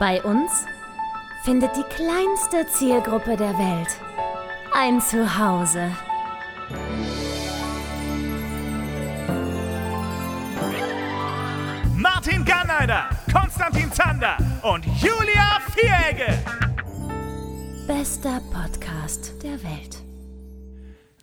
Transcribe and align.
Bei 0.00 0.22
uns 0.22 0.64
findet 1.42 1.76
die 1.76 1.84
kleinste 1.94 2.66
Zielgruppe 2.68 3.36
der 3.36 3.52
Welt 3.58 3.88
ein 4.72 4.98
Zuhause. 4.98 5.90
Martin 11.96 12.46
Garneider, 12.46 13.10
Konstantin 13.30 13.92
Zander 13.92 14.38
und 14.62 14.86
Julia 14.86 15.60
Vieregge. 15.74 16.32
Bester 17.86 18.40
Podcast 18.50 19.34
der 19.42 19.62
Welt. 19.62 19.99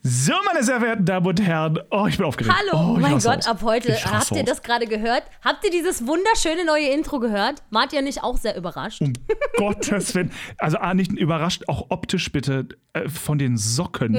So, 0.09 0.31
meine 0.45 0.63
sehr 0.63 0.79
verehrten 0.79 1.03
Damen 1.03 1.25
und 1.27 1.41
Herren. 1.41 1.79
Oh, 1.91 2.05
ich 2.07 2.15
bin 2.15 2.25
aufgeregt. 2.25 2.55
Hallo, 2.57 2.91
oh, 2.91 2.95
ich 2.95 3.01
mein 3.01 3.19
Gott, 3.19 3.39
aus. 3.39 3.47
ab 3.47 3.61
heute. 3.61 3.93
Habt 4.05 4.31
ihr 4.31 4.37
aus. 4.39 4.45
das 4.45 4.63
gerade 4.63 4.87
gehört? 4.87 5.23
Habt 5.43 5.65
ihr 5.65 5.69
dieses 5.71 6.07
wunderschöne 6.07 6.63
neue 6.65 6.87
Intro 6.93 7.19
gehört? 7.19 7.61
Wart 7.71 7.91
ihr 7.91 8.01
nicht 8.01 8.23
auch 8.23 8.37
sehr 8.37 8.55
überrascht? 8.55 9.01
Um 9.01 9.11
Gottes 9.57 10.15
Willen. 10.15 10.31
Also, 10.59 10.77
A, 10.77 10.93
nicht 10.93 11.11
überrascht, 11.11 11.63
auch 11.67 11.87
optisch 11.89 12.31
bitte 12.31 12.69
äh, 12.93 13.09
von 13.09 13.37
den 13.37 13.57
Socken, 13.57 14.13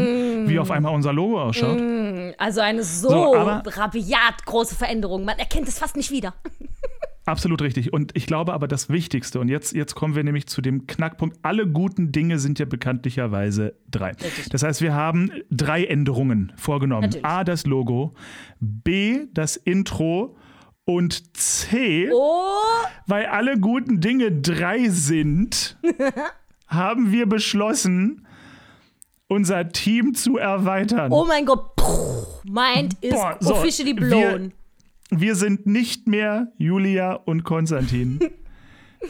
Mm. 0.45 0.49
wie 0.49 0.59
auf 0.59 0.71
einmal 0.71 0.95
unser 0.95 1.13
Logo 1.15 1.41
ausschaut. 1.41 1.81
Also 2.37 2.61
eine 2.61 2.83
so, 2.83 3.09
So, 3.09 3.33
rabiat 3.33 4.45
große 4.45 4.75
Veränderung. 4.75 5.25
Man 5.25 5.39
erkennt 5.39 5.69
es 5.69 5.79
fast 5.79 5.97
nicht 5.97 6.11
wieder. 6.11 6.35
Absolut 7.29 7.61
richtig. 7.61 7.93
Und 7.93 8.17
ich 8.17 8.27
glaube 8.27 8.55
aber 8.55 8.67
das 8.69 8.89
Wichtigste, 8.89 9.39
und 9.39 9.49
jetzt, 9.49 9.75
jetzt 9.75 9.95
kommen 9.95 10.15
wir 10.15 10.25
nämlich 10.25 10.47
zu 10.47 10.63
dem 10.63 10.87
Knackpunkt, 10.87 11.39
alle 11.43 11.67
guten 11.67 12.11
Dinge 12.11 12.39
sind 12.39 12.59
ja 12.59 12.65
bekanntlicherweise 12.65 13.75
drei. 13.91 14.13
Richtig. 14.13 14.49
Das 14.49 14.63
heißt, 14.63 14.81
wir 14.81 14.95
haben 14.95 15.31
drei 15.51 15.85
Änderungen 15.85 16.53
vorgenommen. 16.57 17.03
Natürlich. 17.03 17.27
A, 17.27 17.45
das 17.45 17.67
Logo, 17.67 18.15
B, 18.61 19.27
das 19.35 19.57
Intro 19.57 20.37
und 20.85 21.37
C, 21.37 22.09
Oh, 22.15 22.49
weil 23.07 23.27
alle 23.27 23.59
guten 23.59 24.01
Dinge 24.01 24.33
drei 24.33 24.89
sind, 24.89 25.77
haben 26.67 27.13
wir 27.13 27.27
beschlossen, 27.29 28.27
unser 29.29 29.69
Team 29.69 30.15
zu 30.15 30.39
erweitern. 30.39 31.13
oh 31.13 31.27
mein 31.27 31.45
Gott. 31.45 31.77
Puh, 31.77 32.25
Mind 32.45 32.95
is 33.03 33.13
Boah, 33.13 33.37
so, 33.39 33.55
officially 33.55 33.93
blown. 33.93 34.53
Wir 35.11 35.37
sind 35.37 35.67
nicht 35.67 36.07
mehr 36.07 36.53
Julia 36.59 37.15
und 37.15 37.43
Konstantin. 37.43 38.19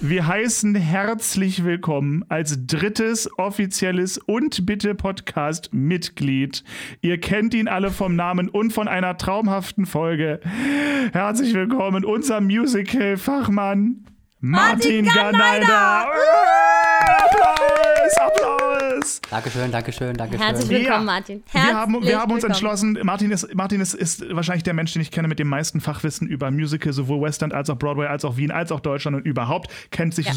Wir 0.01 0.29
heißen 0.29 0.77
herzlich 0.77 1.65
willkommen 1.65 2.25
als 2.29 2.67
drittes 2.67 3.29
offizielles 3.37 4.17
und 4.17 4.65
bitte 4.65 4.95
Podcast 4.95 5.75
Mitglied. 5.75 6.63
Ihr 7.01 7.19
kennt 7.19 7.53
ihn 7.53 7.67
alle 7.67 7.91
vom 7.91 8.15
Namen 8.15 8.49
und 8.49 8.73
von 8.73 8.87
einer 8.87 9.17
traumhaften 9.17 9.87
Folge. 9.87 10.39
Herzlich 11.13 11.53
willkommen 11.53 12.05
unser 12.05 12.41
Musical 12.41 13.17
Fachmann 13.17 14.05
Martin, 14.41 15.05
Martin 15.05 15.15
Garneider. 15.33 16.07
Applaus, 17.19 18.17
Applaus. 18.21 19.21
Dankeschön, 19.31 19.73
Dankeschön, 19.73 20.17
Dankeschön. 20.17 20.47
Herzlich 20.47 20.71
Ja. 20.71 20.79
willkommen, 20.79 21.07
Martin. 21.07 21.43
Wir 21.51 21.61
haben, 21.75 21.93
Herzlich 21.95 22.09
wir 22.11 22.21
haben 22.21 22.33
uns 22.33 22.45
entschlossen, 22.45 22.99
Martin, 23.03 23.33
ist, 23.33 23.53
Martin 23.57 23.81
ist, 23.81 23.95
ist 23.95 24.25
wahrscheinlich 24.35 24.63
der 24.63 24.75
Mensch, 24.75 24.93
den 24.93 25.03
ich 25.03 25.11
kenne 25.11 25.27
mit 25.27 25.41
dem 25.41 25.49
meisten 25.49 25.81
Fachwissen 25.81 26.29
über 26.29 26.53
Musical, 26.53 26.93
sowohl 26.93 27.21
Western 27.23 27.51
als 27.51 27.69
auch 27.69 27.77
Broadway, 27.79 28.07
als 28.07 28.25
auch 28.25 28.37
Wien, 28.37 28.53
als 28.53 28.71
auch 28.71 28.79
Deutschland 28.79 29.17
und 29.17 29.27
überhaupt, 29.27 29.73
kennt 29.91 30.15
sich 30.15 30.27
Ja. 30.27 30.33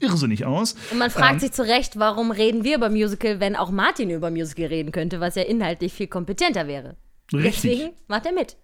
irrsinnig 0.00 0.44
aus. 0.44 0.74
Und 0.90 0.98
man 0.98 1.10
fragt 1.10 1.34
Ähm, 1.34 1.40
sich 1.40 1.52
zu 1.52 1.62
Recht, 1.62 1.98
warum 1.98 2.30
reden 2.32 2.62
wir 2.62 2.76
über 2.76 2.90
Musical, 2.90 3.40
wenn 3.40 3.56
auch 3.56 3.70
Martin 3.70 4.10
über 4.10 4.30
Musical 4.30 4.66
reden 4.66 4.92
könnte, 4.92 5.18
was 5.20 5.34
ja 5.34 5.42
inhaltlich 5.44 5.94
viel 5.94 6.08
kompetenter 6.08 6.66
wäre. 6.66 6.96
Richtig, 7.32 7.62
Deswegen 7.78 7.92
macht 8.06 8.26
er 8.26 8.32
mit. 8.32 8.56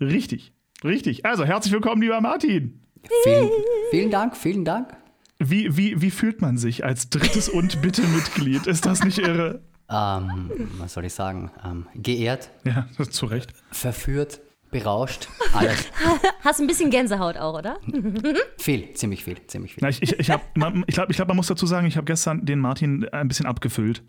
richtig, 0.00 0.52
richtig. 0.82 1.24
Also, 1.24 1.44
herzlich 1.44 1.72
willkommen, 1.72 2.02
lieber 2.02 2.20
Martin. 2.20 2.82
Vielen, 3.24 3.50
vielen 3.90 4.10
Dank, 4.10 4.36
vielen 4.36 4.64
Dank. 4.64 4.96
Wie, 5.38 5.76
wie, 5.76 6.00
wie 6.02 6.10
fühlt 6.10 6.42
man 6.42 6.58
sich 6.58 6.84
als 6.84 7.08
drittes 7.08 7.48
und 7.48 7.80
bitte 7.80 8.02
Mitglied? 8.02 8.66
Ist 8.66 8.84
das 8.86 9.02
nicht 9.04 9.18
irre? 9.18 9.62
Ähm, 9.90 10.50
was 10.78 10.92
soll 10.94 11.04
ich 11.06 11.14
sagen? 11.14 11.50
Ähm, 11.64 11.86
geehrt, 11.94 12.50
Ja, 12.64 12.86
zu 13.10 13.26
Recht. 13.26 13.52
verführt, 13.72 14.40
berauscht, 14.70 15.28
alles. 15.54 15.86
Hast 16.44 16.60
ein 16.60 16.66
bisschen 16.66 16.90
Gänsehaut 16.90 17.36
auch, 17.38 17.58
oder? 17.58 17.78
viel, 18.58 18.92
ziemlich 18.92 19.24
viel, 19.24 19.36
ziemlich 19.46 19.74
viel. 19.74 19.82
Na, 19.82 19.88
ich 19.88 20.02
ich, 20.02 20.12
ich, 20.12 20.18
ich 20.20 20.26
glaube, 20.54 20.84
ich 20.86 21.16
glaub, 21.16 21.28
man 21.28 21.36
muss 21.36 21.48
dazu 21.48 21.66
sagen, 21.66 21.86
ich 21.86 21.96
habe 21.96 22.04
gestern 22.04 22.44
den 22.44 22.58
Martin 22.60 23.08
ein 23.08 23.26
bisschen 23.28 23.46
abgefüllt. 23.46 24.02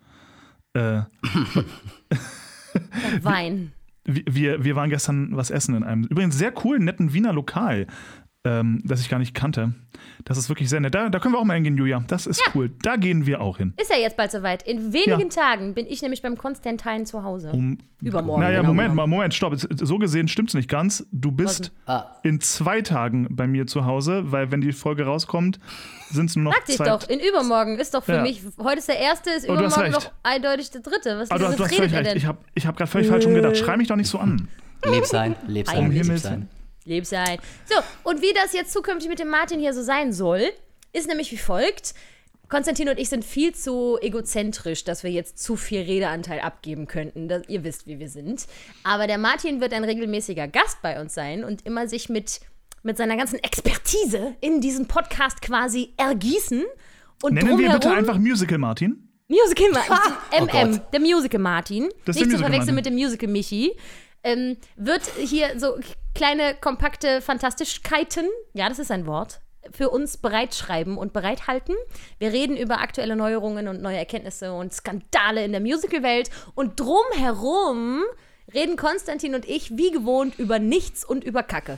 Äh, 0.73 1.01
Wein. 3.21 3.71
wir- 4.05 4.23
wir, 4.29 4.63
wir 4.63 4.75
waren 4.75 4.89
gestern 4.89 5.35
was 5.35 5.49
essen 5.51 5.75
in 5.75 5.83
einem 5.83 6.03
übrigens 6.05 6.37
sehr 6.37 6.51
coolen, 6.51 6.83
netten 6.85 7.13
Wiener 7.13 7.33
Lokal, 7.33 7.87
ähm, 8.43 8.81
das 8.83 9.01
ich 9.01 9.09
gar 9.09 9.19
nicht 9.19 9.35
kannte. 9.35 9.73
Das 10.25 10.35
ist 10.37 10.49
wirklich 10.49 10.67
sehr 10.69 10.79
nett. 10.79 10.95
Da, 10.95 11.09
da 11.09 11.19
können 11.19 11.35
wir 11.35 11.39
auch 11.39 11.43
mal 11.45 11.53
hingehen, 11.53 11.77
Julia. 11.77 12.03
Das 12.07 12.25
ist 12.25 12.41
cool. 12.55 12.71
Da 12.81 12.95
gehen 12.95 13.27
wir 13.27 13.39
auch 13.39 13.57
hin. 13.57 13.73
Ist 13.79 13.91
ja 13.91 13.97
jetzt 13.97 14.17
bald 14.17 14.31
soweit. 14.31 14.63
In 14.63 14.93
wenigen 14.93 15.29
Ja. 15.29 15.43
Tagen 15.43 15.75
bin 15.75 15.85
ich 15.87 16.01
nämlich 16.01 16.23
beim 16.23 16.35
Konstantin 16.37 17.05
zu 17.05 17.23
Hause. 17.23 17.51
Um, 17.51 17.77
Übermorgen. 18.01 18.41
naja, 18.41 18.57
genau 18.61 18.69
Moment 18.69 18.93
genommen. 18.93 19.09
mal, 19.11 19.15
Moment, 19.15 19.33
stopp. 19.35 19.53
So 19.57 19.99
gesehen 19.99 20.27
stimmt's 20.27 20.55
nicht 20.55 20.69
ganz. 20.69 21.05
Du 21.11 21.31
bist 21.31 21.71
Ah, 21.85 22.05
in 22.23 22.41
zwei 22.41 22.81
Tagen 22.81 23.27
bei 23.29 23.45
mir 23.45 23.67
zu 23.67 23.85
Hause, 23.85 24.31
weil 24.31 24.51
wenn 24.51 24.61
die 24.61 24.71
Folge 24.71 25.05
rauskommt, 25.05 25.59
sind 26.09 26.31
es 26.31 26.35
nur 26.35 26.45
noch 26.45 26.53
Sag 26.55 26.65
dich 26.65 26.77
zwei. 26.77 26.85
doch, 26.85 27.07
in 27.09 27.19
übermorgen 27.19 27.77
ist 27.77 27.93
doch 27.93 28.03
für 28.03 28.13
Ja. 28.15 28.21
mich, 28.23 28.41
heute 28.57 28.79
ist 28.79 28.87
der 28.87 28.97
erste, 28.99 29.29
ist 29.29 29.47
Oh, 29.47 29.53
übermorgen 29.53 29.91
noch 29.91 30.11
eindeutig 30.23 30.71
der 30.71 30.81
dritte. 30.81 31.19
Was, 31.19 31.29
Aber 31.29 31.39
du, 31.39 31.45
hast- 31.47 31.59
du 31.59 31.63
hast 31.63 31.71
redet 31.73 31.77
völlig 31.77 31.93
er 31.93 31.99
recht. 31.99 32.09
denn? 32.11 32.17
Ich 32.17 32.25
habe 32.25 32.39
ich 32.55 32.65
hab 32.65 32.75
gerade 32.75 32.89
völlig 32.89 33.07
falsch 33.07 33.25
umgedacht. 33.27 33.55
Schrei 33.55 33.77
mich 33.77 33.87
doch 33.87 33.95
nicht 33.97 34.09
so 34.09 34.17
an. 34.17 34.47
leb 34.83 35.05
sein, 35.05 35.35
leb 35.47 35.67
sein, 35.67 35.77
Um 35.85 35.91
leb 35.91 36.17
sein. 36.17 36.47
Lieb 36.85 37.05
sein. 37.05 37.39
So, 37.65 37.75
und 38.03 38.21
wie 38.21 38.33
das 38.33 38.53
jetzt 38.53 38.73
zukünftig 38.73 39.09
mit 39.09 39.19
dem 39.19 39.29
Martin 39.29 39.59
hier 39.59 39.73
so 39.73 39.83
sein 39.83 40.13
soll, 40.13 40.49
ist 40.93 41.07
nämlich 41.07 41.31
wie 41.31 41.37
folgt. 41.37 41.93
Konstantin 42.49 42.89
und 42.89 42.99
ich 42.99 43.07
sind 43.07 43.23
viel 43.23 43.55
zu 43.55 43.97
egozentrisch, 44.01 44.83
dass 44.83 45.03
wir 45.03 45.09
jetzt 45.11 45.39
zu 45.39 45.55
viel 45.55 45.81
Redeanteil 45.83 46.41
abgeben 46.41 46.85
könnten. 46.85 47.29
Das, 47.29 47.47
ihr 47.47 47.63
wisst, 47.63 47.87
wie 47.87 47.97
wir 47.99 48.09
sind. 48.09 48.45
Aber 48.83 49.07
der 49.07 49.17
Martin 49.17 49.61
wird 49.61 49.71
ein 49.73 49.85
regelmäßiger 49.85 50.49
Gast 50.49 50.81
bei 50.81 50.99
uns 50.99 51.13
sein 51.13 51.45
und 51.45 51.65
immer 51.65 51.87
sich 51.87 52.09
mit, 52.09 52.41
mit 52.83 52.97
seiner 52.97 53.15
ganzen 53.15 53.39
Expertise 53.41 54.35
in 54.41 54.59
diesen 54.59 54.87
Podcast 54.89 55.41
quasi 55.41 55.93
ergießen. 55.95 56.65
Und 57.23 57.35
Nennen 57.35 57.57
wir 57.57 57.71
bitte 57.71 57.89
einfach 57.89 58.17
Musical 58.17 58.57
Martin. 58.57 59.07
Musical 59.29 59.69
Martin. 59.71 59.95
Oh 60.33 60.43
MM, 60.43 60.71
Gott. 60.73 60.93
der 60.93 60.99
Musical 60.99 61.39
Martin. 61.39 61.87
Das 62.03 62.17
Nicht 62.17 62.31
zu 62.31 62.37
verwechseln 62.37 62.57
Martin. 62.57 62.75
mit 62.75 62.85
dem 62.85 62.95
Musical 62.95 63.29
Michi. 63.29 63.77
Ähm, 64.23 64.57
wird 64.75 65.03
hier 65.19 65.57
so 65.57 65.77
kleine, 66.13 66.55
kompakte 66.59 67.21
Fantastischkeiten, 67.21 68.25
ja, 68.53 68.69
das 68.69 68.79
ist 68.79 68.91
ein 68.91 69.05
Wort, 69.05 69.41
für 69.71 69.89
uns 69.89 70.17
bereitschreiben 70.17 70.97
und 70.97 71.13
bereithalten. 71.13 71.75
Wir 72.19 72.31
reden 72.31 72.57
über 72.57 72.79
aktuelle 72.81 73.15
Neuerungen 73.15 73.67
und 73.67 73.81
neue 73.81 73.97
Erkenntnisse 73.97 74.53
und 74.53 74.73
Skandale 74.73 75.45
in 75.45 75.51
der 75.51 75.61
Musicalwelt. 75.61 76.29
Und 76.55 76.79
drumherum 76.79 78.01
reden 78.53 78.75
Konstantin 78.75 79.35
und 79.35 79.47
ich 79.47 79.77
wie 79.77 79.91
gewohnt 79.91 80.37
über 80.39 80.59
nichts 80.59 81.05
und 81.05 81.23
über 81.23 81.43
Kacke. 81.43 81.77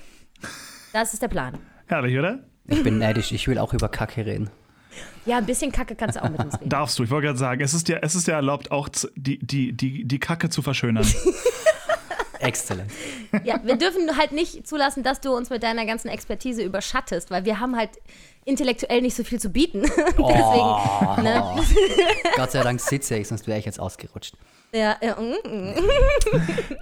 Das 0.94 1.14
ist 1.14 1.22
der 1.22 1.28
Plan. 1.28 1.60
Herrlich, 1.88 2.18
oder? 2.18 2.40
Ich 2.68 2.82
bin 2.84 2.98
neidisch, 2.98 3.32
ich 3.32 3.48
will 3.48 3.58
auch 3.58 3.74
über 3.74 3.90
Kacke 3.90 4.26
reden. 4.26 4.50
Ja, 5.26 5.38
ein 5.38 5.46
bisschen 5.46 5.72
Kacke 5.72 5.96
kannst 5.96 6.18
du 6.18 6.24
auch 6.24 6.30
mit 6.30 6.40
uns 6.40 6.60
reden. 6.60 6.70
Darfst 6.70 7.00
du. 7.00 7.04
Ich 7.04 7.10
wollte 7.10 7.28
gerade 7.28 7.40
sagen, 7.40 7.62
es 7.62 7.74
ist 7.74 7.88
dir, 7.88 8.00
es 8.04 8.16
ist 8.16 8.28
dir 8.28 8.34
erlaubt, 8.34 8.72
auch 8.72 8.90
die, 9.16 9.40
die, 9.40 9.74
die, 9.74 10.06
die 10.06 10.20
Kacke 10.20 10.50
zu 10.50 10.62
verschönern. 10.62 11.06
Exzellent. 12.44 12.92
Ja, 13.44 13.60
wir 13.64 13.76
dürfen 13.76 14.16
halt 14.18 14.32
nicht 14.32 14.68
zulassen, 14.68 15.02
dass 15.04 15.20
du 15.20 15.36
uns 15.36 15.50
mit 15.50 15.64
deiner 15.64 15.86
ganzen 15.86 16.08
Expertise 16.08 16.62
überschattest, 16.62 17.32
weil 17.32 17.46
wir 17.46 17.60
haben 17.60 17.76
halt 17.76 17.90
intellektuell 18.46 19.02
nicht 19.02 19.16
so 19.16 19.24
viel 19.24 19.40
zu 19.40 19.50
bieten. 19.50 19.82
Deswegen, 20.18 21.24
ne? 21.24 21.64
Gott 22.36 22.52
sei 22.52 22.62
Dank 22.62 22.80
sitze 22.80 23.16
ich, 23.16 23.28
sonst 23.28 23.48
wäre 23.48 23.58
ich 23.58 23.66
jetzt 23.66 23.80
ausgerutscht. 23.80 24.36
Ja, 24.74 24.98
ja, 25.04 25.16
mm, 25.16 25.36
mm. 25.48 25.74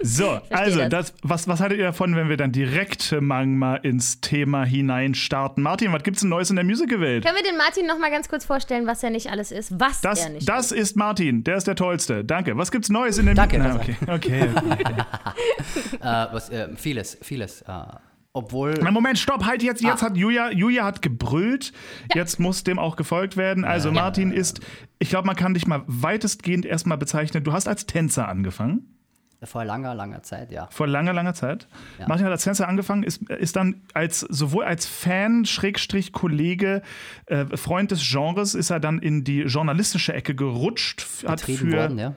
So, 0.00 0.40
also, 0.48 0.80
das. 0.80 0.88
das, 0.88 1.14
was, 1.22 1.46
was 1.46 1.60
haltet 1.60 1.78
ihr 1.78 1.84
davon, 1.84 2.16
wenn 2.16 2.30
wir 2.30 2.38
dann 2.38 2.50
direkt 2.50 3.14
mal, 3.20 3.46
mal 3.46 3.76
ins 3.76 4.20
Thema 4.22 4.64
hineinstarten? 4.64 5.62
Martin, 5.62 5.92
was 5.92 6.02
gibt's 6.02 6.20
denn 6.20 6.30
Neues 6.30 6.48
in 6.48 6.56
der 6.56 6.64
Musicalwelt? 6.64 7.22
Können 7.22 7.36
wir 7.36 7.44
den 7.44 7.58
Martin 7.58 7.86
noch 7.86 7.98
mal 7.98 8.10
ganz 8.10 8.30
kurz 8.30 8.46
vorstellen, 8.46 8.86
was 8.86 9.02
er 9.02 9.10
nicht 9.10 9.30
alles 9.30 9.52
ist? 9.52 9.78
Was 9.78 10.00
Das, 10.00 10.20
er 10.20 10.30
nicht 10.30 10.48
das 10.48 10.72
ist 10.72 10.96
Martin, 10.96 11.44
der 11.44 11.56
ist 11.56 11.66
der 11.66 11.76
Tollste. 11.76 12.24
Danke. 12.24 12.56
Was 12.56 12.70
gibt's 12.70 12.88
Neues 12.88 13.18
in 13.18 13.26
der 13.26 13.34
Danke, 13.34 13.58
Na, 13.58 13.76
okay, 13.76 13.96
okay, 14.08 14.48
okay. 14.70 14.94
Äh, 16.00 16.26
was, 16.32 16.50
äh, 16.50 16.68
vieles, 16.76 17.18
vieles. 17.22 17.62
Äh, 17.62 17.72
obwohl. 18.32 18.74
Na, 18.82 18.90
Moment, 18.90 19.18
stopp, 19.18 19.44
halt 19.44 19.62
jetzt. 19.62 19.82
Jetzt 19.82 20.02
Ah. 20.02 20.06
hat 20.06 20.16
Julia, 20.16 20.50
Julia 20.50 20.84
hat 20.84 21.02
gebrüllt. 21.02 21.72
Jetzt 22.14 22.40
muss 22.40 22.64
dem 22.64 22.78
auch 22.78 22.96
gefolgt 22.96 23.36
werden. 23.36 23.64
Also, 23.64 23.92
Martin 23.92 24.32
ist, 24.32 24.60
ich 24.98 25.08
glaube, 25.10 25.26
man 25.26 25.36
kann 25.36 25.54
dich 25.54 25.66
mal 25.66 25.82
weitestgehend 25.86 26.64
erstmal 26.64 26.98
bezeichnen. 26.98 27.44
Du 27.44 27.52
hast 27.52 27.68
als 27.68 27.86
Tänzer 27.86 28.28
angefangen. 28.28 28.88
Vor 29.44 29.64
langer, 29.64 29.92
langer 29.96 30.22
Zeit, 30.22 30.52
ja. 30.52 30.68
Vor 30.70 30.86
langer, 30.86 31.12
langer 31.12 31.34
Zeit. 31.34 31.66
Ja. 31.98 32.06
Martin 32.06 32.24
hat 32.26 32.30
als 32.30 32.44
Tänzer 32.44 32.68
angefangen, 32.68 33.02
ist, 33.02 33.28
ist 33.28 33.56
dann 33.56 33.82
als 33.92 34.20
sowohl 34.20 34.64
als 34.64 34.86
Fan, 34.86 35.44
Schrägstrich, 35.46 36.12
Kollege, 36.12 36.80
äh, 37.26 37.44
Freund 37.56 37.90
des 37.90 38.08
Genres, 38.08 38.54
ist 38.54 38.70
er 38.70 38.78
dann 38.78 39.00
in 39.00 39.24
die 39.24 39.40
journalistische 39.42 40.12
Ecke 40.14 40.36
gerutscht. 40.36 41.04
Hat 41.26 41.40
Betrieben 41.40 41.70
für, 41.70 41.76
worden, 41.76 41.98
ja. 41.98 42.14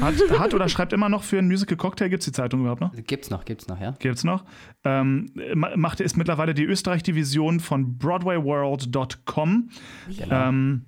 Hat, 0.00 0.14
hat 0.38 0.54
oder 0.54 0.68
schreibt 0.68 0.92
immer 0.92 1.08
noch 1.08 1.22
für 1.22 1.38
ein 1.38 1.46
Musical 1.46 1.76
Cocktail. 1.76 2.08
Gibt 2.08 2.22
es 2.22 2.26
die 2.26 2.32
Zeitung 2.32 2.60
überhaupt 2.60 2.80
noch? 2.80 2.92
Gibt's 3.06 3.28
noch, 3.30 3.44
gibt's 3.44 3.68
noch, 3.68 3.80
ja. 3.80 3.94
Gibt's 3.98 4.24
noch. 4.24 4.44
Ähm, 4.84 5.30
ma- 5.54 5.76
macht 5.76 6.00
ist 6.00 6.16
mittlerweile 6.16 6.54
die 6.54 6.64
Österreich-Division 6.64 7.60
von 7.60 7.98
BroadwayWorld.com. 7.98 9.68
Ähm, 10.30 10.84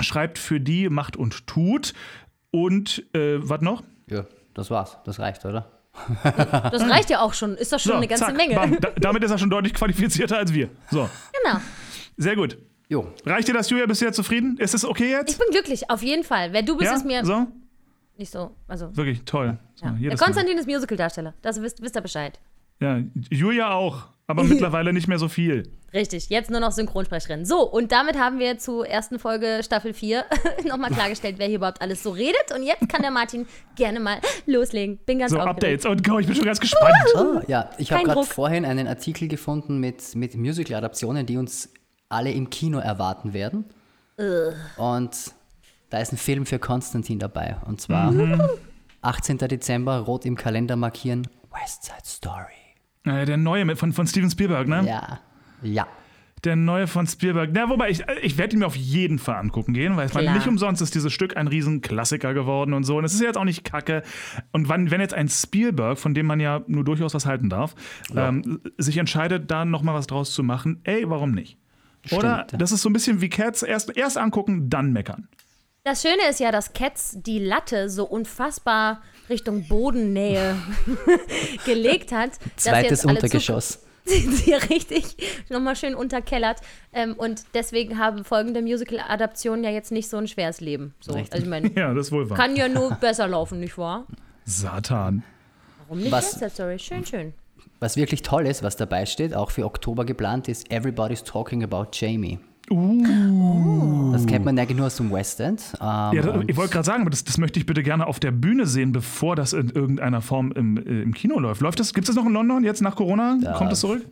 schreibt 0.00 0.38
für 0.38 0.60
die, 0.60 0.88
macht 0.88 1.16
und 1.16 1.46
tut. 1.46 1.94
Und 2.50 3.04
äh, 3.14 3.36
was 3.38 3.60
noch? 3.62 3.82
Ja, 4.08 4.24
das 4.54 4.70
war's. 4.70 4.98
Das 5.04 5.18
reicht, 5.18 5.44
oder? 5.44 5.70
Das 6.24 6.82
reicht 6.88 7.10
ja 7.10 7.20
auch 7.20 7.34
schon. 7.34 7.54
Ist 7.56 7.72
doch 7.72 7.78
schon 7.78 7.92
So, 7.92 7.96
eine 7.98 8.08
ganze 8.08 8.24
zack, 8.26 8.36
Menge. 8.36 8.54
bam. 8.56 8.78
Da, 8.80 8.90
damit 8.96 9.22
ist 9.24 9.30
er 9.30 9.38
schon 9.38 9.50
deutlich 9.50 9.74
qualifizierter 9.74 10.36
als 10.38 10.52
wir. 10.52 10.68
So, 10.90 11.08
Genau. 11.44 11.58
sehr 12.16 12.36
gut. 12.36 12.58
Jo. 12.88 13.06
Reicht 13.24 13.48
dir 13.48 13.54
das, 13.54 13.70
Julia? 13.70 13.86
Bist 13.86 14.00
du 14.02 14.04
jetzt 14.04 14.16
zufrieden? 14.16 14.56
Ist 14.58 14.74
es 14.74 14.84
okay 14.84 15.04
Ich 15.06 15.10
jetzt? 15.12 15.38
bin 15.38 15.46
glücklich, 15.50 15.88
auf 15.90 16.02
jeden 16.02 16.22
Fall. 16.24 16.52
Wer 16.52 16.62
du 16.62 16.76
bist, 16.76 16.90
ja? 16.90 16.96
ist 16.96 17.06
mir 17.06 17.24
so? 17.24 17.46
Nicht 18.16 18.30
so. 18.30 18.52
Also, 18.68 18.96
Wirklich 18.96 19.24
toll. 19.24 19.58
So, 19.74 19.86
ja. 19.86 19.92
Der 19.92 20.00
jedes 20.00 20.20
Mal. 20.20 20.24
Konstantin 20.26 20.58
ist 20.58 20.66
Musicaldarsteller. 20.68 21.34
Das 21.42 21.60
wisst, 21.60 21.82
wisst 21.82 21.96
ihr 21.96 22.02
Bescheid. 22.02 22.38
Ja, 22.80 23.00
Julia 23.30 23.72
auch, 23.72 24.08
aber 24.26 24.44
mittlerweile 24.44 24.92
nicht 24.92 25.08
mehr 25.08 25.18
so 25.18 25.28
viel. 25.28 25.64
Richtig, 25.92 26.28
jetzt 26.28 26.50
nur 26.50 26.58
noch 26.58 26.72
Synchronsprecherin. 26.72 27.44
So, 27.44 27.70
und 27.70 27.92
damit 27.92 28.18
haben 28.18 28.40
wir 28.40 28.58
zur 28.58 28.84
ersten 28.84 29.20
Folge 29.20 29.60
Staffel 29.62 29.94
4 29.94 30.24
nochmal 30.66 30.90
klargestellt, 30.90 31.36
wer 31.38 31.46
hier 31.46 31.56
überhaupt 31.56 31.80
alles 31.80 32.02
so 32.02 32.10
redet. 32.10 32.52
Und 32.52 32.64
jetzt 32.64 32.88
kann 32.88 33.02
der 33.02 33.12
Martin 33.12 33.46
gerne 33.76 34.00
mal 34.00 34.18
loslegen. 34.46 34.98
Bin 35.06 35.20
ganz 35.20 35.30
So, 35.30 35.38
aufgeregt. 35.38 35.84
Updates. 35.84 35.86
Und 35.86 36.02
go, 36.04 36.18
ich 36.18 36.26
bin 36.26 36.34
schon 36.34 36.46
ganz 36.46 36.58
gespannt. 36.58 36.94
Ah, 37.14 37.42
ja, 37.46 37.70
ich 37.78 37.92
habe 37.92 38.02
gerade 38.02 38.24
vorhin 38.24 38.64
einen 38.64 38.88
Artikel 38.88 39.28
gefunden 39.28 39.78
mit, 39.78 40.16
mit 40.16 40.34
Musical-Adaptionen, 40.34 41.26
die 41.26 41.36
uns 41.36 41.72
alle 42.08 42.32
im 42.32 42.50
Kino 42.50 42.78
erwarten 42.78 43.32
werden. 43.32 43.64
Und 44.76 45.10
da 45.94 46.00
ist 46.00 46.12
ein 46.12 46.16
Film 46.16 46.44
für 46.44 46.58
Konstantin 46.58 47.20
dabei. 47.20 47.56
Und 47.66 47.80
zwar 47.80 48.12
18. 49.02 49.38
Dezember, 49.38 49.98
rot 49.98 50.24
im 50.26 50.34
Kalender 50.34 50.74
markieren, 50.74 51.28
West 51.52 51.84
Side 51.84 51.98
Story. 52.04 52.52
Äh, 53.04 53.26
der 53.26 53.36
neue 53.36 53.64
mit- 53.64 53.78
von, 53.78 53.92
von 53.92 54.06
Steven 54.08 54.28
Spielberg, 54.28 54.66
ne? 54.66 54.84
Ja. 54.86 55.20
Ja. 55.62 55.86
Der 56.42 56.56
neue 56.56 56.88
von 56.88 57.06
Spielberg. 57.06 57.50
Na, 57.52 57.68
wobei, 57.70 57.90
ich, 57.90 58.02
ich 58.22 58.36
werde 58.38 58.54
ihn 58.54 58.58
mir 58.58 58.66
auf 58.66 58.74
jeden 58.76 59.20
Fall 59.20 59.36
angucken 59.36 59.72
gehen, 59.72 59.96
weil 59.96 60.08
ich 60.08 60.14
meine, 60.14 60.26
Klar. 60.26 60.36
nicht 60.36 60.48
umsonst 60.48 60.82
ist 60.82 60.94
dieses 60.96 61.12
Stück 61.12 61.36
ein 61.36 61.46
Riesenklassiker 61.46 62.34
geworden 62.34 62.72
und 62.74 62.82
so. 62.82 62.98
Und 62.98 63.04
es 63.04 63.14
ist 63.14 63.20
ja 63.20 63.26
jetzt 63.28 63.38
auch 63.38 63.44
nicht 63.44 63.62
kacke. 63.64 64.02
Und 64.50 64.68
wann, 64.68 64.90
wenn 64.90 65.00
jetzt 65.00 65.14
ein 65.14 65.28
Spielberg, 65.28 65.96
von 65.96 66.12
dem 66.12 66.26
man 66.26 66.40
ja 66.40 66.62
nur 66.66 66.82
durchaus 66.84 67.14
was 67.14 67.24
halten 67.24 67.48
darf, 67.50 67.76
ähm, 68.16 68.60
sich 68.78 68.98
entscheidet, 68.98 69.48
da 69.50 69.64
nochmal 69.64 69.94
was 69.94 70.08
draus 70.08 70.34
zu 70.34 70.42
machen, 70.42 70.80
ey, 70.82 71.08
warum 71.08 71.30
nicht? 71.30 71.56
Oder? 72.10 72.44
Stimmt. 72.48 72.60
Das 72.60 72.72
ist 72.72 72.82
so 72.82 72.90
ein 72.90 72.92
bisschen 72.92 73.20
wie 73.22 73.28
Cats. 73.30 73.62
Erst, 73.62 73.96
erst 73.96 74.18
angucken, 74.18 74.68
dann 74.68 74.92
meckern. 74.92 75.28
Das 75.86 76.00
Schöne 76.00 76.30
ist 76.30 76.40
ja, 76.40 76.50
dass 76.50 76.72
Cats 76.72 77.12
die 77.20 77.38
Latte 77.38 77.90
so 77.90 78.06
unfassbar 78.06 79.02
Richtung 79.28 79.68
Bodennähe 79.68 80.56
gelegt 81.66 82.10
hat. 82.10 82.30
dass 82.40 82.64
Zweites 82.64 83.04
Untergeschoss. 83.04 83.80
sind 84.06 84.34
sie 84.34 84.54
richtig 84.54 85.14
nochmal 85.50 85.76
schön 85.76 85.94
unterkellert. 85.94 86.60
Ähm, 86.94 87.12
und 87.14 87.42
deswegen 87.52 87.98
haben 87.98 88.24
folgende 88.24 88.62
Musical-Adaptionen 88.62 89.62
ja 89.62 89.68
jetzt 89.70 89.92
nicht 89.92 90.08
so 90.08 90.16
ein 90.16 90.26
schweres 90.26 90.62
Leben. 90.62 90.94
So, 91.00 91.12
also 91.12 91.28
ich 91.36 91.44
meine, 91.44 91.70
Ja, 91.76 91.92
das 91.92 92.10
wohl 92.10 92.30
wahr. 92.30 92.36
kann 92.38 92.56
ja 92.56 92.66
nur 92.68 92.92
besser 92.94 93.28
laufen, 93.28 93.60
nicht 93.60 93.76
wahr? 93.76 94.06
Satan. 94.46 95.22
Warum 95.80 95.98
nicht 95.98 96.10
Was- 96.12 96.40
West 96.40 96.54
Story? 96.54 96.78
Schön, 96.78 97.04
schön. 97.04 97.34
Was 97.80 97.96
wirklich 97.98 98.22
toll 98.22 98.46
ist, 98.46 98.62
was 98.62 98.76
dabei 98.76 99.04
steht, 99.04 99.34
auch 99.34 99.50
für 99.50 99.66
Oktober 99.66 100.06
geplant, 100.06 100.48
ist 100.48 100.70
Everybody's 100.70 101.22
Talking 101.24 101.62
About 101.62 101.88
Jamie. 101.92 102.38
Das 102.68 104.26
kennt 104.26 104.44
man 104.44 104.58
eigentlich 104.58 104.76
nur 104.76 104.86
aus 104.86 104.96
dem 104.96 105.12
West 105.12 105.38
End. 105.40 105.60
Ähm, 105.80 105.86
Ja, 105.86 106.22
das, 106.22 106.44
ich 106.46 106.56
wollte 106.56 106.72
gerade 106.72 106.84
sagen, 106.86 107.02
aber 107.02 107.10
das, 107.10 107.22
das 107.24 107.36
möchte 107.38 107.58
ich 107.58 107.66
bitte 107.66 107.82
gerne 107.82 108.06
auf 108.06 108.20
der 108.20 108.30
Bühne 108.30 108.66
sehen, 108.66 108.92
bevor 108.92 109.36
das 109.36 109.52
in 109.52 109.68
irgendeiner 109.70 110.22
Form 110.22 110.50
im, 110.52 110.78
äh, 110.78 111.02
im 111.02 111.12
Kino 111.12 111.38
läuft. 111.38 111.60
Läuft 111.60 111.78
das? 111.80 111.92
Gibt 111.92 112.08
es 112.08 112.14
das 112.14 112.22
noch 112.22 112.28
in 112.28 112.32
London 112.34 112.64
jetzt 112.64 112.80
nach 112.80 112.96
Corona? 112.96 113.38
Kommt 113.58 113.72
es 113.72 113.80
zurück? 113.80 114.06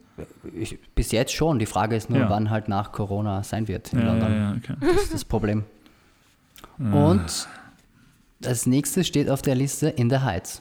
ich, 0.54 0.78
bis 0.94 1.12
jetzt 1.12 1.32
schon. 1.34 1.58
Die 1.58 1.66
Frage 1.66 1.96
ist 1.96 2.10
nur, 2.10 2.18
Ja. 2.20 2.30
wann 2.30 2.50
halt 2.50 2.68
nach 2.68 2.92
Corona 2.92 3.42
sein 3.42 3.68
wird 3.68 3.92
in 3.94 4.00
Ja, 4.00 4.06
London. 4.06 4.30
ja, 4.32 4.38
ja, 4.38 4.56
okay. 4.56 4.74
Das 4.80 5.04
ist 5.04 5.14
das 5.14 5.24
Problem. 5.24 5.64
Und 6.78 7.48
das 8.40 8.66
nächste 8.66 9.04
steht 9.04 9.30
auf 9.30 9.40
der 9.40 9.54
Liste 9.54 9.88
In 9.88 10.10
the 10.10 10.18
Heights. 10.18 10.60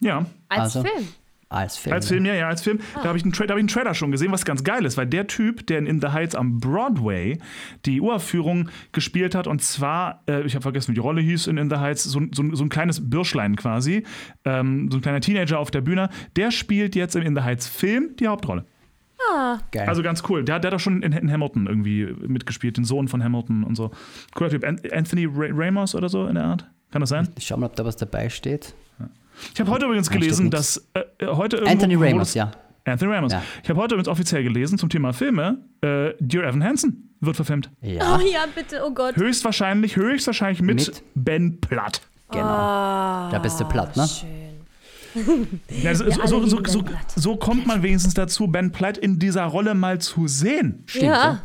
ja. 0.00 0.26
Als 0.48 0.60
Also- 0.76 0.82
Film. 0.82 1.06
Als 1.52 1.76
Film. 1.76 1.94
Als 1.94 2.08
Film, 2.08 2.24
ja, 2.24 2.34
ja, 2.34 2.48
als 2.48 2.62
Film. 2.62 2.80
Da 2.94 3.04
habe 3.04 3.18
ich, 3.18 3.24
einen 3.24 3.32
Tra- 3.32 3.42
hab 3.48 3.50
ich 3.56 3.60
einen 3.60 3.68
Trailer 3.68 3.94
schon 3.94 4.10
gesehen, 4.10 4.32
was 4.32 4.44
ganz 4.44 4.64
geil 4.64 4.84
ist, 4.84 4.96
weil 4.96 5.06
der 5.06 5.26
Typ, 5.26 5.66
der 5.66 5.78
in 5.78 5.86
In 5.86 6.00
the 6.00 6.08
Heights 6.08 6.34
am 6.34 6.58
Broadway 6.58 7.38
die 7.84 8.00
Uraufführung 8.00 8.70
gespielt 8.92 9.34
hat, 9.34 9.46
und 9.46 9.60
zwar, 9.62 10.22
äh, 10.28 10.42
ich 10.42 10.54
habe 10.54 10.62
vergessen, 10.62 10.90
wie 10.92 10.94
die 10.94 11.00
Rolle 11.00 11.20
hieß 11.20 11.46
in 11.46 11.58
In 11.58 11.68
the 11.70 11.76
Heights, 11.76 12.04
so, 12.04 12.20
so, 12.32 12.54
so 12.54 12.64
ein 12.64 12.68
kleines 12.68 13.10
Bürschlein 13.10 13.56
quasi, 13.56 14.04
ähm, 14.44 14.90
so 14.90 14.98
ein 14.98 15.02
kleiner 15.02 15.20
Teenager 15.20 15.58
auf 15.58 15.70
der 15.70 15.82
Bühne, 15.82 16.08
der 16.36 16.50
spielt 16.50 16.94
jetzt 16.96 17.16
im 17.16 17.22
In 17.22 17.34
the 17.36 17.42
Heights 17.42 17.68
Film 17.68 18.16
die 18.18 18.26
Hauptrolle. 18.28 18.64
Geil. 19.70 19.88
Also 19.88 20.02
ganz 20.02 20.22
cool. 20.28 20.44
Der, 20.44 20.58
der 20.58 20.70
hat 20.70 20.74
doch 20.74 20.80
schon 20.80 21.02
in, 21.02 21.12
in 21.12 21.30
Hamilton 21.30 21.66
irgendwie 21.66 22.06
mitgespielt, 22.26 22.76
den 22.76 22.84
Sohn 22.84 23.08
von 23.08 23.22
Hamilton 23.22 23.62
und 23.64 23.76
so. 23.76 23.90
Cooler 24.34 24.50
Typ. 24.50 24.64
An 24.64 24.80
Anthony 24.92 25.26
Ra 25.26 25.46
Ramos 25.50 25.94
oder 25.94 26.08
so 26.08 26.26
in 26.26 26.34
der 26.34 26.44
Art. 26.44 26.68
Kann 26.90 27.00
das 27.00 27.10
sein? 27.10 27.28
ich 27.38 27.46
schau 27.46 27.56
mal, 27.56 27.66
ob 27.66 27.76
da 27.76 27.84
was 27.84 27.96
dabei 27.96 28.28
steht. 28.28 28.74
Ich 29.54 29.60
habe 29.60 29.70
heute 29.70 29.86
übrigens 29.86 30.10
gelesen, 30.10 30.50
dass 30.50 30.88
äh, 30.94 31.02
heute 31.26 31.56
irgendwo, 31.56 31.72
Anthony 31.72 31.94
Ramos, 31.94 32.34
ja. 32.34 32.50
Anthony 32.84 33.14
Ramos. 33.14 33.32
Ja. 33.32 33.42
Ich 33.62 33.70
habe 33.70 33.80
heute 33.80 33.94
übrigens 33.94 34.08
offiziell 34.08 34.42
gelesen 34.42 34.78
zum 34.78 34.88
Thema 34.88 35.12
Filme, 35.12 35.58
äh, 35.82 36.12
Dear 36.20 36.44
Evan 36.44 36.64
Hansen 36.64 37.14
wird 37.20 37.36
verfilmt. 37.36 37.70
Ja, 37.80 38.16
Oh 38.16 38.20
ja, 38.20 38.44
bitte, 38.54 38.82
oh 38.84 38.92
Gott. 38.92 39.16
Höchstwahrscheinlich, 39.16 39.96
höchstwahrscheinlich 39.96 40.60
mit, 40.60 40.86
Mit? 40.86 41.02
Ben 41.14 41.60
Platt. 41.60 42.00
genau. 42.30 42.44
da 43.30 43.38
bist 43.42 43.60
du 43.60 43.64
platt, 43.64 43.96
ne? 43.96 44.06
Schön. 44.06 45.60
Ja, 45.82 45.94
so, 45.94 46.10
so, 46.26 46.64
so, 46.64 46.84
so, 47.16 47.36
kommt 47.36 47.66
man 47.66 47.82
wenigstens 47.82 48.14
dazu, 48.14 48.48
Ben 48.48 48.72
Platt 48.72 48.96
in 48.96 49.18
dieser 49.18 49.44
Rolle 49.44 49.74
mal 49.74 50.00
zu 50.00 50.26
sehen. 50.26 50.84
Stimmt. 50.86 51.04
Ja. 51.04 51.42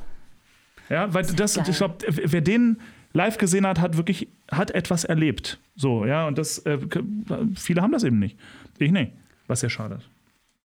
Ja, 0.90 1.14
weil 1.14 1.26
das, 1.26 1.58
ich 1.58 1.78
glaube, 1.78 1.96
wer 2.08 2.42
den 2.42 2.78
live 3.18 3.38
gesehen 3.38 3.66
hat, 3.68 3.80
hat 3.81 3.98
wirklich, 3.98 4.28
hat 4.52 4.72
etwas 4.72 5.04
erlebt. 5.04 5.60
So, 5.75 6.06
ja, 6.06 6.28
und 6.28 6.38
das, 6.38 6.60
äh, 6.66 6.78
viele 7.56 7.81
haben 7.81 7.92
das 7.92 8.04
eben 8.04 8.19
nicht. 8.19 8.38
Ich 8.78 8.92
nicht. 8.92 9.12
Was 9.48 9.60
sehr 9.62 9.69
schade 9.69 9.96
ist. 9.96 10.08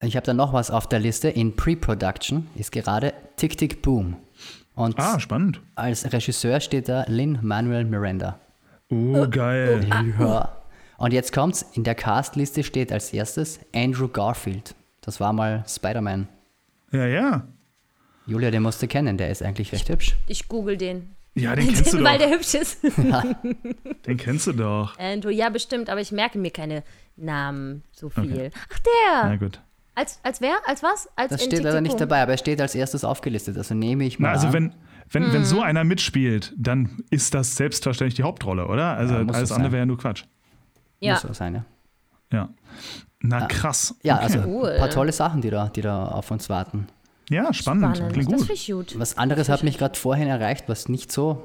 Ich 0.05 0.17
habe 0.17 0.27
da 0.27 0.35
noch 0.35 0.53
was 0.53 0.71
auf 0.71 0.89
der 0.89 0.99
Liste. 0.99 1.29
In 1.29 1.55
Pre-Production 1.57 2.49
ist 2.57 2.73
gerade 2.73 3.13
Tick 3.37 3.57
Tick 3.57 3.83
Boom. 3.83 4.17
Und 4.75 4.99
Ah, 4.99 5.21
spannend. 5.21 5.61
als 5.75 6.13
Regisseur 6.13 6.59
steht 6.61 6.89
da 6.89 7.05
Lin 7.07 7.39
Manuel 7.43 7.85
Miranda. 7.85 8.39
Oh, 8.91 9.27
geil. 9.29 9.87
Ja. 10.19 10.57
Und 10.99 11.13
jetzt 11.13 11.33
kommt's, 11.33 11.63
in 11.75 11.85
der 11.85 11.95
Castliste 11.95 12.63
steht 12.65 12.91
als 12.93 13.13
erstes 13.13 13.61
Andrew 13.75 14.09
Garfield. 14.09 14.75
Das 15.03 15.21
war 15.21 15.33
mal 15.33 15.65
Spider-Man. 15.69 16.27
Ja, 16.93 17.07
ja. 17.07 17.47
Julia, 18.27 18.51
den 18.51 18.63
musst 18.63 18.81
du 18.83 18.87
kennen, 18.87 19.17
der 19.19 19.31
ist 19.31 19.43
eigentlich 19.43 19.73
recht 19.73 19.89
hübsch. 19.89 20.17
Ich 20.27 20.49
google 20.49 20.77
den. 20.77 21.11
Ja, 21.35 21.55
den 21.57 21.67
kennst 21.73 21.93
du 21.95 22.03
Weil 22.03 22.19
doch. 22.19 22.27
der 22.27 22.35
hübsch 22.37 22.55
ist. 22.55 22.79
Den 24.07 24.17
kennst 24.19 24.47
du 24.47 24.53
doch. 24.53 24.99
Andrew, 24.99 25.31
ja, 25.31 25.49
bestimmt, 25.49 25.89
aber 25.89 26.01
ich 26.01 26.13
merke 26.13 26.39
mir 26.39 26.51
keine 26.51 26.83
Namen 27.17 27.83
so 27.93 28.11
viel. 28.11 28.25
Okay. 28.33 28.51
Ach, 28.73 28.79
der! 28.81 29.29
Na 29.31 29.37
gut. 29.37 29.61
Als, 29.95 30.21
als 30.23 30.41
wer? 30.41 30.57
Als 30.67 30.83
was? 30.83 31.09
Als 31.17 31.31
Das 31.31 31.43
in 31.43 31.47
steht 31.49 31.63
leider 31.63 31.81
nicht 31.81 31.93
Tick-Tick-Boom. 31.93 32.09
dabei, 32.09 32.23
aber 32.23 32.33
er 32.33 32.39
steht 32.39 32.61
als 32.61 32.75
erstes 32.75 33.05
aufgelistet. 33.05 33.57
Also 33.57 33.75
nehme 33.75 34.05
ich 34.05 34.19
mal 34.19 34.29
Na, 34.29 34.33
also 34.35 34.47
an. 34.49 34.53
wenn, 34.53 34.75
wenn, 35.11 35.33
wenn 35.33 35.45
so 35.45 35.57
Mhm. 35.57 35.63
einer 35.63 35.85
mitspielt, 35.85 36.53
dann 36.57 37.03
ist 37.11 37.35
das 37.35 37.57
selbstverständlich 37.57 38.15
die 38.15 38.23
Hauptrolle, 38.23 38.67
oder? 38.69 38.97
Also 38.97 39.15
Ja, 39.15 39.27
alles 39.27 39.53
andere 39.53 39.73
wäre 39.73 39.81
ja 39.83 39.87
nur 39.87 39.99
Quatsch. 39.99 40.25
Ja. 41.01 41.15
Muss 41.15 41.23
so 41.23 41.33
sein, 41.33 41.55
ja. 41.55 41.65
Ja. 42.33 42.49
Na 43.21 43.47
krass. 43.47 43.95
Ja, 44.03 44.17
Okay. 44.17 44.25
also 44.25 44.39
Cool. 44.49 44.71
ein 44.71 44.79
paar 44.79 44.91
tolle 44.91 45.13
Sachen, 45.13 45.41
die 45.43 45.51
da, 45.51 45.69
die 45.69 45.83
da 45.83 46.07
auf 46.07 46.31
uns 46.31 46.49
warten. 46.49 46.87
Ja, 47.31 47.53
spannend. 47.53 47.97
Spannend. 47.97 48.13
Klingt 48.15 48.33
Das 48.33 48.39
gut. 48.41 48.47
finde 48.47 48.55
ich 48.61 48.73
gut. 48.73 48.99
Was 48.99 49.17
anderes 49.19 49.49
hat 49.49 49.63
mich 49.63 49.79
gerade 49.79 49.99
vorhin 49.99 50.29
erreicht, 50.29 50.65
was 50.69 50.89
nicht 50.89 51.11
so 51.13 51.43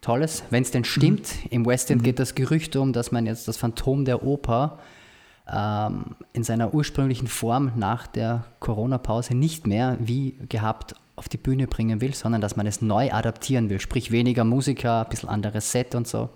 toll 0.00 0.22
ist. 0.22 0.44
Wenn 0.50 0.62
es 0.62 0.70
denn 0.70 0.84
stimmt, 0.84 1.28
im 1.50 1.64
West 1.66 1.90
End 1.90 2.04
geht 2.04 2.18
das 2.18 2.34
Gerücht 2.34 2.76
um, 2.76 2.92
dass 2.92 3.10
man 3.10 3.26
jetzt 3.26 3.48
das 3.48 3.56
Phantom 3.56 4.04
der 4.04 4.22
Oper 4.22 4.78
ähm, 5.50 6.16
in 6.32 6.44
seiner 6.44 6.74
ursprünglichen 6.74 7.26
Form 7.26 7.72
nach 7.76 8.06
der 8.06 8.44
Corona-Pause 8.60 9.34
nicht 9.34 9.66
mehr 9.66 9.96
wie 10.00 10.36
gehabt 10.48 10.94
auf 11.16 11.28
die 11.28 11.36
Bühne 11.38 11.66
bringen 11.66 12.00
will, 12.00 12.12
sondern 12.14 12.40
dass 12.40 12.56
man 12.56 12.66
es 12.66 12.82
neu 12.82 13.12
adaptieren 13.12 13.70
will. 13.70 13.80
Sprich 13.80 14.10
weniger 14.10 14.44
Musiker, 14.44 15.04
ein 15.04 15.08
bisschen 15.08 15.28
anderes 15.28 15.70
Set 15.72 15.94
und 15.94 16.06
so. 16.08 16.28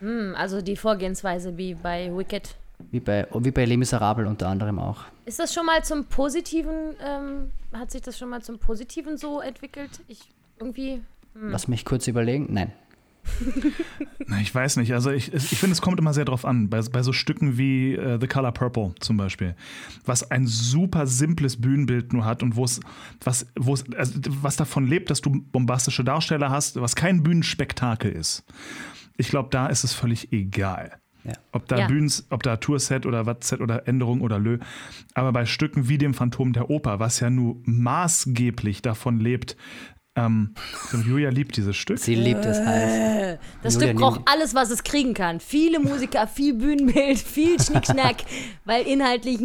Hm, 0.00 0.34
Also 0.36 0.62
die 0.62 0.76
Vorgehensweise 0.76 1.56
wie 1.58 1.74
bei 1.74 2.10
Wicked. 2.16 2.56
Wie 2.90 3.00
bei, 3.00 3.26
wie 3.32 3.50
bei 3.50 3.64
Les 3.64 3.76
Miserables 3.76 4.28
unter 4.28 4.48
anderem 4.48 4.78
auch. 4.78 5.04
Ist 5.24 5.38
das 5.38 5.54
schon 5.54 5.66
mal 5.66 5.84
zum 5.84 6.04
Positiven, 6.06 6.94
ähm, 7.04 7.50
hat 7.72 7.90
sich 7.90 8.02
das 8.02 8.18
schon 8.18 8.28
mal 8.28 8.42
zum 8.42 8.58
Positiven 8.58 9.16
so 9.16 9.40
entwickelt? 9.40 10.00
Ich 10.08 10.20
irgendwie. 10.58 11.02
Lass 11.34 11.68
mich 11.68 11.84
kurz 11.84 12.06
überlegen. 12.06 12.48
Nein. 12.50 12.72
Na, 14.26 14.40
ich 14.40 14.54
weiß 14.54 14.76
nicht. 14.76 14.92
Also 14.92 15.10
ich, 15.10 15.32
ich 15.32 15.58
finde, 15.58 15.72
es 15.72 15.80
kommt 15.80 15.98
immer 15.98 16.12
sehr 16.12 16.24
drauf 16.24 16.44
an. 16.44 16.68
Bei, 16.68 16.80
bei 16.82 17.02
so 17.02 17.12
Stücken 17.12 17.56
wie 17.56 17.94
äh, 17.94 18.18
The 18.20 18.26
Color 18.26 18.52
Purple 18.52 18.94
zum 19.00 19.16
Beispiel, 19.16 19.54
was 20.04 20.30
ein 20.30 20.46
super 20.46 21.06
simples 21.06 21.60
Bühnenbild 21.60 22.12
nur 22.12 22.24
hat 22.24 22.42
und 22.42 22.56
wo 22.56 22.64
es, 22.64 22.80
was, 23.22 23.46
wo 23.58 23.74
es, 23.74 23.84
also 23.94 24.14
was 24.42 24.56
davon 24.56 24.86
lebt, 24.86 25.10
dass 25.10 25.20
du 25.20 25.30
bombastische 25.30 26.04
Darsteller 26.04 26.50
hast, 26.50 26.80
was 26.80 26.96
kein 26.96 27.22
Bühnenspektakel 27.22 28.12
ist. 28.12 28.44
Ich 29.16 29.28
glaube, 29.28 29.50
da 29.50 29.66
ist 29.66 29.84
es 29.84 29.92
völlig 29.92 30.32
egal. 30.32 30.98
Ja. 31.24 31.32
Ob 31.52 31.68
da 31.68 31.78
Ja. 31.78 31.86
Bühns, 31.86 32.26
ob 32.30 32.42
da 32.42 32.56
Tourset 32.56 33.06
oder 33.06 33.26
Wattset 33.26 33.60
oder 33.60 33.86
Änderung 33.86 34.22
oder 34.22 34.38
Lö. 34.38 34.58
Aber 35.14 35.32
bei 35.32 35.46
Stücken 35.46 35.88
wie 35.88 35.98
dem 35.98 36.14
Phantom 36.14 36.52
der 36.52 36.68
Oper, 36.70 36.98
was 36.98 37.20
ja 37.20 37.30
nur 37.30 37.56
maßgeblich 37.64 38.82
davon 38.82 39.20
lebt, 39.20 39.56
ähm, 40.14 40.54
Julia 41.06 41.30
liebt 41.30 41.56
dieses 41.56 41.74
Stück. 41.74 41.98
Sie 41.98 42.14
liebt 42.14 42.44
es 42.44 42.58
heiß. 42.58 43.38
Das 43.62 43.74
Julia, 43.74 43.88
Stück 43.88 44.00
braucht 44.00 44.20
alles, 44.26 44.54
was 44.54 44.70
es 44.70 44.82
kriegen 44.82 45.14
kann. 45.14 45.40
Viele 45.40 45.80
Musiker, 45.80 46.26
viel 46.26 46.52
Bühnenbild, 46.54 47.18
viel 47.18 47.58
Schnickschnack, 47.60 48.16
weil 48.64 48.86
inhaltlich. 48.86 49.40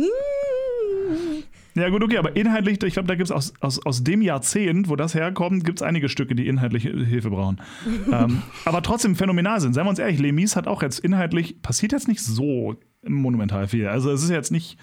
Ja, 1.78 1.90
gut, 1.90 2.04
okay, 2.04 2.18
aber 2.18 2.36
inhaltlich, 2.36 2.82
ich 2.82 2.94
glaube, 2.94 3.08
da 3.08 3.14
gibt 3.16 3.26
es 3.30 3.32
aus, 3.32 3.54
aus, 3.60 3.86
aus 3.86 4.04
dem 4.04 4.22
Jahrzehnt, 4.24 4.90
wo 4.90 4.96
das 4.96 5.14
herkommt, 5.14 5.64
gibt 5.64 5.80
es 5.80 5.84
einige 5.84 6.10
Stücke, 6.10 6.34
die 6.34 6.48
inhaltlich 6.48 6.84
Hilfe 6.84 7.30
brauchen. 7.30 7.62
ähm, 8.12 8.42
aber 8.66 8.82
trotzdem 8.82 9.16
phänomenal 9.16 9.62
sind. 9.62 9.74
Seien 9.74 9.86
wir 9.86 9.92
uns 9.92 10.00
ehrlich, 10.00 10.20
Lemis 10.20 10.56
hat 10.56 10.66
auch 10.68 10.82
jetzt 10.82 11.00
inhaltlich, 11.00 11.62
passiert 11.62 11.92
jetzt 11.92 12.08
nicht 12.08 12.22
so 12.24 12.76
monumental 13.06 13.68
viel. 13.68 13.88
Also 13.88 14.12
es 14.12 14.24
ist 14.24 14.30
jetzt 14.32 14.52
nicht, 14.52 14.80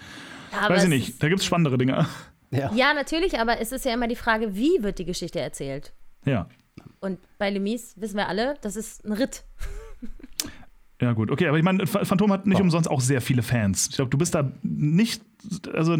aber 0.57 0.75
weiß 0.75 0.83
ich 0.85 0.89
nicht, 0.89 1.21
da 1.21 1.27
gibt 1.27 1.41
es 1.41 1.45
spannendere 1.45 1.77
Dinge. 1.77 2.05
Ja. 2.51 2.71
Ja, 2.73 2.93
natürlich, 2.93 3.39
aber 3.39 3.59
es 3.59 3.73
ist 3.73 3.83
ja 3.83 3.93
immer 3.93 4.07
die 4.07 4.15
Frage, 4.15 4.55
wie 4.55 4.81
wird 4.81 4.97
die 4.99 5.05
Geschichte 5.05 5.39
erzählt? 5.41 5.91
Ja. 6.23 6.47
Und 7.01 7.19
bei 7.37 7.49
Lemis 7.49 7.95
wissen 7.97 8.15
wir 8.15 8.29
alle, 8.29 8.55
das 8.61 8.77
ist 8.77 9.03
ein 9.05 9.11
Ritt. 9.11 9.43
Ja, 11.01 11.11
gut, 11.11 11.29
okay, 11.29 11.47
aber 11.47 11.57
ich 11.57 11.63
meine, 11.63 11.83
Ph- 11.83 12.05
Phantom 12.05 12.31
hat 12.31 12.45
nicht 12.45 12.61
umsonst 12.61 12.89
auch 12.89 13.01
sehr 13.01 13.19
viele 13.19 13.41
Fans. 13.43 13.89
Ich 13.89 13.95
glaube, 13.97 14.09
du 14.11 14.17
bist 14.17 14.33
da 14.33 14.49
nicht, 14.63 15.21
also 15.73 15.97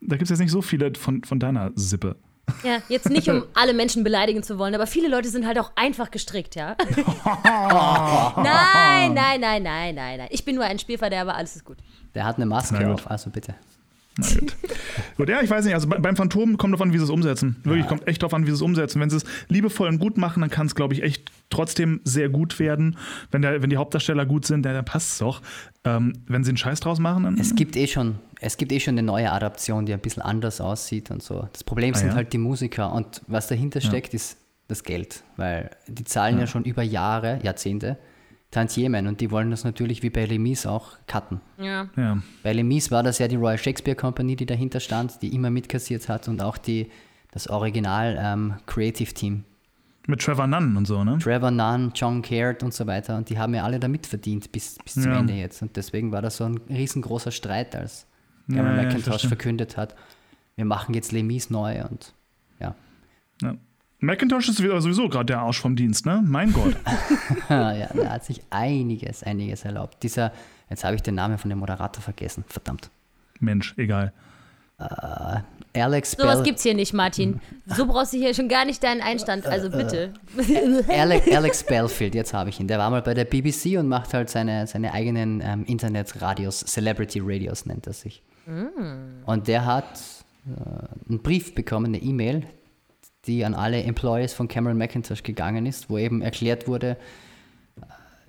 da 0.00 0.16
gibt 0.16 0.24
es 0.24 0.30
jetzt 0.30 0.40
nicht 0.40 0.50
so 0.50 0.62
viele 0.62 0.92
von, 0.94 1.22
von 1.24 1.38
deiner 1.38 1.72
Sippe. 1.74 2.16
Ja, 2.64 2.78
jetzt 2.88 3.10
nicht, 3.10 3.28
um 3.28 3.44
alle 3.54 3.74
Menschen 3.74 4.04
beleidigen 4.04 4.42
zu 4.42 4.58
wollen, 4.58 4.74
aber 4.74 4.86
viele 4.86 5.08
Leute 5.08 5.28
sind 5.28 5.46
halt 5.46 5.58
auch 5.58 5.72
einfach 5.76 6.10
gestrickt, 6.10 6.54
ja? 6.54 6.76
nein, 8.36 9.12
nein, 9.12 9.40
nein, 9.40 9.62
nein, 9.62 9.94
nein, 9.94 10.18
nein. 10.18 10.28
Ich 10.30 10.44
bin 10.44 10.54
nur 10.54 10.64
ein 10.64 10.78
Spielverderber, 10.78 11.34
alles 11.34 11.56
ist 11.56 11.64
gut. 11.64 11.76
Der 12.14 12.24
hat 12.24 12.36
eine 12.36 12.46
Maske 12.46 12.90
auf, 12.90 13.10
also 13.10 13.30
bitte. 13.30 13.54
Na 14.18 14.26
gut. 14.40 14.56
gut, 15.16 15.28
ja, 15.28 15.40
ich 15.42 15.50
weiß 15.50 15.64
nicht, 15.64 15.74
also 15.74 15.86
bei, 15.86 15.98
beim 15.98 16.16
Phantom 16.16 16.56
kommt 16.56 16.74
drauf 16.74 16.82
an, 16.82 16.92
wie 16.92 16.98
sie 16.98 17.04
es 17.04 17.10
umsetzen. 17.10 17.56
Wirklich, 17.62 17.86
kommt 17.86 18.08
echt 18.08 18.22
drauf 18.22 18.34
an, 18.34 18.42
wie 18.42 18.50
sie 18.50 18.56
es 18.56 18.62
umsetzen. 18.62 19.00
Wenn 19.00 19.10
sie 19.10 19.18
es 19.18 19.24
liebevoll 19.48 19.88
und 19.88 19.98
gut 19.98 20.18
machen, 20.18 20.40
dann 20.40 20.50
kann 20.50 20.66
es, 20.66 20.74
glaube 20.74 20.94
ich, 20.94 21.02
echt 21.02 21.30
trotzdem 21.50 22.00
sehr 22.02 22.28
gut 22.28 22.58
werden. 22.58 22.96
Wenn, 23.30 23.42
der, 23.42 23.62
wenn 23.62 23.70
die 23.70 23.76
Hauptdarsteller 23.76 24.26
gut 24.26 24.44
sind, 24.44 24.64
dann, 24.64 24.74
dann 24.74 24.84
passt 24.84 25.12
es 25.12 25.18
doch. 25.18 25.40
Ähm, 25.84 26.14
wenn 26.26 26.42
sie 26.42 26.50
einen 26.50 26.56
Scheiß 26.56 26.80
draus 26.80 26.98
machen, 26.98 27.22
dann. 27.24 27.38
Es 27.38 27.54
gibt 27.54 27.76
eh 27.76 27.86
schon, 27.86 28.16
es 28.40 28.56
gibt 28.56 28.72
eh 28.72 28.80
schon 28.80 28.94
eine 28.94 29.02
neue 29.02 29.30
Adaption, 29.32 29.86
die 29.86 29.92
ein 29.92 30.00
bisschen 30.00 30.22
anders 30.22 30.60
aussieht 30.60 31.10
und 31.10 31.22
so. 31.22 31.48
Das 31.52 31.64
Problem 31.64 31.94
Ah, 31.94 31.98
sind 31.98 32.08
ja? 32.10 32.14
halt 32.14 32.32
die 32.32 32.38
Musiker 32.38 32.92
und 32.92 33.22
was 33.26 33.48
dahinter 33.48 33.80
steckt, 33.80 34.14
ist 34.14 34.38
das 34.68 34.82
Geld, 34.82 35.22
weil 35.36 35.70
die 35.86 36.04
zahlen 36.04 36.38
ja, 36.38 36.46
schon 36.46 36.64
über 36.64 36.82
Jahre, 36.82 37.40
Jahrzehnte 37.42 37.96
Tantiemen 38.50 39.06
und 39.06 39.20
die 39.20 39.30
wollen 39.30 39.50
das 39.50 39.64
natürlich 39.64 40.02
wie 40.02 40.08
bei 40.08 40.24
Lemis 40.24 40.64
auch 40.64 40.92
cutten. 41.06 41.42
Ja. 41.58 41.88
ja. 41.96 42.18
Bei 42.42 42.52
Lemis 42.54 42.90
war 42.90 43.02
das 43.02 43.18
ja 43.18 43.28
die 43.28 43.36
Royal 43.36 43.58
Shakespeare 43.58 43.94
Company, 43.96 44.36
die 44.36 44.46
dahinter 44.46 44.80
stand, 44.80 45.20
die 45.20 45.34
immer 45.34 45.50
mitkassiert 45.50 46.08
hat 46.08 46.28
und 46.28 46.40
auch 46.42 46.56
die, 46.56 46.90
das 47.30 47.48
Original 47.48 48.16
ähm, 48.18 48.54
Creative 48.64 49.12
Team. 49.12 49.44
Mit 50.06 50.20
Trevor 50.22 50.46
Nunn 50.46 50.78
und 50.78 50.86
so, 50.86 51.04
ne? 51.04 51.18
Trevor 51.18 51.50
Nunn, 51.50 51.92
John 51.94 52.22
Caird 52.22 52.62
und 52.62 52.72
so 52.72 52.86
weiter 52.86 53.18
und 53.18 53.28
die 53.28 53.38
haben 53.38 53.54
ja 53.54 53.64
alle 53.64 53.78
da 53.78 53.86
mitverdient 53.88 54.50
bis, 54.50 54.78
bis 54.82 54.94
zum 54.94 55.12
Ja. 55.12 55.18
Ende 55.18 55.34
jetzt 55.34 55.60
und 55.60 55.76
deswegen 55.76 56.10
war 56.12 56.22
das 56.22 56.38
so 56.38 56.44
ein 56.44 56.56
riesengroßer 56.70 57.30
Streit, 57.30 57.76
als 57.76 58.02
Ja, 58.02 58.07
Cameron 58.48 58.76
ja, 58.76 58.82
McIntosh 58.82 59.04
verstehe. 59.04 59.28
verkündet 59.28 59.76
hat, 59.76 59.94
wir 60.56 60.64
machen 60.64 60.94
jetzt 60.94 61.12
Lemis 61.12 61.50
neu 61.50 61.84
und 61.84 62.14
ja. 62.60 62.74
Ja. 63.42 63.54
Macintosh 64.00 64.48
ist 64.48 64.62
wieder 64.62 64.80
sowieso 64.80 65.08
gerade 65.08 65.26
der 65.26 65.40
Arsch 65.40 65.60
vom 65.60 65.74
Dienst, 65.74 66.06
ne? 66.06 66.22
Mein 66.24 66.52
Gott. 66.52 66.76
ja, 67.48 67.88
da 67.92 68.10
hat 68.10 68.24
sich 68.24 68.42
einiges, 68.50 69.22
einiges 69.22 69.64
erlaubt. 69.64 70.02
Dieser, 70.02 70.32
jetzt 70.70 70.84
habe 70.84 70.94
ich 70.94 71.02
den 71.02 71.16
Namen 71.16 71.38
von 71.38 71.50
dem 71.50 71.58
Moderator 71.58 72.02
vergessen, 72.02 72.44
verdammt. 72.46 72.90
Mensch, 73.40 73.74
egal. 73.76 74.12
Alex 75.74 76.12
Sowas 76.12 76.36
Bell, 76.36 76.44
gibt's 76.44 76.62
hier 76.62 76.74
nicht, 76.74 76.92
Martin. 76.92 77.40
So 77.66 77.86
brauchst 77.86 78.12
du 78.12 78.16
hier 78.16 78.32
schon 78.32 78.48
gar 78.48 78.64
nicht 78.64 78.82
deinen 78.82 79.00
Einstand, 79.00 79.44
also 79.44 79.70
bitte. 79.70 80.14
Alex, 80.88 81.30
Alex 81.30 81.64
Belfield, 81.64 82.14
jetzt 82.14 82.32
habe 82.32 82.50
ich 82.50 82.60
ihn. 82.60 82.68
Der 82.68 82.78
war 82.78 82.88
mal 82.90 83.02
bei 83.02 83.12
der 83.12 83.24
BBC 83.24 83.76
und 83.78 83.88
macht 83.88 84.14
halt 84.14 84.30
seine, 84.30 84.66
seine 84.68 84.94
eigenen 84.94 85.42
ähm, 85.44 85.64
Internetradios, 85.64 86.60
Celebrity 86.60 87.20
Radios 87.22 87.66
nennt 87.66 87.86
er 87.88 87.92
sich. 87.92 88.22
Und 89.26 89.48
der 89.48 89.66
hat 89.66 90.00
äh, 90.46 91.08
einen 91.08 91.22
Brief 91.22 91.54
bekommen, 91.54 91.86
eine 91.86 91.98
E-Mail, 92.02 92.44
die 93.26 93.44
an 93.44 93.54
alle 93.54 93.82
Employees 93.82 94.32
von 94.32 94.48
Cameron 94.48 94.78
McIntosh 94.78 95.22
gegangen 95.22 95.66
ist, 95.66 95.90
wo 95.90 95.98
eben 95.98 96.22
erklärt 96.22 96.66
wurde, 96.66 96.96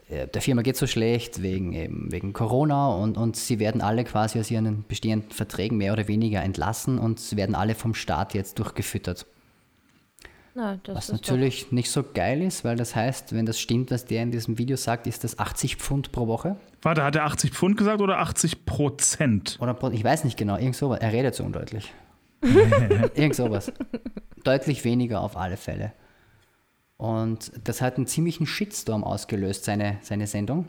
äh, 0.09 0.27
der 0.27 0.41
Firma 0.41 0.61
geht 0.61 0.75
so 0.75 0.87
schlecht 0.87 1.41
wegen, 1.41 1.73
eben, 1.73 2.11
wegen 2.11 2.33
Corona 2.33 2.89
und, 2.89 3.17
und 3.17 3.35
sie 3.35 3.59
werden 3.59 3.81
alle 3.81 4.03
quasi 4.03 4.39
aus 4.39 4.51
ihren 4.51 4.83
bestehenden 4.87 5.31
Verträgen 5.31 5.77
mehr 5.77 5.93
oder 5.93 6.07
weniger 6.07 6.41
entlassen 6.43 6.99
und 6.99 7.19
sie 7.19 7.37
werden 7.37 7.55
alle 7.55 7.75
vom 7.75 7.93
Staat 7.93 8.33
jetzt 8.33 8.59
durchgefüttert. 8.59 9.25
Na, 10.55 10.77
das 10.83 10.95
Was 10.95 11.09
ist 11.09 11.11
natürlich 11.13 11.71
nicht 11.71 11.91
so 11.91 12.03
geil 12.03 12.41
ist, 12.41 12.63
weil 12.63 12.75
das 12.75 12.95
heißt, 12.95 13.33
wenn 13.33 13.45
das 13.45 13.59
stimmt, 13.59 13.91
was 13.91 14.05
der 14.05 14.23
in 14.23 14.31
diesem 14.31 14.57
Video 14.57 14.77
sagt, 14.77 15.07
ist 15.07 15.23
das 15.23 15.39
80 15.39 15.77
Pfund 15.77 16.11
pro 16.11 16.27
Woche. 16.27 16.57
Warte, 16.81 17.03
hat 17.03 17.15
er 17.15 17.25
80 17.25 17.51
Pfund 17.51 17.77
gesagt 17.77 18.01
oder 18.01 18.19
80 18.19 18.65
Prozent? 18.65 19.57
Oder 19.61 19.77
ich 19.93 20.03
weiß 20.03 20.23
nicht 20.23 20.37
genau, 20.37 20.57
irgend 20.57 20.75
sowas. 20.75 20.99
Er 21.01 21.13
redet 21.13 21.35
so 21.35 21.43
undeutlich. 21.43 21.93
irgend 22.41 23.35
sowas. 23.35 23.71
Deutlich 24.43 24.83
weniger 24.83 25.21
auf 25.21 25.37
alle 25.37 25.57
Fälle. 25.57 25.93
Und 26.97 27.51
das 27.63 27.81
hat 27.81 27.95
einen 27.95 28.07
ziemlichen 28.07 28.45
Shitstorm 28.45 29.03
ausgelöst, 29.03 29.63
seine, 29.63 29.97
seine 30.01 30.27
Sendung. 30.27 30.67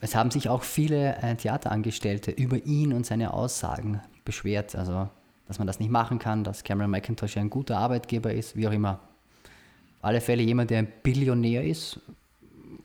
Es 0.00 0.14
haben 0.14 0.30
sich 0.30 0.48
auch 0.48 0.62
viele 0.62 1.16
äh, 1.22 1.34
Theaterangestellte 1.36 2.30
über 2.30 2.64
ihn 2.64 2.92
und 2.92 3.06
seine 3.06 3.32
Aussagen 3.32 4.00
beschwert. 4.24 4.74
Also, 4.74 5.08
dass 5.46 5.58
man 5.58 5.66
das 5.66 5.80
nicht 5.80 5.90
machen 5.90 6.18
kann, 6.18 6.44
dass 6.44 6.64
Cameron 6.64 6.90
McIntosh 6.90 7.36
ja 7.36 7.42
ein 7.42 7.50
guter 7.50 7.78
Arbeitgeber 7.78 8.32
ist, 8.32 8.56
wie 8.56 8.66
auch 8.66 8.72
immer. 8.72 9.00
Alle 10.00 10.20
Fälle 10.20 10.42
jemand, 10.42 10.70
der 10.70 10.78
ein 10.80 10.92
Billionär 11.02 11.64
ist, 11.64 12.00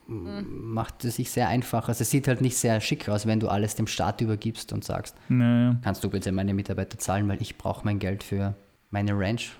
macht 0.08 1.05
es 1.05 1.15
sich 1.15 1.32
sehr 1.32 1.48
einfach. 1.48 1.88
Also 1.88 2.01
es 2.01 2.10
sieht 2.10 2.27
halt 2.27 2.41
nicht 2.41 2.58
sehr 2.58 2.79
schick 2.82 3.08
aus, 3.10 3.25
wenn 3.25 3.39
du 3.39 3.48
alles 3.48 3.75
dem 3.75 3.88
Staat 3.88 4.22
übergibst 4.22 4.74
und 4.74 4.84
sagst, 4.84 5.15
Naja. 5.29 5.75
kannst 5.84 6.03
du 6.03 6.10
bitte 6.10 6.32
meine 6.32 6.53
Mitarbeiter 6.53 6.98
zahlen, 6.98 7.27
weil 7.29 7.41
ich 7.41 7.58
brauche 7.58 7.86
mein 7.86 8.00
Geld 8.00 8.24
für 8.24 8.55
meine 8.89 9.17
Ranch. 9.17 9.53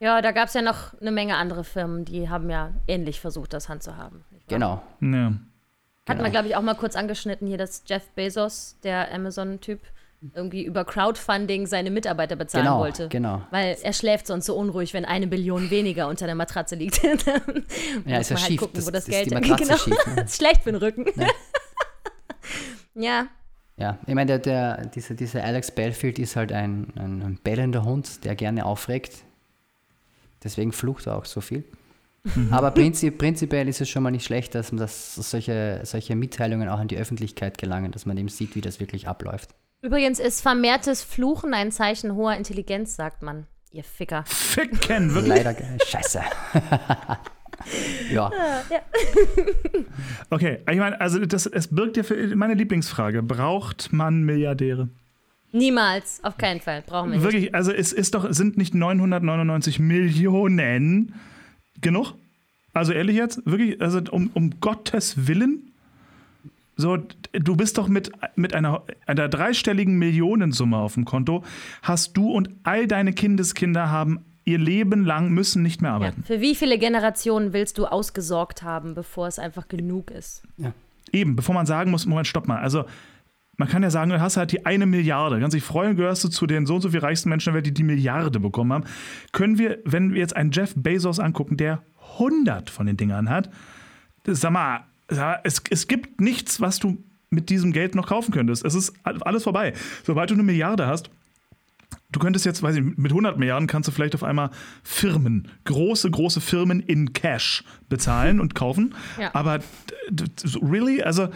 Ja, 0.00 0.20
da 0.20 0.32
gab 0.32 0.48
es 0.48 0.54
ja 0.54 0.62
noch 0.62 0.98
eine 1.00 1.12
Menge 1.12 1.36
andere 1.36 1.62
Firmen, 1.62 2.04
die 2.04 2.28
haben 2.28 2.50
ja 2.50 2.72
ähnlich 2.88 3.20
versucht, 3.20 3.52
das 3.52 3.68
handzuhaben. 3.68 4.24
nicht 4.32 4.50
wahr? 4.50 4.82
Genau. 5.00 5.16
Ja. 5.16 5.26
Hatten 5.28 5.38
Genau. 6.18 6.24
wir, 6.24 6.30
glaube 6.30 6.48
ich, 6.48 6.56
auch 6.56 6.62
mal 6.62 6.74
kurz 6.74 6.96
angeschnitten 6.96 7.46
hier, 7.46 7.58
dass 7.58 7.84
Jeff 7.86 8.08
Bezos, 8.16 8.76
der 8.82 9.14
Amazon-Typ, 9.14 9.80
irgendwie 10.34 10.64
über 10.64 10.84
Crowdfunding 10.84 11.66
seine 11.66 11.90
Mitarbeiter 11.90 12.36
bezahlen 12.36 12.64
Genau, 12.64 12.78
wollte. 12.78 13.08
genau. 13.08 13.42
Weil 13.50 13.76
er 13.82 13.92
schläft 13.92 14.26
sonst 14.28 14.46
so 14.46 14.56
unruhig, 14.56 14.94
wenn 14.94 15.04
eine 15.04 15.26
Billion 15.26 15.70
weniger 15.70 16.06
unter 16.08 16.26
der 16.26 16.34
Matratze 16.36 16.76
liegt. 16.76 17.02
Dann 17.26 17.64
Ja, 18.06 18.18
muss 18.18 18.20
ist 18.20 18.30
ja 18.30 18.34
man 18.34 18.36
halt 18.36 18.38
schief. 18.40 18.60
gucken, 18.60 18.74
Das- 18.76 18.86
wo 18.86 18.90
das, 18.90 19.04
das 19.04 19.08
ist 19.08 19.10
Geld 19.10 19.30
die 19.30 19.34
Matratze 19.50 19.64
genau. 19.64 19.76
schief, 19.78 20.06
ne? 20.06 20.12
Das 20.16 20.24
ist 20.30 20.36
schlecht 20.36 20.62
für 20.62 20.72
den 20.72 20.80
Rücken. 20.80 21.06
ja. 22.94 23.26
Ja, 23.78 23.98
ich 24.06 24.14
meine, 24.14 24.26
der, 24.26 24.38
der, 24.38 24.86
dieser, 24.86 25.14
dieser 25.14 25.42
Alex 25.42 25.70
Belfield 25.70 26.18
ist 26.18 26.36
halt 26.36 26.52
ein, 26.52 26.92
ein, 26.94 27.22
ein 27.22 27.38
bellender 27.42 27.84
Hund, 27.84 28.24
der 28.24 28.34
gerne 28.34 28.66
aufregt. 28.66 29.24
Deswegen 30.44 30.72
flucht 30.72 31.06
er 31.06 31.16
auch 31.16 31.24
so 31.24 31.40
viel. 31.40 31.64
Aber 32.50 32.70
prinzip, 32.70 33.18
prinzipiell 33.18 33.66
ist 33.68 33.80
es 33.80 33.88
schon 33.88 34.02
mal 34.04 34.10
nicht 34.12 34.24
schlecht, 34.24 34.54
dass, 34.54 34.70
man 34.70 34.78
das, 34.78 35.14
solche, 35.16 35.80
solche 35.84 36.14
Mitteilungen 36.14 36.68
auch 36.68 36.78
an 36.78 36.86
die 36.86 36.96
Öffentlichkeit 36.96 37.58
gelangen, 37.58 37.90
dass 37.90 38.06
man 38.06 38.16
eben 38.16 38.28
sieht, 38.28 38.54
wie 38.54 38.60
das 38.60 38.78
wirklich 38.78 39.08
abläuft. 39.08 39.50
Übrigens 39.82 40.20
ist 40.20 40.40
vermehrtes 40.40 41.02
Fluchen 41.02 41.54
ein 41.54 41.72
Zeichen 41.72 42.14
hoher 42.14 42.36
Intelligenz, 42.36 42.94
sagt 42.94 43.22
man. 43.22 43.48
Ihr 43.72 43.82
Ficker. 43.82 44.22
Ficken, 44.26 45.12
wirklich. 45.12 45.42
Leider, 45.42 45.56
scheiße. 45.84 46.20
ja, 48.12 48.30
Okay, 50.30 50.60
ich 50.70 50.78
meine, 50.78 51.00
also 51.00 51.18
das, 51.26 51.46
es 51.46 51.66
birgt 51.66 51.96
ja 51.96 52.04
für 52.04 52.36
meine 52.36 52.54
Lieblingsfrage. 52.54 53.24
Braucht 53.24 53.92
man 53.92 54.22
Milliardäre? 54.22 54.88
Niemals, 55.50 56.20
auf 56.22 56.38
keinen 56.38 56.60
Fall. 56.60 56.82
Brauchen 56.82 57.10
wir 57.10 57.16
nicht. 57.16 57.24
Wirklich, 57.24 57.54
also 57.54 57.72
es 57.72 57.92
ist 57.92 58.14
doch, 58.14 58.32
sind 58.32 58.56
nicht 58.56 58.74
999 58.74 59.80
Millionen 59.80 61.16
genug? 61.80 62.14
Also 62.72 62.92
ehrlich 62.92 63.16
jetzt, 63.16 63.44
wirklich, 63.46 63.80
also 63.80 64.00
um, 64.12 64.30
um 64.34 64.60
Gottes 64.60 65.26
Willen? 65.26 65.71
So, 66.76 66.96
du 67.32 67.56
bist 67.56 67.76
doch 67.78 67.88
mit, 67.88 68.10
mit 68.34 68.54
einer, 68.54 68.82
einer 69.06 69.28
dreistelligen 69.28 69.98
Millionensumme 69.98 70.76
auf 70.78 70.94
dem 70.94 71.04
Konto, 71.04 71.44
hast 71.82 72.16
du 72.16 72.30
und 72.30 72.48
all 72.62 72.86
deine 72.86 73.12
Kindeskinder 73.12 73.90
haben 73.90 74.20
ihr 74.44 74.58
Leben 74.58 75.04
lang 75.04 75.30
müssen 75.30 75.62
nicht 75.62 75.82
mehr 75.82 75.90
Ja. 75.90 75.96
arbeiten. 75.96 76.24
Für 76.24 76.40
wie 76.40 76.54
viele 76.56 76.78
Generationen 76.78 77.52
willst 77.52 77.78
du 77.78 77.86
ausgesorgt 77.86 78.62
haben, 78.64 78.94
bevor 78.94 79.28
es 79.28 79.38
einfach 79.38 79.68
genug 79.68 80.10
ist? 80.10 80.42
Eben, 81.12 81.36
bevor 81.36 81.54
man 81.54 81.66
sagen 81.66 81.90
muss, 81.92 82.06
Moment, 82.06 82.26
stopp 82.26 82.48
mal. 82.48 82.58
Also, 82.58 82.84
man 83.58 83.68
kann 83.68 83.82
ja 83.84 83.90
sagen, 83.90 84.10
du 84.10 84.18
hast 84.20 84.36
halt 84.38 84.50
die 84.50 84.64
eine 84.66 84.86
Milliarde. 84.86 85.38
Kannst 85.38 85.54
dich 85.54 85.62
freuen, 85.62 85.94
gehörst 85.94 86.24
du 86.24 86.28
zu 86.28 86.46
den 86.46 86.66
so 86.66 86.74
und 86.76 86.80
so 86.80 86.88
viel 86.90 87.00
reichsten 87.00 87.28
Menschen 87.28 87.50
der 87.50 87.54
Welt, 87.56 87.66
die 87.66 87.74
die 87.74 87.84
Milliarde 87.84 88.40
bekommen 88.40 88.72
haben. 88.72 88.84
Können 89.30 89.58
wir, 89.58 89.78
wenn 89.84 90.12
wir 90.14 90.18
jetzt 90.20 90.34
einen 90.34 90.50
Jeff 90.50 90.72
Bezos 90.74 91.20
angucken, 91.20 91.56
der 91.58 91.82
100 92.18 92.70
von 92.70 92.86
den 92.86 92.96
Dingern 92.96 93.28
hat, 93.30 93.50
das- 94.24 94.40
sag 94.40 94.52
mal, 94.52 94.80
mal, 95.16 95.40
es, 95.44 95.62
es 95.70 95.88
gibt 95.88 96.20
nichts, 96.20 96.60
was 96.60 96.78
du 96.78 97.02
mit 97.30 97.48
diesem 97.50 97.72
Geld 97.72 97.94
noch 97.94 98.06
kaufen 98.06 98.32
könntest. 98.32 98.64
Es 98.64 98.74
ist 98.74 98.92
alles 99.02 99.44
vorbei. 99.44 99.72
Sobald 100.04 100.30
du 100.30 100.34
eine 100.34 100.42
Milliarde 100.42 100.86
hast, 100.86 101.10
du 102.12 102.20
könntest 102.20 102.44
jetzt, 102.44 102.62
weiß 102.62 102.76
ich, 102.76 102.82
mit 102.82 103.10
100 103.10 103.38
Milliarden 103.38 103.66
kannst 103.66 103.88
du 103.88 103.92
vielleicht 103.92 104.14
auf 104.14 104.22
einmal 104.22 104.50
Firmen, 104.82 105.48
große, 105.64 106.10
große 106.10 106.40
Firmen 106.40 106.80
in 106.80 107.12
Cash 107.12 107.64
bezahlen 107.88 108.40
und 108.40 108.54
kaufen. 108.54 108.94
Ja. 109.18 109.30
Aber 109.34 109.60
really? 110.60 111.02
Also, 111.02 111.28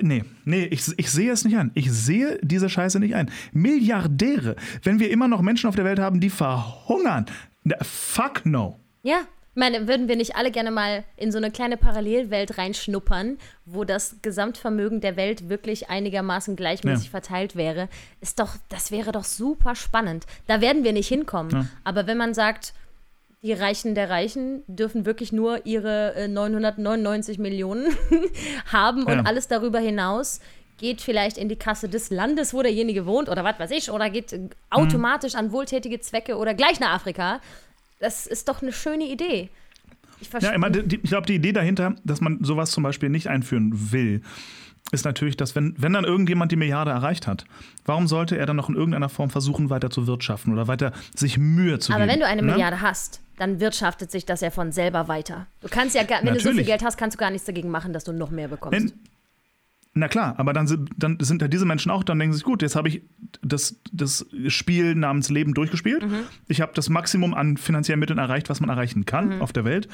nee, 0.00 0.24
nee, 0.44 0.64
ich, 0.64 0.86
ich 0.96 1.10
sehe 1.10 1.32
es 1.32 1.44
nicht 1.44 1.56
an. 1.56 1.70
Ich 1.74 1.90
sehe 1.90 2.38
diese 2.42 2.68
Scheiße 2.68 3.00
nicht 3.00 3.14
ein. 3.14 3.30
Milliardäre, 3.52 4.56
wenn 4.82 5.00
wir 5.00 5.10
immer 5.10 5.28
noch 5.28 5.42
Menschen 5.42 5.68
auf 5.68 5.76
der 5.76 5.84
Welt 5.84 5.98
haben, 5.98 6.20
die 6.20 6.30
verhungern. 6.30 7.26
Fuck 7.82 8.46
no. 8.46 8.78
Ja. 9.02 9.22
Ich 9.56 9.58
meine, 9.58 9.88
würden 9.88 10.06
wir 10.06 10.16
nicht 10.16 10.36
alle 10.36 10.50
gerne 10.50 10.70
mal 10.70 11.02
in 11.16 11.32
so 11.32 11.38
eine 11.38 11.50
kleine 11.50 11.78
Parallelwelt 11.78 12.58
reinschnuppern, 12.58 13.38
wo 13.64 13.84
das 13.84 14.16
Gesamtvermögen 14.20 15.00
der 15.00 15.16
Welt 15.16 15.48
wirklich 15.48 15.88
einigermaßen 15.88 16.56
gleichmäßig 16.56 17.06
Ja. 17.06 17.10
verteilt 17.12 17.56
wäre? 17.56 17.88
Ist 18.20 18.38
doch, 18.38 18.50
das 18.68 18.90
wäre 18.90 19.12
doch 19.12 19.24
super 19.24 19.74
spannend. 19.74 20.26
Da 20.46 20.60
werden 20.60 20.84
wir 20.84 20.92
nicht 20.92 21.08
hinkommen. 21.08 21.70
Aber 21.84 22.06
wenn 22.06 22.18
man 22.18 22.34
sagt, 22.34 22.74
die 23.42 23.54
Reichen 23.54 23.94
der 23.94 24.10
Reichen 24.10 24.62
dürfen 24.66 25.06
wirklich 25.06 25.32
nur 25.32 25.64
ihre 25.64 26.14
äh, 26.16 26.28
999 26.28 27.38
Millionen 27.38 27.96
haben 28.70 29.04
und 29.04 29.14
Ja. 29.14 29.22
alles 29.24 29.48
darüber 29.48 29.78
hinaus 29.78 30.40
geht 30.78 31.00
vielleicht 31.00 31.38
in 31.38 31.48
die 31.48 31.56
Kasse 31.56 31.88
des 31.88 32.10
Landes, 32.10 32.52
wo 32.52 32.60
derjenige 32.60 33.06
wohnt 33.06 33.30
oder 33.30 33.42
was 33.42 33.58
weiß 33.58 33.70
ich, 33.70 33.90
oder 33.90 34.10
geht 34.10 34.34
äh, 34.34 34.50
automatisch 34.68 35.34
an 35.34 35.50
wohltätige 35.50 35.98
Zwecke 36.00 36.36
oder 36.36 36.52
gleich 36.52 36.78
nach 36.78 36.92
Afrika. 36.92 37.40
Das 38.00 38.26
ist 38.26 38.48
doch 38.48 38.62
eine 38.62 38.72
schöne 38.72 39.04
Idee. 39.04 39.48
Ich 40.20 40.26
Ja, 40.26 40.30
verstehe. 40.30 40.52
ich, 40.52 40.58
meine, 40.58 40.82
die- 40.82 40.96
ich 40.96 41.02
glaube, 41.10 41.26
die 41.26 41.34
Idee 41.34 41.52
dahinter, 41.52 41.94
dass 42.04 42.20
man 42.20 42.42
sowas 42.42 42.70
zum 42.70 42.82
Beispiel 42.82 43.08
nicht 43.10 43.28
einführen 43.28 43.92
will, 43.92 44.22
ist 44.92 45.04
natürlich, 45.04 45.36
dass 45.36 45.54
wenn, 45.56 45.74
wenn 45.78 45.92
dann 45.92 46.04
irgendjemand 46.04 46.52
die 46.52 46.56
Milliarde 46.56 46.92
erreicht 46.92 47.26
hat, 47.26 47.44
warum 47.84 48.06
sollte 48.06 48.38
er 48.38 48.46
dann 48.46 48.56
noch 48.56 48.68
in 48.68 48.76
irgendeiner 48.76 49.08
Form 49.08 49.30
versuchen, 49.30 49.68
weiter 49.68 49.90
zu 49.90 50.06
wirtschaften 50.06 50.52
oder 50.52 50.68
weiter 50.68 50.92
sich 51.14 51.38
Mühe 51.38 51.78
zu 51.80 51.92
Aber 51.92 52.02
geben? 52.02 52.12
wenn 52.12 52.20
du 52.20 52.26
eine 52.26 52.42
ne? 52.42 52.52
Milliarde 52.52 52.80
hast, 52.80 53.20
dann 53.36 53.58
wirtschaftet 53.60 54.10
sich 54.12 54.24
das 54.24 54.40
ja 54.42 54.50
von 54.50 54.70
selber 54.72 55.08
weiter. 55.08 55.46
Du 55.60 55.68
kannst 55.68 55.94
ja, 55.96 56.02
wenn 56.08 56.24
du 56.26 56.34
so 56.34 56.38
viel 56.40 56.44
Natürlich. 56.50 56.66
Geld 56.68 56.84
hast, 56.84 56.96
kannst 56.96 57.16
du 57.16 57.18
gar 57.18 57.30
nichts 57.30 57.46
dagegen 57.46 57.68
machen, 57.70 57.92
dass 57.92 58.04
du 58.04 58.12
noch 58.12 58.30
mehr 58.30 58.48
bekommst. 58.48 58.78
Wenn, 58.80 58.92
na 59.98 60.08
klar, 60.08 60.34
aber 60.38 60.52
dann 60.52 60.66
sind, 60.66 60.90
dann 60.96 61.16
sind 61.20 61.42
ja 61.42 61.48
diese 61.48 61.64
Menschen 61.66 61.90
auch, 61.90 62.04
dann 62.04 62.18
denken 62.18 62.32
sie 62.34 62.38
sich, 62.38 62.44
gut, 62.44 62.62
jetzt 62.62 62.76
habe 62.76 62.88
ich 62.88 63.02
das, 63.42 63.80
das 63.92 64.26
Spiel 64.48 64.94
namens 64.94 65.30
Leben 65.30 65.54
durchgespielt. 65.54 66.04
Mhm. 66.06 66.20
Ich 66.48 66.60
habe 66.60 66.72
das 66.74 66.88
Maximum 66.88 67.34
an 67.34 67.56
finanziellen 67.56 67.98
Mitteln 67.98 68.18
erreicht, 68.18 68.48
was 68.50 68.60
man 68.60 68.68
erreichen 68.70 69.00
Mhm. 69.00 69.06
kann 69.06 69.40
auf 69.40 69.52
der 69.52 69.64
Welt. 69.64 69.88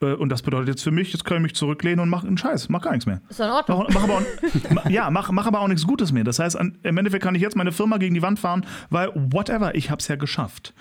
Äh, 0.00 0.12
Und 0.14 0.30
das 0.30 0.42
bedeutet 0.42 0.68
jetzt 0.68 0.82
für 0.84 0.90
mich, 0.92 1.12
jetzt 1.12 1.24
kann 1.24 1.38
ich 1.38 1.42
mich 1.42 1.54
zurücklehnen 1.54 2.00
und 2.00 2.08
mache 2.08 2.26
einen 2.26 2.38
Scheiß, 2.38 2.68
mach 2.68 2.82
gar 2.82 2.92
nichts 2.92 3.06
mehr. 3.06 3.20
Ist 3.28 3.40
in 3.40 3.46
Ordnung. 3.46 3.84
Mach, 3.88 3.94
mach 3.94 4.04
aber 4.04 4.14
auch, 4.84 4.90
ja, 4.90 5.10
mach, 5.10 5.30
mach 5.32 5.46
aber 5.46 5.60
auch 5.60 5.68
nichts 5.68 5.86
Gutes 5.86 6.12
mehr. 6.12 6.24
Das 6.24 6.38
heißt, 6.38 6.56
im 6.56 6.96
Endeffekt 6.96 7.24
kann 7.24 7.34
ich 7.34 7.42
jetzt 7.42 7.56
meine 7.56 7.72
Firma 7.72 7.98
gegen 7.98 8.14
die 8.14 8.22
Wand 8.22 8.38
fahren, 8.38 8.64
weil 8.90 9.10
whatever, 9.14 9.74
ich 9.74 9.90
habe 9.90 9.98
es 10.00 10.08
ja 10.08 10.16
geschafft. 10.16 10.72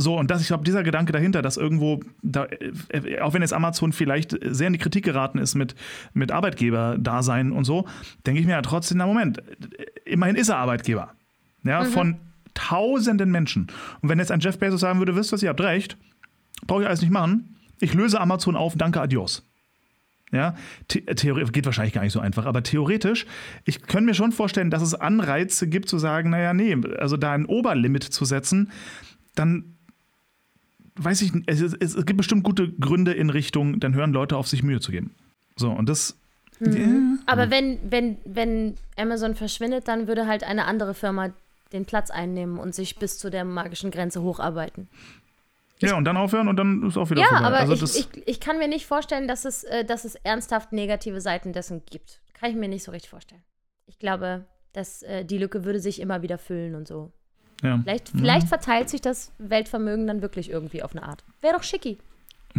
So, 0.00 0.16
und 0.16 0.30
das, 0.30 0.40
ich 0.40 0.46
glaube, 0.46 0.64
dieser 0.64 0.82
Gedanke 0.82 1.12
dahinter, 1.12 1.42
dass 1.42 1.58
irgendwo, 1.58 2.00
da, 2.22 2.46
äh, 2.88 3.20
auch 3.20 3.34
wenn 3.34 3.42
jetzt 3.42 3.52
Amazon 3.52 3.92
vielleicht 3.92 4.34
sehr 4.42 4.68
in 4.68 4.72
die 4.72 4.78
Kritik 4.78 5.04
geraten 5.04 5.36
ist 5.36 5.54
mit, 5.54 5.74
mit 6.14 6.32
Arbeitgeber-Dasein 6.32 7.52
und 7.52 7.64
so, 7.64 7.86
denke 8.26 8.40
ich 8.40 8.46
mir 8.46 8.52
ja 8.52 8.62
trotzdem, 8.62 8.96
na 8.96 9.06
Moment, 9.06 9.42
immerhin 10.06 10.36
ist 10.36 10.48
er 10.48 10.56
Arbeitgeber. 10.56 11.12
Ja, 11.64 11.84
von 11.84 12.16
tausenden 12.54 13.30
Menschen. 13.30 13.66
Und 14.00 14.08
wenn 14.08 14.18
jetzt 14.18 14.32
ein 14.32 14.40
Jeff 14.40 14.58
Bezos 14.58 14.80
sagen 14.80 15.00
würde, 15.00 15.14
wisst 15.16 15.32
ihr 15.32 15.34
was, 15.34 15.42
ihr 15.42 15.50
habt 15.50 15.60
recht, 15.60 15.98
brauche 16.66 16.80
ich 16.80 16.88
alles 16.88 17.02
nicht 17.02 17.12
machen, 17.12 17.56
ich 17.78 17.92
löse 17.92 18.18
Amazon 18.18 18.56
auf, 18.56 18.76
danke, 18.76 19.02
adios. 19.02 19.46
Ja, 20.32 20.54
The 20.90 21.02
geht 21.52 21.66
wahrscheinlich 21.66 21.92
gar 21.92 22.04
nicht 22.04 22.12
so 22.12 22.20
einfach, 22.20 22.46
aber 22.46 22.62
theoretisch, 22.62 23.26
ich 23.66 23.82
könnte 23.82 24.06
mir 24.06 24.14
schon 24.14 24.32
vorstellen, 24.32 24.70
dass 24.70 24.80
es 24.80 24.94
Anreize 24.94 25.68
gibt 25.68 25.90
zu 25.90 25.98
sagen, 25.98 26.30
naja, 26.30 26.54
nee, 26.54 26.74
also 26.98 27.18
da 27.18 27.32
ein 27.32 27.44
Oberlimit 27.44 28.04
zu 28.04 28.24
setzen, 28.24 28.70
dann 29.34 29.76
weiß 31.04 31.22
ich 31.22 31.32
nicht, 31.34 31.48
es, 31.48 31.60
es, 31.60 31.94
es 31.94 32.06
gibt 32.06 32.16
bestimmt 32.16 32.44
gute 32.44 32.70
Gründe 32.72 33.12
in 33.12 33.30
Richtung, 33.30 33.80
dann 33.80 33.94
hören 33.94 34.12
Leute 34.12 34.36
auf, 34.36 34.48
sich 34.48 34.62
Mühe 34.62 34.80
zu 34.80 34.92
geben. 34.92 35.14
So, 35.56 35.70
und 35.70 35.88
das. 35.88 36.16
Aber 37.26 37.50
wenn, 37.50 37.78
wenn, 37.90 38.18
wenn 38.26 38.74
Amazon 38.96 39.34
verschwindet, 39.34 39.88
dann 39.88 40.08
würde 40.08 40.26
halt 40.26 40.44
eine 40.44 40.66
andere 40.66 40.92
Firma 40.92 41.30
den 41.72 41.86
Platz 41.86 42.10
einnehmen 42.10 42.58
und 42.58 42.74
sich 42.74 42.96
bis 42.96 43.18
zu 43.18 43.30
der 43.30 43.44
magischen 43.44 43.90
Grenze 43.90 44.20
hocharbeiten. 44.20 44.88
Ja, 45.78 45.96
und 45.96 46.04
dann 46.04 46.18
aufhören 46.18 46.48
und 46.48 46.56
dann 46.56 46.86
ist 46.86 46.98
auch 46.98 47.08
wieder 47.08 47.22
Ja, 47.22 47.28
vorbei. 47.28 47.44
aber 47.46 47.56
also 47.60 47.72
ich, 47.72 47.80
das, 47.80 47.96
ich, 47.96 48.08
ich 48.26 48.40
kann 48.40 48.58
mir 48.58 48.68
nicht 48.68 48.84
vorstellen, 48.86 49.26
dass 49.26 49.46
es, 49.46 49.64
äh, 49.64 49.84
dass 49.84 50.04
es 50.04 50.16
ernsthaft 50.16 50.72
negative 50.72 51.22
Seiten 51.22 51.54
dessen 51.54 51.82
gibt. 51.88 52.20
Kann 52.34 52.50
ich 52.50 52.56
mir 52.56 52.68
nicht 52.68 52.84
so 52.84 52.90
richtig 52.90 53.08
vorstellen. 53.08 53.40
Ich 53.86 53.98
glaube, 53.98 54.44
dass 54.74 55.02
äh, 55.02 55.24
die 55.24 55.38
Lücke 55.38 55.64
würde 55.64 55.80
sich 55.80 56.00
immer 56.00 56.20
wieder 56.20 56.36
füllen 56.36 56.74
und 56.74 56.86
so. 56.86 57.10
Ja. 57.62 57.78
Vielleicht, 57.82 58.08
vielleicht 58.08 58.48
verteilt 58.48 58.88
sich 58.88 59.00
das 59.00 59.32
Weltvermögen 59.38 60.06
dann 60.06 60.22
wirklich 60.22 60.50
irgendwie 60.50 60.82
auf 60.82 60.92
eine 60.92 61.02
Art. 61.02 61.24
Wäre 61.40 61.54
doch 61.56 61.62
schicki. 61.62 61.98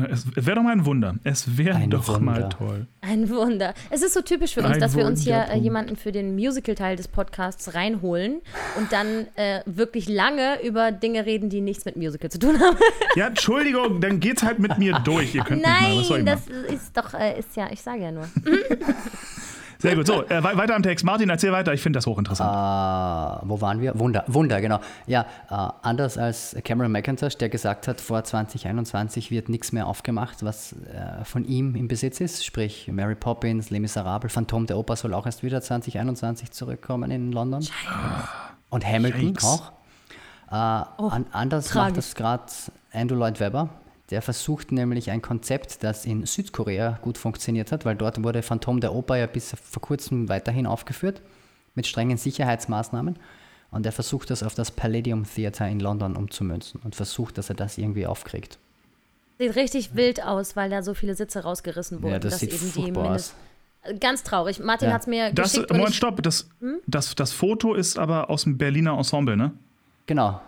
Es 0.10 0.26
wäre 0.34 0.56
doch 0.56 0.64
mal 0.64 0.72
ein 0.72 0.86
Wunder. 0.86 1.16
Es 1.26 1.58
wäre 1.58 1.86
doch 1.90 2.20
mal 2.22 2.36
Wunder. 2.44 2.50
toll. 2.50 2.88
Ein 3.02 3.30
Wunder. 3.30 3.74
Es 3.90 4.02
ist 4.02 4.14
so 4.14 4.22
typisch 4.22 4.54
für 4.54 4.62
uns, 4.62 4.76
Ein 4.76 4.80
dass 4.80 4.96
wir 4.96 5.06
uns 5.06 5.24
hier 5.24 5.48
äh, 5.50 5.58
jemanden 5.58 5.98
für 5.98 6.14
den 6.14 6.34
Musical-Teil 6.36 6.96
des 6.96 7.10
Podcasts 7.10 7.74
reinholen 7.74 8.40
und 8.78 8.94
dann 8.94 9.28
äh, 9.36 9.62
wirklich 9.66 10.08
lange 10.08 10.64
über 10.64 10.94
Dinge 10.94 11.26
reden, 11.26 11.50
die 11.50 11.60
nichts 11.60 11.84
mit 11.84 11.98
Musical 11.98 12.30
zu 12.30 12.40
tun 12.40 12.58
haben. 12.60 12.78
Ja, 13.18 13.28
Entschuldigung, 13.28 14.00
dann 14.00 14.22
geht's 14.22 14.44
halt 14.44 14.60
mit 14.60 14.78
mir 14.78 14.94
durch. 15.00 15.36
Ihr 15.36 15.44
könnt 15.44 15.62
mich 15.62 15.70
mal, 15.70 15.98
was 15.98 16.08
soll 16.08 16.20
ich 16.20 16.26
Nein, 16.26 16.36
machen? 16.38 16.66
das 16.70 16.74
ist 16.74 16.98
doch, 16.98 17.14
äh, 17.14 17.38
ist 17.38 17.58
ja, 17.58 17.70
ich 17.70 17.82
sage 17.82 18.04
ja 18.04 18.12
nur. 18.14 18.30
Sehr 19.82 19.96
gut. 19.96 20.08
So, 20.08 20.24
äh, 20.26 20.44
wei- 20.44 20.56
weiter 20.58 20.76
am 20.76 20.84
Text. 20.84 21.04
Martin, 21.06 21.30
erzähl 21.30 21.52
weiter. 21.52 21.74
Ich 21.74 21.82
finde 21.82 21.98
das 21.98 22.06
hochinteressant. 22.06 22.50
Äh, 22.50 23.50
wo 23.50 23.62
waren 23.62 23.82
wir? 23.82 23.98
Wunder, 24.00 24.24
Wunder, 24.28 24.62
genau. 24.62 24.80
Ja, 25.08 25.22
äh, 25.50 25.56
anders 25.82 26.18
als 26.18 26.56
Cameron 26.64 26.92
McIntosh, 26.92 27.38
der 27.38 27.50
gesagt 27.50 27.88
hat, 27.88 28.00
vor 28.00 28.24
2021 28.24 29.32
wird 29.32 29.50
nichts 29.50 29.72
mehr 29.72 29.88
aufgemacht, 29.88 30.44
was 30.44 30.74
äh, 30.74 31.24
von 31.26 31.46
ihm 31.46 31.76
im 31.76 31.88
Besitz 31.88 32.22
ist. 32.22 32.46
Sprich, 32.46 32.88
Mary 32.92 33.16
Poppins, 33.16 33.70
Les 33.70 33.80
Miserables, 33.80 34.32
Phantom 34.32 34.66
der 34.68 34.78
Oper 34.78 34.96
soll 34.96 35.14
auch 35.14 35.26
erst 35.26 35.44
wieder 35.44 35.62
2021 35.62 36.52
zurückkommen 36.52 37.10
in 37.12 37.32
London. 37.32 37.66
Und 38.70 38.86
Hamilton 38.86 39.22
Yikes. 39.22 39.44
auch. 39.44 39.72
Äh, 40.52 40.56
an, 40.56 41.26
anders 41.32 41.68
tragisch. 41.68 41.88
macht 41.88 41.98
das 41.98 42.16
gerade 42.16 42.44
Andrew 42.94 43.16
Lloyd 43.18 43.40
Webber. 43.40 43.70
Der 44.12 44.22
versucht 44.22 44.72
nämlich 44.72 45.10
ein 45.10 45.22
Konzept, 45.22 45.84
das 45.84 46.06
in 46.06 46.26
Südkorea 46.26 47.00
gut 47.02 47.18
funktioniert 47.18 47.72
hat, 47.72 47.86
weil 47.86 47.96
dort 47.96 48.22
wurde 48.24 48.42
Phantom 48.42 48.80
der 48.82 48.94
Oper 48.94 49.16
ja 49.18 49.26
bis 49.26 49.56
vor 49.64 49.82
kurzem 49.82 50.28
weiterhin 50.30 50.68
aufgeführt, 50.68 51.22
mit 51.76 51.88
strengen 51.88 52.18
Sicherheitsmaßnahmen. 52.18 53.18
Und 53.72 53.86
er 53.86 53.94
versucht 53.94 54.30
das 54.30 54.44
auf 54.44 54.54
das 54.54 54.70
Palladium 54.72 55.24
Theatre 55.26 55.70
in 55.70 55.80
London 55.80 56.18
umzumünzen 56.18 56.82
und 56.84 56.94
versucht, 56.96 57.38
dass 57.38 57.48
er 57.50 57.56
das 57.56 57.78
irgendwie 57.78 58.06
aufkriegt. 58.06 58.58
Sieht 59.40 59.56
richtig 59.56 59.96
wild 59.96 60.22
aus, 60.22 60.58
weil 60.58 60.70
da 60.70 60.84
so 60.84 60.94
viele 60.94 61.16
Sitze 61.16 61.44
rausgerissen 61.44 62.02
wurden. 62.04 62.12
Ja, 62.14 62.20
das 62.20 62.34
dass 62.34 62.40
sieht 62.42 62.54
eben 62.54 62.66
die 62.66 62.72
furchtbar 62.72 63.04
Mindest- 63.04 63.36
Ganz 64.00 64.22
traurig. 64.24 64.60
Martin 64.60 64.90
Ja. 64.90 64.94
hat 64.94 65.02
es 65.02 65.08
mir 65.08 65.32
Das, 65.34 65.54
geschickt. 65.54 65.72
Moment, 65.72 65.96
stopp. 65.96 66.22
Das, 66.22 66.48
Hm? 66.60 66.76
das, 66.86 67.16
das 67.16 67.32
Foto 67.32 67.74
ist 67.74 67.98
aber 67.98 68.30
aus 68.30 68.44
dem 68.44 68.58
Berliner 68.58 68.96
Ensemble, 68.96 69.36
ne? 69.36 69.54
Genau. 70.06 70.40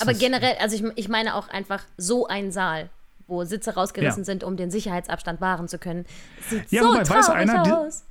Aber 0.00 0.14
generell, 0.14 0.56
also 0.60 0.76
ich, 0.76 0.84
ich 0.96 1.08
meine 1.08 1.34
auch 1.34 1.48
einfach 1.48 1.82
so 1.96 2.26
ein 2.26 2.52
Saal, 2.52 2.88
wo 3.26 3.44
Sitze 3.44 3.74
rausgerissen 3.74 4.22
Ja. 4.22 4.24
sind, 4.24 4.44
um 4.44 4.56
den 4.56 4.70
Sicherheitsabstand 4.70 5.40
wahren 5.40 5.68
zu 5.68 5.78
können. 5.78 6.06
Sieht 6.48 6.70
Ja, 6.70 6.82
so 6.82 6.88
wobei, 6.90 7.08
weiß 7.08 7.30
einer, 7.30 7.80
aus. 7.80 8.04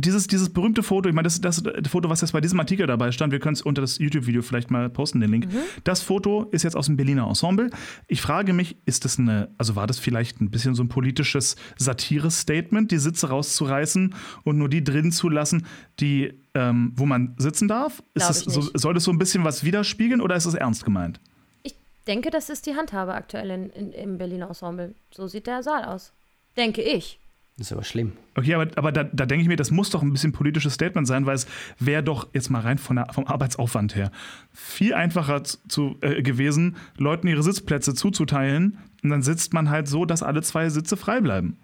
Dieses, 0.00 0.28
dieses 0.28 0.48
berühmte 0.52 0.84
Foto, 0.84 1.08
ich 1.08 1.14
meine, 1.14 1.26
das, 1.26 1.40
das, 1.40 1.60
das 1.60 1.90
Foto, 1.90 2.08
was 2.08 2.20
jetzt 2.20 2.30
bei 2.30 2.40
diesem 2.40 2.60
Artikel 2.60 2.86
dabei 2.86 3.10
stand, 3.10 3.32
wir 3.32 3.40
können 3.40 3.54
es 3.54 3.62
unter 3.62 3.80
das 3.80 3.98
YouTube-Video 3.98 4.42
vielleicht 4.42 4.70
mal 4.70 4.88
posten, 4.88 5.18
den 5.20 5.30
Link. 5.30 5.46
Mhm. 5.46 5.58
Das 5.82 6.02
Foto 6.02 6.44
ist 6.52 6.62
jetzt 6.62 6.76
aus 6.76 6.86
dem 6.86 6.96
Berliner 6.96 7.26
Ensemble. 7.26 7.68
Ich 8.06 8.22
frage 8.22 8.52
mich, 8.52 8.76
ist 8.86 9.04
das 9.04 9.18
eine, 9.18 9.48
also 9.58 9.74
war 9.74 9.88
das 9.88 9.98
vielleicht 9.98 10.40
ein 10.40 10.50
bisschen 10.50 10.76
so 10.76 10.84
ein 10.84 10.88
politisches 10.88 11.56
Satire-Statement, 11.78 12.92
die 12.92 12.98
Sitze 12.98 13.28
rauszureißen 13.28 14.14
und 14.44 14.56
nur 14.56 14.68
die 14.68 14.84
drin 14.84 15.10
zu 15.10 15.28
lassen, 15.28 15.66
die, 15.98 16.32
ähm, 16.54 16.92
wo 16.94 17.04
man 17.04 17.34
sitzen 17.38 17.66
darf? 17.66 18.00
Das 18.14 18.38
so, 18.38 18.60
soll 18.74 18.94
das 18.94 19.02
so 19.02 19.10
ein 19.10 19.18
bisschen 19.18 19.42
was 19.42 19.64
widerspiegeln 19.64 20.20
oder 20.20 20.36
ist 20.36 20.46
es 20.46 20.54
ernst 20.54 20.84
gemeint? 20.84 21.20
Ich 21.64 21.74
denke, 22.06 22.30
das 22.30 22.50
ist 22.50 22.66
die 22.66 22.76
Handhabe 22.76 23.14
aktuell 23.14 23.50
in, 23.50 23.70
in, 23.70 23.92
im 23.92 24.18
Berliner 24.18 24.46
Ensemble. 24.46 24.94
So 25.10 25.26
sieht 25.26 25.48
der 25.48 25.64
Saal 25.64 25.84
aus. 25.84 26.12
Denke 26.56 26.82
ich. 26.82 27.18
Das 27.58 27.66
ist 27.66 27.72
aber 27.72 27.82
schlimm. 27.82 28.12
Okay, 28.36 28.54
aber, 28.54 28.68
aber 28.76 28.92
da, 28.92 29.04
da 29.04 29.26
denke 29.26 29.42
ich 29.42 29.48
mir, 29.48 29.56
das 29.56 29.72
muss 29.72 29.90
doch 29.90 30.02
ein 30.02 30.12
bisschen 30.12 30.32
politisches 30.32 30.74
Statement 30.74 31.06
sein, 31.08 31.26
weil 31.26 31.34
es 31.34 31.46
wäre 31.78 32.04
doch 32.04 32.28
jetzt 32.32 32.50
mal 32.50 32.60
rein 32.60 32.78
von 32.78 32.96
der, 32.96 33.12
vom 33.12 33.26
Arbeitsaufwand 33.26 33.96
her 33.96 34.12
viel 34.52 34.94
einfacher 34.94 35.42
zu, 35.44 35.96
äh, 36.00 36.22
gewesen, 36.22 36.76
Leuten 36.96 37.26
ihre 37.26 37.42
Sitzplätze 37.42 37.94
zuzuteilen 37.94 38.78
und 39.02 39.10
dann 39.10 39.22
sitzt 39.22 39.52
man 39.52 39.70
halt 39.70 39.88
so, 39.88 40.04
dass 40.04 40.22
alle 40.22 40.42
zwei 40.42 40.68
Sitze 40.68 40.96
frei 40.96 41.20
bleiben. 41.20 41.58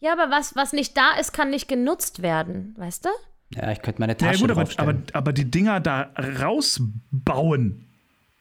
Ja, 0.00 0.14
aber 0.14 0.30
was, 0.30 0.56
was 0.56 0.72
nicht 0.72 0.96
da 0.96 1.18
ist, 1.20 1.32
kann 1.32 1.50
nicht 1.50 1.68
genutzt 1.68 2.22
werden, 2.22 2.74
weißt 2.78 3.04
du? 3.04 3.10
Ja, 3.50 3.70
ich 3.70 3.82
könnte 3.82 4.00
meine 4.00 4.14
Ja, 4.14 4.18
Tasche 4.18 4.40
gut, 4.40 4.50
aber, 4.50 4.66
aber, 4.78 4.94
aber 5.12 5.32
die 5.34 5.50
Dinger 5.50 5.80
da 5.80 6.10
rausbauen, 6.18 7.86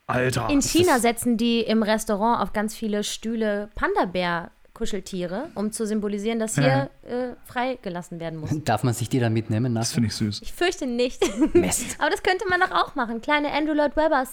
Alter. 0.08 0.50
In 0.50 0.62
China 0.62 1.00
setzen 1.00 1.36
die 1.36 1.60
im 1.60 1.84
Restaurant 1.84 2.42
auf 2.42 2.54
ganz 2.54 2.76
viele 2.76 3.04
Stühle 3.04 3.70
Panda-Bär 3.76 4.52
Kuscheltiere, 4.76 5.46
um 5.56 5.72
zu 5.72 5.88
symbolisieren, 5.88 6.38
dass 6.38 6.54
hier 6.56 6.90
äh, 7.08 7.30
freigelassen 7.46 8.20
werden 8.20 8.38
muss. 8.40 8.52
Darf 8.64 8.84
man 8.84 8.94
sich 8.94 9.10
die 9.10 9.20
dann 9.20 9.34
mitnehmen 9.34 9.74
Das 9.74 9.82
lassen? 9.86 9.94
finde 9.96 10.08
ich 10.10 10.14
süß. 10.16 10.42
Ich 10.44 10.54
fürchte 10.54 10.86
nicht. 10.86 11.24
Mist. 11.56 11.96
Aber 12.00 12.12
das 12.12 12.22
könnte 12.22 12.46
man 12.48 12.60
doch 12.60 12.72
auch 12.72 12.94
machen. 12.94 13.22
Kleine 13.22 13.52
Andrew 13.52 13.74
Lloyd 13.74 13.96
Webbers. 13.96 14.30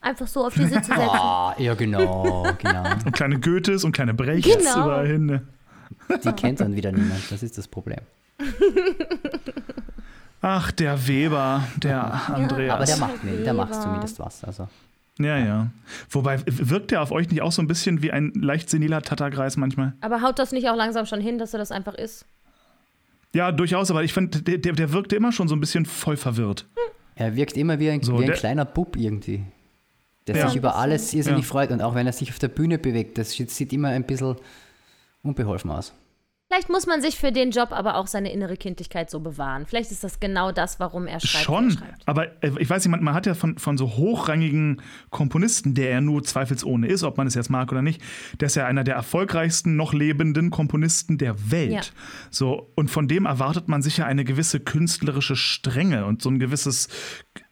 Einfach 0.00 0.26
so 0.26 0.44
auf 0.46 0.54
die 0.54 0.62
Sitze 0.64 0.86
setzen. 0.86 0.94
Ah, 0.98 1.54
ja, 1.58 1.74
genau, 1.74 2.44
genau. 2.58 2.82
Und 3.06 3.12
kleine 3.12 3.38
Goethes 3.38 3.84
und 3.84 3.92
kleine 3.92 4.14
Brechts 4.14 4.48
Genau. 4.56 4.82
überall 4.84 5.06
hin. 5.06 5.26
ne? 5.26 5.42
Die 6.24 6.32
kennt 6.32 6.58
dann 6.60 6.74
wieder 6.74 6.90
niemand. 6.90 7.30
Das 7.30 7.42
ist 7.44 7.56
das 7.56 7.68
Problem. 7.68 8.00
Ach, 10.40 10.72
der 10.72 11.06
Weber, 11.06 11.62
der 11.76 12.28
Andreas. 12.34 12.74
Aber 12.74 12.84
der 12.84 12.96
macht, 12.96 13.22
nicht, 13.24 13.46
der 13.46 13.54
macht 13.54 13.74
zumindest 13.80 14.18
was. 14.18 14.42
Also. 14.42 14.66
Ja, 15.18 15.38
ja. 15.38 15.70
Wobei, 16.10 16.40
wirkt 16.46 16.90
der 16.90 17.02
auf 17.02 17.12
euch 17.12 17.28
nicht 17.30 17.42
auch 17.42 17.52
so 17.52 17.62
ein 17.62 17.68
bisschen 17.68 18.02
wie 18.02 18.10
ein 18.10 18.32
leicht 18.34 18.70
seniler 18.70 19.02
Tatterkreis 19.02 19.56
manchmal? 19.56 19.94
Aber 20.00 20.22
haut 20.22 20.38
das 20.38 20.52
nicht 20.52 20.68
auch 20.68 20.76
langsam 20.76 21.06
schon 21.06 21.20
hin, 21.20 21.38
dass 21.38 21.52
er 21.54 21.58
das 21.58 21.70
einfach 21.70 21.94
ist? 21.94 22.24
Ja, 23.34 23.50
durchaus, 23.52 23.90
aber 23.90 24.04
ich 24.04 24.12
fand, 24.12 24.46
der, 24.46 24.58
der, 24.58 24.72
der 24.74 24.92
wirkte 24.92 25.16
immer 25.16 25.32
schon 25.32 25.48
so 25.48 25.54
ein 25.56 25.60
bisschen 25.60 25.86
voll 25.86 26.16
verwirrt. 26.16 26.66
Er 27.14 27.34
wirkt 27.36 27.56
immer 27.56 27.78
wie 27.78 27.90
ein, 27.90 28.02
So, 28.02 28.18
wie 28.20 28.24
ein 28.24 28.32
kleiner 28.32 28.64
Bub 28.64 28.96
irgendwie. 28.96 29.44
Der 30.26 30.36
Ja. 30.36 30.48
sich 30.48 30.56
über 30.56 30.76
alles 30.76 31.12
irrsinnig 31.14 31.44
Ja. 31.44 31.48
freut. 31.48 31.70
Und 31.70 31.82
auch 31.82 31.94
wenn 31.94 32.06
er 32.06 32.12
sich 32.12 32.30
auf 32.30 32.38
der 32.38 32.48
Bühne 32.48 32.78
bewegt, 32.78 33.18
das 33.18 33.32
sieht, 33.32 33.50
sieht 33.50 33.72
immer 33.72 33.88
ein 33.88 34.04
bisschen 34.04 34.36
unbeholfen 35.22 35.70
aus. 35.70 35.92
Vielleicht 36.52 36.68
muss 36.68 36.86
man 36.86 37.00
sich 37.00 37.16
für 37.16 37.32
den 37.32 37.50
Job 37.50 37.72
aber 37.72 37.94
auch 37.94 38.06
seine 38.06 38.30
innere 38.30 38.58
Kindlichkeit 38.58 39.08
so 39.08 39.20
bewahren. 39.20 39.64
Vielleicht 39.64 39.90
ist 39.90 40.04
das 40.04 40.20
genau 40.20 40.52
das, 40.52 40.78
warum 40.78 41.06
er 41.06 41.18
schreibt. 41.18 41.32
wie 41.32 41.38
er 41.38 41.44
Schon, 41.44 41.70
schreibt. 41.70 42.06
aber 42.06 42.26
äh, 42.44 42.50
ich 42.58 42.68
weiß 42.68 42.84
nicht, 42.84 42.90
man, 42.90 43.02
man 43.02 43.14
hat 43.14 43.24
ja 43.24 43.32
von, 43.32 43.56
von 43.56 43.78
so 43.78 43.96
hochrangigen 43.96 44.82
Komponisten, 45.08 45.72
der 45.72 45.90
er 45.92 46.02
nur 46.02 46.22
zweifelsohne 46.22 46.88
ist, 46.88 47.04
ob 47.04 47.16
man 47.16 47.26
es 47.26 47.34
jetzt 47.34 47.48
mag 47.48 47.72
oder 47.72 47.80
nicht, 47.80 48.02
der 48.38 48.48
ist 48.48 48.56
ja 48.56 48.66
einer 48.66 48.84
der 48.84 48.96
erfolgreichsten 48.96 49.76
noch 49.76 49.94
lebenden 49.94 50.50
Komponisten 50.50 51.16
der 51.16 51.50
Welt. 51.50 51.72
Ja. 51.72 51.80
So, 52.28 52.70
und 52.74 52.90
von 52.90 53.08
dem 53.08 53.24
erwartet 53.24 53.68
man 53.68 53.80
sicher 53.80 54.04
eine 54.04 54.22
gewisse 54.22 54.60
künstlerische 54.60 55.36
Strenge 55.36 56.04
und 56.04 56.20
so 56.20 56.28
ein 56.28 56.38
gewisses, 56.38 56.88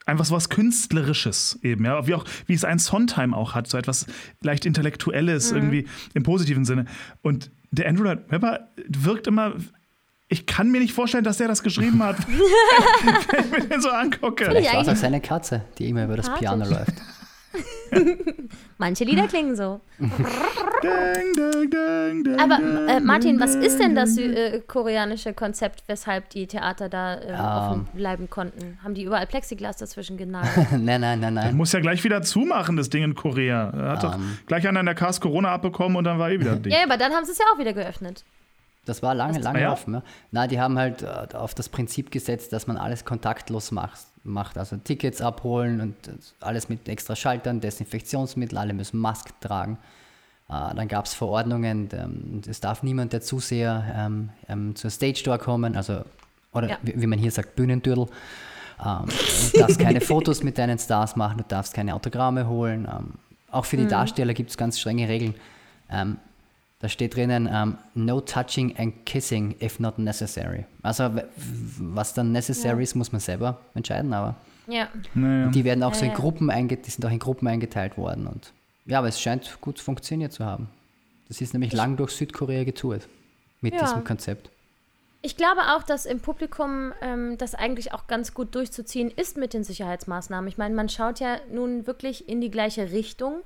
einfach 0.05 0.27
so 0.27 0.35
was 0.35 0.51
Künstlerisches 0.51 1.59
eben, 1.63 1.87
ja, 1.87 2.07
wie 2.07 2.13
auch, 2.13 2.27
wie 2.45 2.53
es 2.53 2.67
ein 2.67 2.79
Sondheim 2.79 3.33
auch 3.33 3.55
hat, 3.55 3.67
so 3.67 3.79
etwas 3.79 4.05
leicht 4.43 4.67
Intellektuelles 4.67 5.53
irgendwie 5.53 5.87
im 6.13 6.23
positiven 6.23 6.67
Sinne. 6.67 6.85
Und 7.23 7.51
der 7.71 7.89
Andrew 7.89 8.05
Lloyd 8.05 8.31
Webber 8.31 8.69
wirkt 8.89 9.27
immer. 9.27 9.55
Ich 10.29 10.47
kann 10.47 10.71
mir 10.71 10.81
nicht 10.81 10.93
vorstellen, 10.93 11.25
dass 11.25 11.39
der 11.39 11.49
das 11.49 11.63
geschrieben 11.63 12.03
hat, 12.03 12.17
wenn 12.29 13.45
ich 13.45 13.51
mir 13.51 13.69
den 13.69 13.81
so 13.81 13.91
angucke. 13.91 14.45
Vielleicht 14.45 14.73
war 14.73 14.83
es 14.83 14.89
auch 14.89 14.97
seine 14.97 15.21
Katze, 15.21 15.63
die 15.79 15.89
immer 15.89 16.05
über 16.05 16.17
das. 16.17 16.33
Piano 16.35 16.65
läuft. 16.65 16.95
Manche 18.79 19.05
Lieder 19.05 19.27
klingen 19.27 19.57
so. 19.57 19.81
Ding, 19.99 20.11
ding, 21.37 21.71
ding, 21.71 22.25
ding, 22.25 22.41
Aber 22.41 22.57
ding, 22.57 22.89
äh, 22.89 23.01
Martin, 23.01 23.41
was 23.41 23.53
ding, 23.53 23.63
ist 23.63 23.79
denn 23.79 23.89
ding, 23.89 23.95
das 23.97 24.15
ding. 24.15 24.33
äh, 24.33 24.61
koreanische 24.67 25.35
Konzept, 25.35 25.83
weshalb 25.87 26.31
die 26.31 26.47
Theater 26.47 26.89
da 26.89 27.15
äh, 27.15 27.33
offen 27.33 27.87
Ähm. 27.93 27.99
bleiben 27.99 28.31
konnten? 28.31 28.79
Haben 28.83 28.95
die 28.95 29.03
überall 29.05 29.27
Plexiglas 29.27 29.77
dazwischen 29.79 30.17
genagelt? 30.17 30.73
nein, 30.79 31.01
nein, 31.01 31.21
nein, 31.21 31.35
nein. 31.35 31.57
Muss 31.57 31.73
ja 31.73 31.81
gleich 31.81 32.03
wieder 32.05 32.23
zumachen, 32.23 32.77
das 32.77 32.89
Ding 32.89 33.03
in 33.03 33.15
Korea. 33.15 33.71
Er 33.71 33.89
hat 33.93 34.05
doch 34.05 34.15
Ähm. 34.15 34.39
gleich 34.47 34.67
einer 34.67 34.81
in 34.81 34.87
der 34.87 34.95
Cast 34.95 35.21
Corona 35.21 35.51
abbekommen 35.53 35.97
und 35.97 36.05
dann 36.05 36.19
war 36.19 36.31
eh 36.31 36.41
wieder 36.41 36.57
dicht. 36.57 36.75
ja, 36.75 36.85
aber 36.85 36.97
dann 36.97 37.13
haben 37.13 37.25
sie 37.25 37.33
es 37.33 37.39
ja 37.39 37.45
auch 37.55 37.59
wieder 37.59 37.73
geöffnet. 37.73 38.25
Das 38.91 39.03
war 39.03 39.15
lange, 39.15 39.39
lange 39.39 39.63
ja? 39.63 39.73
offen. 39.73 39.95
Ja. 39.95 40.03
Na, 40.33 40.47
die 40.47 40.61
haben 40.61 40.77
halt 40.79 41.03
äh, 41.03 41.35
auf 41.35 41.55
das 41.55 41.69
Prinzip 41.69 42.11
gesetzt, 42.11 42.53
dass 42.53 42.67
man 42.67 42.77
alles 42.77 43.05
kontaktlos 43.05 43.71
macht. 43.71 44.01
macht. 44.25 44.59
Also 44.59 44.77
Tickets 44.77 45.23
abholen 45.23 45.81
und 45.81 46.09
äh, 46.09 46.13
alles 46.41 46.69
mit 46.69 46.89
extra 46.89 47.15
Schaltern, 47.17 47.61
Desinfektionsmittel, 47.61 48.59
alle 48.59 48.75
müssen 48.75 48.99
Masken 48.99 49.33
tragen. 49.41 49.79
Äh, 50.49 50.75
dann 50.75 50.89
gab 50.89 51.07
es 51.07 51.15
Verordnungen, 51.15 51.89
ähm, 51.93 52.43
es 52.49 52.61
darf 52.61 52.83
niemand 52.83 53.13
der 53.13 53.21
Zuseher 53.21 53.85
ähm, 53.97 54.31
ähm, 54.49 54.75
zur 54.75 54.91
Stage 54.91 55.23
Door 55.25 55.39
kommen, 55.39 55.77
also, 55.77 56.03
oder 56.53 56.71
Ja. 56.71 56.79
wie, 56.83 57.01
wie 57.01 57.07
man 57.07 57.19
hier 57.21 57.31
sagt, 57.31 57.55
Bühnendürdel. 57.55 58.07
Ähm, 58.85 59.07
du 59.53 59.59
darfst 59.61 59.79
keine 59.79 60.01
Fotos 60.11 60.43
mit 60.43 60.59
deinen 60.59 60.79
Stars 60.79 61.15
machen, 61.15 61.39
du 61.39 61.45
darfst 61.47 61.73
keine 61.75 61.95
Autogramme 61.95 62.49
holen. 62.49 62.89
Ähm, 62.91 63.15
auch 63.53 63.65
für 63.65 63.77
die 63.77 63.87
Darsteller 63.87 64.35
gibt 64.35 64.51
es 64.51 64.57
ganz 64.57 64.79
strenge 64.79 65.09
Regeln. 65.09 65.35
Ähm, 65.91 66.19
da 66.81 66.89
steht 66.89 67.15
drinnen, 67.15 67.49
ähm, 67.53 67.79
no 67.95 68.21
touching 68.21 68.77
and 68.79 69.05
kissing 69.07 69.55
if 69.61 69.79
not 69.79 69.99
necessary. 69.99 70.65
Also 70.83 71.11
was 71.79 72.15
dann 72.15 72.33
necessary 72.33 72.83
ist, 72.83 72.95
muss 72.95 73.13
man 73.13 73.21
selber 73.21 73.59
entscheiden, 73.75 74.13
aber 74.13 74.35
Ja. 74.67 74.89
Naja. 75.15 75.49
die 75.51 75.65
werden 75.65 75.83
auch 75.83 75.95
so 75.95 76.01
in 76.05 76.11
Ja, 76.11 76.17
ja. 76.17 76.21
Gruppen 76.21 76.51
eingeteilt, 76.51 76.87
die 76.87 76.91
sind 76.91 77.05
auch 77.07 77.11
in 77.11 77.19
Gruppen 77.19 77.47
eingeteilt 77.49 77.97
worden. 77.99 78.27
Und 78.27 78.53
ja, 78.87 78.99
aber 78.99 79.09
es 79.09 79.21
scheint 79.21 79.59
gut 79.61 79.79
funktioniert 79.79 80.33
zu 80.33 80.45
haben. 80.45 80.69
Das 81.29 81.41
ist 81.41 81.53
nämlich 81.53 81.73
lang 81.73 81.97
durch 81.97 82.13
Südkorea 82.13 82.65
getourt 82.65 83.07
mit 83.61 83.75
Ja. 83.75 83.81
diesem 83.81 84.03
Konzept. 84.05 84.51
Ich 85.23 85.37
glaube 85.37 85.61
auch, 85.77 85.83
dass 85.83 86.07
im 86.07 86.21
Publikum 86.21 86.93
ähm, 87.03 87.37
das 87.37 87.55
eigentlich 87.55 87.93
auch 87.93 88.07
ganz 88.07 88.33
gut 88.33 88.55
durchzuziehen 88.55 89.11
ist 89.15 89.37
mit 89.37 89.53
den 89.53 89.65
Sicherheitsmaßnahmen. 89.65 90.49
Ich 90.49 90.57
meine, 90.57 90.75
man 90.75 90.89
schaut 90.89 91.21
ja 91.21 91.37
nun 91.53 91.87
wirklich 91.87 92.27
in 92.27 92.41
die 92.41 92.51
gleiche 92.51 92.91
Richtung. 92.91 93.43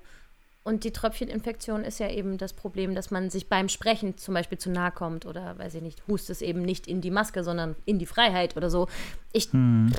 Und 0.66 0.84
die 0.84 0.92
Tröpfcheninfektion 0.92 1.84
ist 1.84 2.00
ja 2.00 2.08
eben 2.08 2.38
das 2.38 2.54
Problem, 2.54 2.94
dass 2.94 3.10
man 3.10 3.28
sich 3.28 3.48
beim 3.48 3.68
Sprechen 3.68 4.16
zum 4.16 4.32
Beispiel 4.32 4.56
zu 4.56 4.70
nahe 4.70 4.90
kommt 4.90 5.26
oder, 5.26 5.58
weiß 5.58 5.74
ich 5.74 5.82
nicht, 5.82 6.02
hustet 6.08 6.36
es 6.36 6.42
eben 6.42 6.62
nicht 6.62 6.86
in 6.86 7.02
die 7.02 7.10
Maske, 7.10 7.44
sondern 7.44 7.76
in 7.84 7.98
die 7.98 8.06
Freiheit 8.06 8.56
oder 8.56 8.70
so. 8.70 8.88
Ich, 9.32 9.52
hm. 9.52 9.92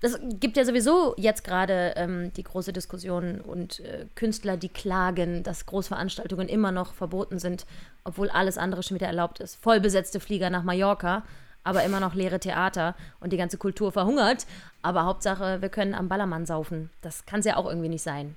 Das 0.00 0.18
gibt 0.40 0.56
ja 0.56 0.64
sowieso 0.64 1.14
jetzt 1.18 1.44
gerade 1.44 1.94
ähm, 1.96 2.32
die 2.34 2.42
große 2.42 2.72
Diskussion 2.72 3.40
und 3.40 3.80
äh, 3.80 4.06
Künstler, 4.14 4.56
die 4.56 4.68
klagen, 4.68 5.42
dass 5.42 5.66
Großveranstaltungen 5.66 6.48
immer 6.48 6.70
noch 6.72 6.94
verboten 6.94 7.38
sind, 7.38 7.66
obwohl 8.04 8.28
alles 8.30 8.58
andere 8.58 8.82
schon 8.82 8.94
wieder 8.94 9.06
erlaubt 9.06 9.40
ist. 9.40 9.56
Vollbesetzte 9.56 10.18
Flieger 10.20 10.48
nach 10.48 10.64
Mallorca, 10.64 11.24
aber 11.62 11.82
immer 11.82 12.00
noch 12.00 12.14
leere 12.14 12.40
Theater 12.40 12.94
und 13.20 13.32
die 13.32 13.38
ganze 13.38 13.56
Kultur 13.56 13.90
verhungert. 13.90 14.46
Aber 14.82 15.04
Hauptsache, 15.04 15.62
wir 15.62 15.70
können 15.70 15.94
am 15.94 16.08
Ballermann 16.08 16.44
saufen. 16.44 16.90
Das 17.00 17.24
kann 17.24 17.40
es 17.40 17.46
ja 17.46 17.56
auch 17.56 17.66
irgendwie 17.66 17.88
nicht 17.88 18.02
sein. 18.02 18.36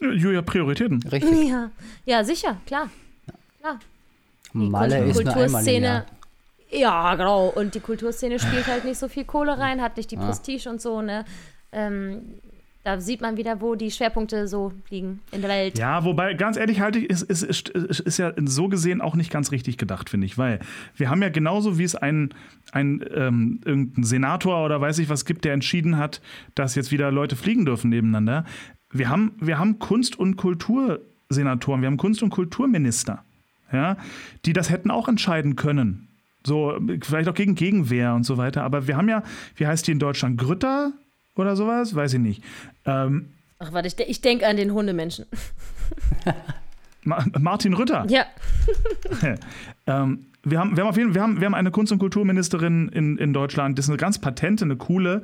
Julia, 0.00 0.42
Prioritäten. 0.42 1.02
Richtig. 1.02 1.48
Ja, 1.48 1.70
ja 2.04 2.24
sicher, 2.24 2.56
klar. 2.66 2.90
klar. 3.60 3.78
Malle 4.52 5.04
ist 5.04 5.22
nur 5.22 5.36
einmal 5.36 5.66
im 5.66 5.82
Jahr. 5.82 6.06
Ja, 6.70 7.14
genau. 7.14 7.48
Und 7.48 7.74
die 7.74 7.80
Kulturszene 7.80 8.38
spielt 8.38 8.66
halt 8.66 8.84
nicht 8.84 8.98
so 8.98 9.08
viel 9.08 9.24
Kohle 9.24 9.58
rein, 9.58 9.80
hat 9.80 9.96
nicht 9.96 10.10
die 10.10 10.16
Prestige 10.16 10.68
und 10.68 10.80
so, 10.80 11.02
ne? 11.02 11.24
Ähm, 11.72 12.40
da 12.84 13.00
sieht 13.00 13.22
man 13.22 13.38
wieder, 13.38 13.62
wo 13.62 13.76
die 13.76 13.90
Schwerpunkte 13.90 14.46
so 14.46 14.72
liegen 14.90 15.20
in 15.32 15.40
der 15.40 15.48
Welt. 15.48 15.78
Ja, 15.78 16.04
wobei, 16.04 16.34
ganz 16.34 16.58
ehrlich, 16.58 16.80
halte 16.80 16.98
ich, 16.98 17.08
ist, 17.08 17.22
ist, 17.22 17.42
ist, 17.70 18.00
ist 18.00 18.18
ja 18.18 18.34
so 18.44 18.68
gesehen 18.68 19.00
auch 19.00 19.14
nicht 19.14 19.30
ganz 19.30 19.52
richtig 19.52 19.78
gedacht, 19.78 20.10
finde 20.10 20.26
ich. 20.26 20.36
Weil 20.36 20.60
wir 20.94 21.08
haben 21.08 21.22
ja 21.22 21.30
genauso, 21.30 21.78
wie 21.78 21.84
es 21.84 21.96
einen, 21.96 22.34
ein, 22.72 23.02
ähm, 23.14 23.60
irgendein 23.64 24.04
Senator 24.04 24.62
oder 24.66 24.82
weiß 24.82 24.98
ich 24.98 25.08
was 25.08 25.24
gibt, 25.24 25.46
der 25.46 25.54
entschieden 25.54 25.96
hat, 25.96 26.20
dass 26.54 26.74
jetzt 26.74 26.92
wieder 26.92 27.10
Leute 27.10 27.36
fliegen 27.36 27.64
dürfen 27.64 27.88
nebeneinander. 27.88 28.44
Wir 28.94 29.08
haben, 29.08 29.32
wir 29.40 29.58
haben 29.58 29.78
Kunst- 29.80 30.16
und 30.18 30.36
Kultursenatoren, 30.36 31.82
wir 31.82 31.88
haben 31.88 31.96
Kunst- 31.96 32.22
und 32.22 32.30
Kulturminister, 32.30 33.24
ja, 33.72 33.96
die 34.44 34.52
das 34.52 34.70
hätten 34.70 34.90
auch 34.90 35.08
entscheiden 35.08 35.56
können. 35.56 36.08
So, 36.46 36.78
vielleicht 37.02 37.28
auch 37.28 37.34
gegen 37.34 37.54
Gegenwehr 37.56 38.14
und 38.14 38.24
so 38.24 38.36
weiter. 38.36 38.62
Aber 38.62 38.86
wir 38.86 38.96
haben 38.96 39.08
ja, 39.08 39.22
wie 39.56 39.66
heißt 39.66 39.86
die 39.86 39.92
in 39.92 39.98
Deutschland? 39.98 40.38
Grütter 40.38 40.92
oder 41.34 41.56
sowas? 41.56 41.94
Weiß 41.94 42.12
ich 42.14 42.20
nicht. 42.20 42.44
Ähm, 42.84 43.30
Ach, 43.58 43.72
warte, 43.72 43.88
ich, 43.88 43.96
de 43.96 44.06
ich 44.06 44.20
denke 44.20 44.46
an 44.46 44.56
den 44.56 44.72
Hundemenschen. 44.72 45.26
Ma 47.04 47.24
Martin 47.38 47.74
Rütter. 47.74 48.06
Ja. 48.08 48.24
Ähm, 49.86 50.24
wir, 50.42 50.58
haben, 50.58 50.76
wir, 50.76 50.82
haben 50.82 50.88
auf 50.88 50.96
jeden, 50.96 51.14
wir, 51.14 51.20
haben, 51.20 51.40
wir 51.40 51.44
haben 51.44 51.54
eine 51.54 51.70
Kunst- 51.70 51.92
und 51.92 51.98
Kulturministerin 51.98 52.88
in, 52.88 53.18
in 53.18 53.34
Deutschland, 53.34 53.78
das 53.78 53.84
ist 53.84 53.90
eine 53.90 53.98
ganz 53.98 54.18
patente, 54.18 54.64
eine 54.64 54.76
coole. 54.76 55.22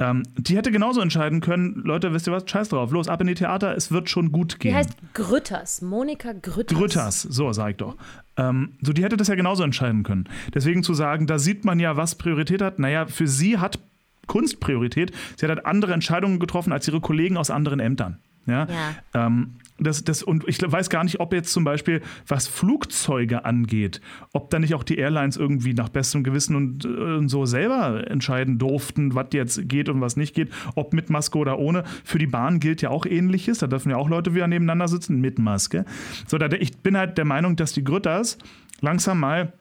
Ähm, 0.00 0.24
die 0.36 0.56
hätte 0.56 0.72
genauso 0.72 1.00
entscheiden 1.00 1.40
können: 1.40 1.82
Leute, 1.84 2.12
wisst 2.12 2.26
ihr 2.26 2.32
was? 2.32 2.42
Scheiß 2.46 2.68
drauf, 2.70 2.90
los, 2.90 3.08
ab 3.08 3.20
in 3.20 3.28
die 3.28 3.34
Theater, 3.34 3.76
es 3.76 3.92
wird 3.92 4.10
schon 4.10 4.32
gut 4.32 4.54
Die 4.54 4.58
gehen. 4.58 4.74
heißt 4.74 4.96
Grütters. 5.14 5.82
Monika 5.82 6.32
Grütters. 6.32 6.76
Grütters, 6.76 7.22
so 7.22 7.52
sag 7.52 7.70
ich 7.70 7.76
doch. 7.76 7.96
Ähm, 8.36 8.72
so, 8.82 8.92
die 8.92 9.04
hätte 9.04 9.16
das 9.16 9.28
ja 9.28 9.36
genauso 9.36 9.62
entscheiden 9.62 10.02
können. 10.02 10.24
Deswegen 10.52 10.82
zu 10.82 10.94
sagen, 10.94 11.28
da 11.28 11.38
sieht 11.38 11.64
man 11.64 11.78
ja, 11.78 11.96
was 11.96 12.16
Priorität 12.16 12.60
hat. 12.60 12.80
Naja, 12.80 13.06
für 13.06 13.28
sie 13.28 13.58
hat 13.58 13.78
Kunst 14.26 14.58
Priorität. 14.58 15.12
Sie 15.36 15.46
hat 15.46 15.54
halt 15.54 15.66
andere 15.66 15.92
Entscheidungen 15.92 16.40
getroffen 16.40 16.72
als 16.72 16.88
ihre 16.88 17.00
Kollegen 17.00 17.36
aus 17.36 17.50
anderen 17.50 17.78
Ämtern. 17.78 18.18
Ja. 18.46 18.66
Ja. 18.66 19.26
Ähm, 19.26 19.56
das, 19.78 20.04
das, 20.04 20.22
und 20.22 20.44
ich 20.46 20.60
weiß 20.60 20.88
gar 20.88 21.02
nicht, 21.02 21.18
ob 21.18 21.32
jetzt 21.32 21.52
zum 21.52 21.64
Beispiel, 21.64 22.00
was 22.28 22.46
Flugzeuge 22.46 23.44
angeht, 23.44 24.00
ob 24.32 24.50
da 24.50 24.60
nicht 24.60 24.74
auch 24.74 24.84
die 24.84 24.98
Airlines 24.98 25.36
irgendwie 25.36 25.74
nach 25.74 25.88
bestem 25.88 26.22
Gewissen 26.22 26.54
und, 26.54 26.84
äh, 26.84 26.88
und 26.88 27.28
so 27.28 27.44
selber 27.44 28.08
entscheiden 28.08 28.58
durften, 28.58 29.14
was 29.14 29.26
jetzt 29.32 29.68
geht 29.68 29.88
und 29.88 30.00
was 30.00 30.16
nicht 30.16 30.34
geht, 30.34 30.50
ob 30.76 30.92
mit 30.92 31.10
Maske 31.10 31.38
oder 31.38 31.58
ohne. 31.58 31.82
Für 32.04 32.18
die 32.18 32.28
Bahn 32.28 32.60
gilt 32.60 32.82
ja 32.82 32.90
auch 32.90 33.04
ähnliches, 33.04 33.58
da 33.58 33.66
dürfen 33.66 33.90
ja 33.90 33.96
auch 33.96 34.08
Leute 34.08 34.34
wieder 34.34 34.46
nebeneinander 34.46 34.86
sitzen 34.86 35.20
mit 35.20 35.40
Maske. 35.40 35.84
So, 36.26 36.38
da, 36.38 36.46
ich 36.56 36.78
bin 36.78 36.96
halt 36.96 37.18
der 37.18 37.24
Meinung, 37.24 37.56
dass 37.56 37.72
die 37.72 37.82
Grütters 37.82 38.38
langsam 38.80 39.18
mal, 39.18 39.52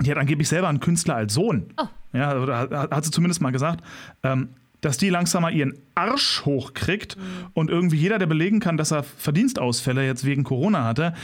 die 0.00 0.10
hat 0.10 0.18
angeblich 0.18 0.48
selber 0.48 0.68
einen 0.68 0.80
Künstler 0.80 1.14
als 1.14 1.34
Sohn. 1.34 1.66
Oh. 1.76 1.86
Ja, 2.14 2.36
oder 2.36 2.58
hat, 2.58 2.90
hat 2.90 3.04
sie 3.04 3.10
zumindest 3.10 3.40
mal 3.40 3.52
gesagt. 3.52 3.82
Ähm, 4.22 4.48
dass 4.82 4.98
die 4.98 5.08
langsam 5.08 5.42
mal 5.42 5.54
ihren 5.54 5.78
Arsch 5.94 6.44
hochkriegt 6.44 7.16
und 7.54 7.70
irgendwie 7.70 7.96
jeder, 7.96 8.18
der 8.18 8.26
belegen 8.26 8.60
kann, 8.60 8.76
dass 8.76 8.92
er 8.92 9.02
Verdienstausfälle 9.02 10.04
jetzt 10.04 10.26
wegen 10.26 10.44
Corona 10.44 10.84
hatte, 10.84 11.14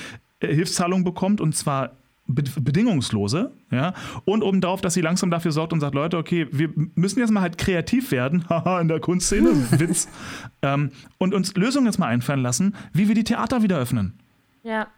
äh, 0.41 0.55
Hilfszahlungen 0.55 1.05
bekommt 1.05 1.43
und 1.43 1.55
zwar 1.55 1.91
be 2.29 2.45
bedingungslose, 2.61 3.53
ja, 3.71 3.95
und 4.27 4.43
obendrauf, 4.43 4.81
dass 4.81 4.95
sie 4.95 5.01
langsam 5.01 5.31
dafür 5.31 5.51
sorgt 5.51 5.73
und 5.73 5.81
sagt, 5.81 5.95
Leute, 5.95 6.19
okay, 6.19 6.47
wir 6.51 6.71
müssen 6.95 7.21
jetzt 7.21 7.31
mal 7.31 7.41
halt 7.41 7.59
kreativ 7.59 8.13
werden, 8.13 8.47
haha, 8.49 8.81
in 8.81 8.89
der 8.89 9.01
Kunstszene, 9.01 9.51
Witz, 9.79 10.09
ähm, 10.63 10.93
und 11.17 11.35
uns 11.35 11.55
Lösungen 11.55 11.87
jetzt 11.87 11.99
mal 11.99 12.07
einfallen 12.07 12.43
lassen, 12.43 12.77
wie 12.93 13.09
wir 13.09 13.15
die 13.15 13.25
Theater 13.25 13.63
wieder 13.63 13.79
öffnen. 13.79 14.19
Ja. 14.63 14.89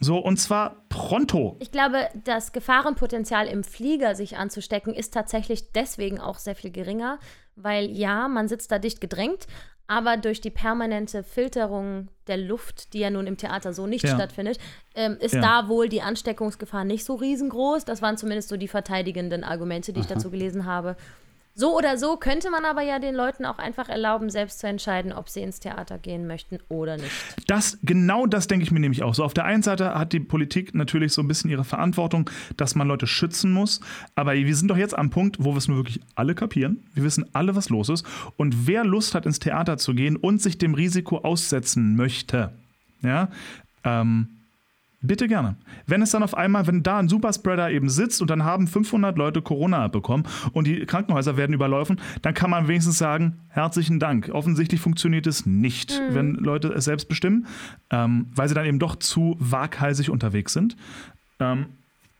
So, 0.00 0.18
und 0.18 0.38
zwar 0.38 0.76
pronto. 0.88 1.56
Ich 1.60 1.70
glaube, 1.70 2.08
das 2.24 2.52
Gefahrenpotenzial 2.52 3.46
im 3.46 3.64
Flieger 3.64 4.14
sich 4.14 4.36
anzustecken 4.36 4.92
ist 4.92 5.14
tatsächlich 5.14 5.72
deswegen 5.72 6.20
auch 6.20 6.38
sehr 6.38 6.54
viel 6.54 6.70
geringer, 6.70 7.18
weil 7.56 7.90
ja, 7.90 8.28
man 8.28 8.48
sitzt 8.48 8.70
da 8.72 8.78
dicht 8.78 9.00
gedrängt, 9.00 9.46
aber 9.86 10.16
durch 10.16 10.40
die 10.40 10.50
permanente 10.50 11.22
Filterung 11.22 12.08
der 12.26 12.38
Luft, 12.38 12.94
die 12.94 13.00
ja 13.00 13.10
nun 13.10 13.26
im 13.26 13.36
Theater 13.36 13.74
so 13.74 13.86
nicht 13.86 14.04
Ja. 14.04 14.14
stattfindet, 14.14 14.58
ähm, 14.94 15.16
ist 15.20 15.34
Ja. 15.34 15.40
da 15.62 15.68
wohl 15.68 15.88
die 15.90 16.00
Ansteckungsgefahr 16.00 16.84
nicht 16.84 17.04
so 17.04 17.14
riesengroß. 17.14 17.84
Das 17.84 18.00
waren 18.00 18.16
zumindest 18.16 18.48
so 18.48 18.56
die 18.56 18.68
verteidigenden 18.68 19.44
Argumente, 19.44 19.92
die 19.92 20.00
ich 20.00 20.06
dazu 20.06 20.30
gelesen 20.30 20.64
habe. 20.64 20.96
So 21.56 21.76
oder 21.76 21.96
so 21.98 22.16
könnte 22.16 22.50
man 22.50 22.64
aber 22.64 22.82
ja 22.82 22.98
den 22.98 23.14
Leuten 23.14 23.44
auch 23.44 23.58
einfach 23.58 23.88
erlauben, 23.88 24.28
selbst 24.28 24.58
zu 24.58 24.66
entscheiden, 24.66 25.12
ob 25.12 25.28
sie 25.28 25.40
ins 25.40 25.60
Theater 25.60 25.98
gehen 25.98 26.26
möchten 26.26 26.58
oder 26.68 26.96
nicht. 26.96 27.12
Das, 27.46 27.78
genau 27.84 28.26
das 28.26 28.48
denke 28.48 28.64
ich 28.64 28.72
mir 28.72 28.80
nämlich 28.80 29.04
auch. 29.04 29.14
So, 29.14 29.22
auf 29.22 29.34
der 29.34 29.44
einen 29.44 29.62
Seite 29.62 29.94
hat 29.94 30.12
die 30.12 30.18
Politik 30.18 30.74
natürlich 30.74 31.12
so 31.12 31.22
ein 31.22 31.28
bisschen 31.28 31.50
ihre 31.50 31.62
Verantwortung, 31.62 32.28
dass 32.56 32.74
man 32.74 32.88
Leute 32.88 33.06
schützen 33.06 33.52
muss. 33.52 33.80
Aber 34.16 34.34
wir 34.34 34.56
sind 34.56 34.68
doch 34.68 34.76
jetzt 34.76 34.98
am 34.98 35.10
Punkt, 35.10 35.36
wo 35.38 35.52
wir 35.52 35.58
es 35.58 35.68
nur 35.68 35.76
wirklich 35.76 36.00
alle 36.16 36.34
kapieren. 36.34 36.82
Wir 36.92 37.04
wissen 37.04 37.24
alle, 37.34 37.54
was 37.54 37.68
los 37.68 37.88
ist. 37.88 38.04
Und 38.36 38.66
wer 38.66 38.84
Lust 38.84 39.14
hat, 39.14 39.24
ins 39.24 39.38
Theater 39.38 39.76
zu 39.76 39.94
gehen 39.94 40.16
und 40.16 40.42
sich 40.42 40.58
dem 40.58 40.74
Risiko 40.74 41.18
aussetzen 41.18 41.94
möchte, 41.94 42.52
ja, 43.02 43.28
ähm, 43.84 44.33
Bitte 45.06 45.28
gerne. 45.28 45.56
Wenn 45.86 46.00
es 46.00 46.12
dann 46.12 46.22
auf 46.22 46.34
einmal, 46.34 46.66
wenn 46.66 46.82
da 46.82 46.98
ein 46.98 47.08
Superspreader 47.08 47.70
eben 47.70 47.90
sitzt 47.90 48.22
und 48.22 48.30
dann 48.30 48.42
haben 48.42 48.66
500 48.66 49.18
Leute 49.18 49.42
Corona 49.42 49.84
abbekommen 49.84 50.26
und 50.52 50.66
die 50.66 50.86
Krankenhäuser 50.86 51.36
werden 51.36 51.52
überlaufen, 51.52 52.00
dann 52.22 52.32
kann 52.32 52.48
man 52.48 52.68
wenigstens 52.68 52.96
sagen, 52.96 53.40
herzlichen 53.48 54.00
Dank. 54.00 54.30
Offensichtlich 54.32 54.80
funktioniert 54.80 55.26
es 55.26 55.44
nicht, 55.44 56.00
wenn 56.08 56.34
Leute 56.34 56.68
es 56.68 56.86
selbst 56.86 57.10
bestimmen, 57.10 57.46
ähm, 57.90 58.28
weil 58.34 58.48
sie 58.48 58.54
dann 58.54 58.64
eben 58.64 58.78
doch 58.78 58.96
zu 58.96 59.36
waghalsig 59.38 60.08
unterwegs 60.08 60.54
sind. 60.54 60.74
Ähm, 61.38 61.66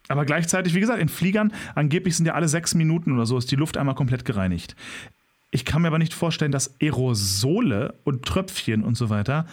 aber 0.08 0.26
gleichzeitig, 0.26 0.74
wie 0.74 0.80
gesagt, 0.80 1.00
in 1.00 1.08
Fliegern, 1.08 1.54
angeblich 1.74 2.14
sind 2.14 2.26
ja 2.26 2.34
alle 2.34 2.48
sechs 2.48 2.74
Minuten 2.74 3.12
oder 3.12 3.24
so, 3.24 3.38
ist 3.38 3.50
die 3.50 3.56
Luft 3.56 3.78
einmal 3.78 3.94
komplett 3.94 4.26
gereinigt. 4.26 4.76
Ich 5.50 5.64
kann 5.64 5.82
mir 5.82 5.88
aber 5.88 5.98
nicht 5.98 6.12
vorstellen, 6.12 6.52
dass 6.52 6.74
Aerosole 6.82 7.94
und 8.04 8.26
Tröpfchen 8.26 8.82
und 8.82 8.96
so 8.96 9.08
weiter 9.08 9.46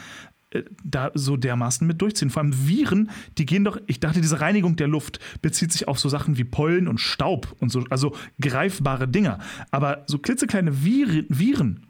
da 0.83 1.11
so 1.13 1.37
dermaßen 1.37 1.85
mit 1.87 2.01
durchziehen. 2.01 2.29
Vor 2.29 2.41
allem 2.41 2.67
Viren, 2.67 3.09
die 3.37 3.45
gehen 3.45 3.63
doch, 3.63 3.79
ich 3.87 3.99
dachte, 3.99 4.21
diese 4.21 4.41
Reinigung 4.41 4.75
der 4.75 4.87
Luft 4.87 5.19
bezieht 5.41 5.71
sich 5.71 5.87
auf 5.87 5.99
so 5.99 6.09
Sachen 6.09 6.37
wie 6.37 6.43
Pollen 6.43 6.87
und 6.87 6.99
Staub 6.99 7.55
und 7.59 7.71
so, 7.71 7.83
also 7.89 8.15
greifbare 8.39 9.07
Dinger. 9.07 9.39
Aber 9.71 10.03
so 10.07 10.17
klitzekleine 10.17 10.83
Viren, 10.83 11.25
Viren 11.29 11.87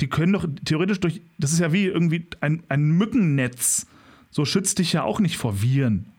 die 0.00 0.08
können 0.08 0.32
doch 0.32 0.46
theoretisch 0.64 1.00
durch, 1.00 1.22
das 1.38 1.52
ist 1.52 1.60
ja 1.60 1.72
wie 1.72 1.86
irgendwie 1.86 2.26
ein, 2.40 2.62
ein 2.68 2.90
Mückennetz. 2.90 3.86
So 4.30 4.44
schützt 4.44 4.78
dich 4.78 4.92
ja 4.92 5.02
auch 5.02 5.20
nicht 5.20 5.38
vor 5.38 5.62
Viren. 5.62 6.12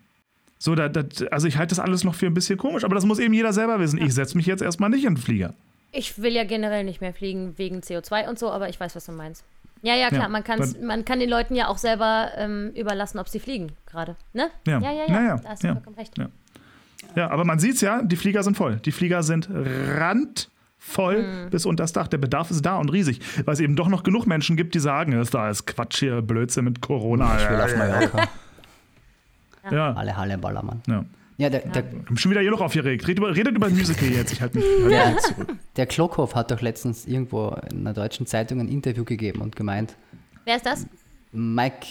So, 0.60 0.73
da, 0.73 0.89
da, 0.89 1.04
also 1.30 1.47
ich 1.47 1.58
halte 1.58 1.76
das 1.76 1.80
alles 1.80 2.04
noch 2.04 2.15
für 2.15 2.26
ein 2.26 2.34
bisschen 2.34 2.58
komisch, 2.58 2.84
aber 2.84 2.95
das 2.95 3.06
muss 3.06 3.19
eben 3.19 3.34
jeder 3.34 3.54
selber 3.54 3.80
wissen. 3.80 4.02
Ich 4.02 4.13
setze 4.13 4.36
mich 4.36 4.47
jetzt 4.47 4.63
erstmal 4.63 4.89
nicht 4.89 5.06
in 5.06 5.13
den 5.13 5.21
Flieger. 5.21 5.54
Ich 5.91 6.19
will 6.21 6.34
ja 6.34 6.43
generell 6.43 6.84
nicht 6.84 7.00
mehr 7.00 7.13
fliegen 7.13 7.58
wegen 7.58 7.80
CO2 7.80 8.28
und 8.28 8.39
so, 8.39 8.50
aber 8.50 8.67
ich 8.67 8.80
weiß, 8.80 8.95
was 8.95 9.06
du 9.06 9.12
meinst. 9.12 9.45
Ja, 9.88 9.95
ja, 9.95 10.10
klar, 10.10 10.23
Ja, 10.23 10.28
man, 10.30 10.43
kann's, 10.43 10.73
dann- 10.73 10.86
man 10.86 11.06
kann 11.06 11.19
den 11.19 11.30
Leuten 11.30 11.56
ja 11.56 11.67
auch 11.67 11.78
selber 11.78 12.30
ähm, 12.36 12.71
überlassen, 12.76 13.19
ob 13.19 13.30
sie 13.30 13.39
fliegen 13.39 13.71
gerade. 13.86 14.15
Ne? 14.34 14.50
Ja. 14.67 14.80
ja, 14.80 14.91
ja. 14.91 15.06
Ja, 15.08 15.21
ja, 15.23 15.38
Da 15.38 15.50
hast 15.50 15.63
du 15.63 15.67
ja. 15.67 15.73
vollkommen 15.73 15.95
recht. 15.95 16.17
Ja. 16.17 16.28
Ja, 17.15 17.30
aber 17.32 17.45
man 17.45 17.58
sieht 17.60 17.76
es 17.76 17.82
ja, 17.82 18.02
die 18.04 18.15
Flieger 18.17 18.43
sind 18.43 18.58
voll. 18.58 18.76
Die 18.84 18.91
Flieger 18.91 19.23
sind 19.23 19.50
randvoll 19.52 21.17
Hm. 21.43 21.50
bis 21.50 21.65
unter 21.65 21.84
das 21.84 21.93
Dach. 21.93 22.08
Der 22.08 22.17
Bedarf 22.17 22.52
ist 22.52 22.65
da 22.65 22.78
und 22.78 22.89
riesig, 22.91 23.19
weil 23.45 23.54
es 23.54 23.60
eben 23.60 23.76
doch 23.76 23.88
noch 23.88 24.04
genug 24.04 24.28
Menschen 24.28 24.58
gibt, 24.58 24.76
die 24.76 24.80
sagen, 24.80 25.12
das 25.13 25.28
ist 25.28 25.34
da 25.34 25.50
ist 25.50 25.65
Quatsch 25.65 26.00
hier, 26.00 26.21
Blödsinn 26.21 26.65
mit 26.65 26.82
Corona. 26.82 27.38
Ich 27.38 27.50
will 27.50 27.60
auf 27.62 27.76
Mallorca. 27.78 28.28
Ja, 29.71 29.93
Alle 29.93 30.15
Halle 30.15 30.38
Ballermann. 30.38 30.82
ja. 30.88 31.04
Ja, 31.38 31.50
der, 31.52 31.62
der, 31.67 31.84
Ich 32.00 32.06
bin 32.06 32.17
schon 32.17 32.32
wieder 32.32 32.41
hier 32.41 32.50
noch 32.52 32.62
aufgeregt. 32.62 33.08
Redet 33.08 33.19
über, 33.19 33.36
redet 33.36 33.56
über 33.56 33.69
Musical 33.69 34.10
jetzt. 34.10 34.34
Ich 34.34 34.41
halte 34.41 34.58
mich, 34.58 34.65
halt 34.65 34.80
mich 34.84 34.89
der, 34.93 35.10
jetzt 35.12 35.26
zurück. 35.28 35.56
der 35.76 35.86
Klockhoff 35.86 36.34
hat 36.36 36.50
doch 36.50 36.62
letztens 36.62 37.06
irgendwo 37.06 37.50
in 37.71 37.82
einer 37.82 37.93
deutschen 37.93 38.26
Zeitung 38.26 38.60
ein 38.60 38.67
Interview 38.67 39.04
gegeben 39.04 39.41
und 39.41 39.56
gemeint, 39.56 39.95
Wer 40.45 40.56
ist 40.56 40.65
das? 40.65 40.88
Mike, 41.32 41.86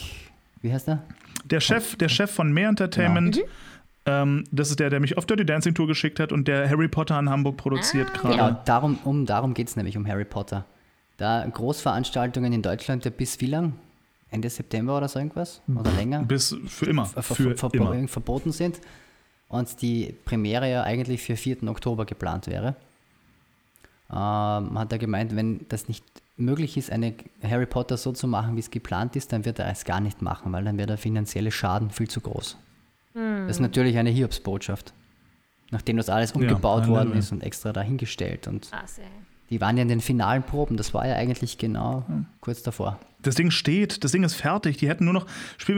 wie 0.61 0.73
heißt 0.73 0.89
er? 0.89 1.03
Der 1.45 1.59
Chef, 1.61 1.95
der 1.95 2.09
Chef 2.09 2.29
von 2.31 2.51
Mehr 2.51 2.67
Entertainment, 2.69 3.39
ähm, 4.05 4.43
das 4.51 4.69
ist 4.69 4.79
der, 4.79 4.89
der 4.89 4.99
mich 4.99 5.17
auf 5.17 5.25
Dirty 5.25 5.45
Dancing 5.45 5.73
Tour 5.75 5.87
geschickt 5.87 6.19
hat 6.19 6.31
und 6.33 6.47
der 6.47 6.67
Harry 6.69 6.87
Potter 6.87 7.17
in 7.19 7.29
Hamburg 7.29 7.55
produziert 7.57 8.13
gerade. 8.13 8.35
Genau, 8.35 8.61
darum, 8.65 8.97
um, 9.05 9.25
darum 9.25 9.53
geht 9.53 9.69
es 9.69 9.75
nämlich, 9.77 9.95
um 9.95 10.05
Harry 10.07 10.25
Potter. 10.25 10.65
Da 11.17 11.45
Großveranstaltungen 11.45 12.51
in 12.51 12.61
Deutschland, 12.61 13.05
ja, 13.05 13.11
bis 13.11 13.39
wie 13.39 13.45
lang? 13.47 13.73
Ende 14.29 14.49
September 14.49 14.97
oder 14.97 15.07
so 15.07 15.19
irgendwas? 15.19 15.61
Oder 15.73 15.91
länger? 15.91 16.23
Bis 16.23 16.53
für 16.67 16.85
immer. 16.87 17.05
ver- 17.05 17.21
ver- 17.23 17.35
Für 17.35 17.51
verbo- 17.55 17.93
immer. 17.93 18.07
verboten 18.09 18.51
sind 18.51 18.79
und 19.49 19.81
die 19.81 20.15
Premiere 20.25 20.69
ja 20.69 20.83
eigentlich 20.83 21.21
für 21.21 21.35
4. 21.35 21.63
Oktober 21.63 22.05
geplant 22.05 22.47
wäre. 22.47 22.75
Ähm, 24.09 24.79
hat 24.79 24.91
er 24.91 24.97
gemeint, 24.97 25.35
wenn 25.35 25.65
das 25.69 25.87
nicht 25.87 26.03
möglich 26.37 26.77
ist, 26.77 26.91
eine 26.91 27.13
Harry 27.43 27.65
Potter 27.65 27.97
so 27.97 28.11
zu 28.11 28.27
machen, 28.27 28.55
wie 28.55 28.59
es 28.59 28.71
geplant 28.71 29.15
ist, 29.15 29.33
dann 29.33 29.43
wird 29.45 29.59
er 29.59 29.69
es 29.69 29.85
gar 29.85 29.99
nicht 29.99 30.21
machen, 30.21 30.53
weil 30.53 30.63
dann 30.63 30.77
wäre 30.77 30.87
der 30.87 30.97
finanzielle 30.97 31.51
Schaden 31.51 31.89
viel 31.89 32.07
zu 32.07 32.21
groß. 32.21 32.57
Das 33.13 33.55
ist 33.55 33.59
natürlich 33.59 33.97
eine 33.97 34.11
Hiobsbotschaft. 34.11 34.93
Nachdem 35.71 35.97
das 35.97 36.07
alles 36.07 36.33
umgebaut 36.33 36.83
nein, 36.83 36.89
worden 36.89 37.13
ist 37.13 37.31
und 37.31 37.41
extra 37.41 37.73
dahingestellt. 37.73 38.47
Und 38.47 38.69
Krass, 38.69 38.99
ey. 38.99 39.05
die 39.49 39.59
waren 39.59 39.75
ja 39.75 39.81
in 39.81 39.89
den 39.89 40.01
finalen 40.01 40.43
Proben, 40.43 40.77
das 40.77 40.93
war 40.93 41.07
ja 41.07 41.15
eigentlich 41.15 41.57
genau 41.57 42.05
kurz 42.39 42.61
davor. 42.61 42.99
Das 43.23 43.35
Ding 43.35 43.51
steht, 43.51 44.03
das 44.03 44.11
Ding 44.11 44.23
ist 44.23 44.35
fertig. 44.35 44.77
Die 44.77 44.87
hätten 44.87 45.05
nur 45.05 45.13
noch. 45.13 45.25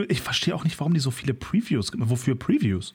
Ich 0.10 0.22
verstehe 0.22 0.54
auch 0.54 0.66
nicht, 0.66 0.78
warum 0.80 0.94
die 0.94 1.00
so 1.00 1.12
viele 1.12 1.34
Previews. 1.34 1.92
Wofür 1.96 2.36
Previews? 2.38 2.94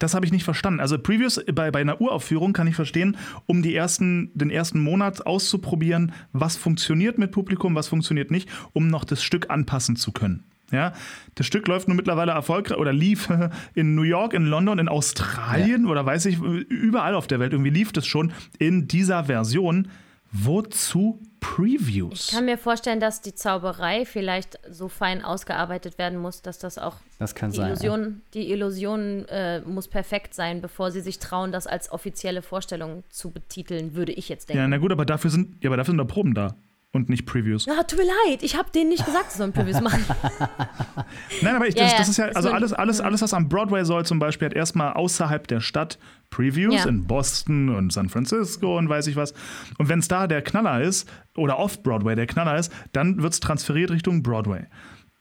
Das 0.00 0.14
habe 0.14 0.26
ich 0.26 0.32
nicht 0.32 0.44
verstanden. 0.44 0.80
Also 0.80 0.98
Previews 0.98 1.44
bei, 1.54 1.70
bei 1.70 1.80
einer 1.80 2.00
Uraufführung 2.00 2.52
kann 2.52 2.66
ich 2.66 2.74
verstehen, 2.74 3.16
um 3.46 3.62
die 3.62 3.76
ersten, 3.76 4.30
den 4.34 4.50
ersten 4.50 4.80
Monat 4.80 5.26
auszuprobieren, 5.26 6.12
was 6.32 6.56
funktioniert 6.56 7.18
mit 7.18 7.30
Publikum, 7.30 7.74
was 7.74 7.86
funktioniert 7.86 8.30
nicht, 8.30 8.48
um 8.72 8.88
noch 8.88 9.04
das 9.04 9.22
Stück 9.22 9.50
anpassen 9.50 9.96
zu 9.96 10.10
können. 10.10 10.44
Ja, 10.72 10.94
das 11.34 11.46
Stück 11.46 11.66
läuft 11.68 11.88
nun 11.88 11.96
mittlerweile 11.96 12.32
erfolgreich 12.32 12.78
oder 12.78 12.92
lief 12.92 13.28
in 13.74 13.94
New 13.94 14.02
York, 14.02 14.32
in 14.32 14.46
London, 14.46 14.78
in 14.78 14.88
Australien 14.88 15.86
oder 15.86 16.06
weiß 16.06 16.26
ich, 16.26 16.38
überall 16.40 17.14
auf 17.14 17.26
der 17.26 17.38
Welt 17.38 17.52
irgendwie 17.52 17.70
lief 17.70 17.92
das 17.92 18.06
schon 18.06 18.32
in 18.58 18.88
dieser 18.88 19.24
Version. 19.24 19.88
Wozu 20.32 21.20
Previews? 21.40 22.28
Ich 22.28 22.34
kann 22.34 22.44
mir 22.44 22.56
vorstellen, 22.58 23.00
dass 23.00 23.20
die 23.20 23.34
Zauberei 23.34 24.04
vielleicht 24.04 24.58
so 24.70 24.88
fein 24.88 25.24
ausgearbeitet 25.24 25.98
werden 25.98 26.18
muss, 26.18 26.42
dass 26.42 26.58
das 26.58 26.78
auch 26.78 26.96
Das 27.18 27.34
kann 27.34 27.50
die 27.50 27.56
sein. 27.56 27.66
ja. 27.66 27.72
Illusion, 27.72 28.22
die 28.34 28.52
Illusion 28.52 29.24
äh, 29.28 29.60
muss 29.62 29.88
perfekt 29.88 30.34
sein, 30.34 30.60
bevor 30.60 30.92
sie 30.92 31.00
sich 31.00 31.18
trauen, 31.18 31.50
das 31.50 31.66
als 31.66 31.90
offizielle 31.90 32.42
Vorstellung 32.42 33.02
zu 33.08 33.30
betiteln, 33.30 33.94
würde 33.94 34.12
ich 34.12 34.28
jetzt 34.28 34.48
denken. 34.48 34.60
Ja, 34.60 34.68
na 34.68 34.78
gut, 34.78 34.92
aber 34.92 35.04
dafür 35.04 35.30
sind, 35.30 35.56
ja, 35.62 35.68
aber 35.70 35.76
dafür 35.76 35.92
sind 35.92 35.98
da 35.98 36.04
Proben 36.04 36.34
da 36.34 36.54
und 36.92 37.08
nicht 37.08 37.24
Previews. 37.26 37.66
Ja, 37.66 37.82
tut 37.84 37.98
mir 38.00 38.06
leid, 38.28 38.42
ich 38.42 38.56
habe 38.56 38.70
denen 38.70 38.88
nicht 38.90 39.04
gesagt, 39.06 39.30
sie 39.32 39.38
sollen 39.38 39.52
Previews 39.52 39.80
machen. 39.80 40.04
Nein, 41.42 41.56
aber 41.56 41.66
ich, 41.68 41.74
das, 41.74 41.92
ja, 41.92 41.98
das 41.98 42.08
ist 42.08 42.16
ja, 42.16 42.26
also 42.26 42.50
alles, 42.50 42.72
alles, 42.72 43.00
alles, 43.00 43.22
was 43.22 43.32
am 43.34 43.48
Broadway 43.48 43.84
soll 43.84 44.04
zum 44.04 44.18
Beispiel, 44.18 44.46
hat 44.46 44.54
erstmal 44.54 44.92
außerhalb 44.94 45.46
der 45.46 45.60
Stadt 45.60 45.98
Previews 46.30 46.74
Ja. 46.74 46.88
in 46.88 47.04
Boston 47.06 47.68
und 47.74 47.92
San 47.92 48.08
Francisco 48.08 48.76
und 48.76 48.88
weiß 48.88 49.06
ich 49.06 49.16
was. 49.16 49.32
Und 49.78 49.88
wenn 49.88 50.00
es 50.00 50.08
da 50.08 50.26
der 50.26 50.42
Knaller 50.42 50.80
ist 50.82 51.08
oder 51.36 51.58
off-Broadway 51.58 52.14
der 52.16 52.26
Knaller 52.26 52.56
ist, 52.58 52.72
dann 52.92 53.22
wird 53.22 53.32
es 53.34 53.40
transferiert 53.40 53.90
Richtung 53.90 54.22
Broadway. 54.22 54.64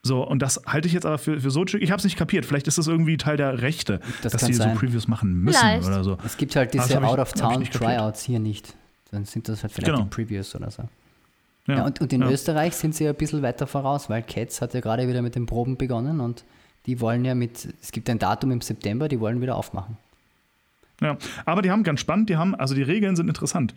So, 0.01 0.25
und 0.25 0.39
das 0.41 0.61
halte 0.65 0.87
ich 0.87 0.93
jetzt 0.93 1.05
aber 1.05 1.17
für, 1.17 1.39
für 1.41 1.51
so 1.51 1.61
ein 1.61 1.67
Stück. 1.67 1.81
Ich 1.81 1.91
habe 1.91 1.99
es 1.99 2.05
nicht 2.05 2.15
kapiert. 2.17 2.45
Vielleicht 2.45 2.67
ist 2.67 2.77
das 2.77 2.87
irgendwie 2.87 3.17
Teil 3.17 3.35
der 3.37 3.61
Rechte, 3.61 3.99
Das 4.23 4.31
dass 4.31 4.45
sie 4.45 4.53
so. 4.53 4.63
Previews 4.75 5.07
machen 5.09 5.33
müssen 5.33 5.59
Vielleicht. 5.59 5.87
oder 5.87 6.03
so. 6.03 6.17
Es 6.25 6.37
gibt 6.37 6.55
halt 6.55 6.73
diese 6.73 6.83
hab 6.83 6.89
ich- 6.89 6.95
hab 6.95 7.03
ich 7.03 7.09
Out-of-Town 7.09 7.59
nicht 7.59 7.73
kapiert. 7.73 7.97
Tryouts 7.99 8.23
hier 8.23 8.39
nicht. 8.39 8.75
Dann 9.11 9.25
sind 9.25 9.49
das 9.49 9.61
halt 9.63 9.73
vielleicht 9.73 9.87
Genau. 9.91 10.03
die 10.03 10.09
Previews 10.09 10.55
oder 10.55 10.71
so. 10.71 10.83
Ja, 11.69 11.85
und, 11.85 12.01
und 12.01 12.11
in 12.13 12.21
ja. 12.21 12.29
Österreich 12.29 12.75
sind 12.75 12.95
sie 12.95 13.05
ja 13.05 13.11
ein 13.11 13.15
bisschen 13.15 13.41
weiter 13.41 13.67
voraus, 13.67 14.09
weil 14.09 14.23
Cats 14.23 14.61
hat 14.61 14.73
ja 14.73 14.79
gerade 14.79 15.07
wieder 15.07 15.21
mit 15.21 15.35
den 15.35 15.45
Proben 15.45 15.77
begonnen 15.77 16.19
und 16.19 16.43
die 16.85 16.99
wollen 17.01 17.25
ja 17.25 17.35
mit, 17.35 17.67
es 17.81 17.91
gibt 17.91 18.09
ein 18.09 18.19
Datum 18.19 18.51
im 18.51 18.61
September, 18.61 19.07
die 19.07 19.19
wollen 19.19 19.41
wieder 19.41 19.55
aufmachen. 19.55 19.97
Ja, 21.01 21.17
aber 21.45 21.61
die 21.61 21.71
haben 21.71 21.83
ganz 21.83 21.99
spannend, 21.99 22.29
die 22.29 22.37
haben, 22.37 22.55
also 22.55 22.75
die 22.75 22.83
Regeln 22.83 23.15
sind 23.15 23.27
interessant. 23.27 23.73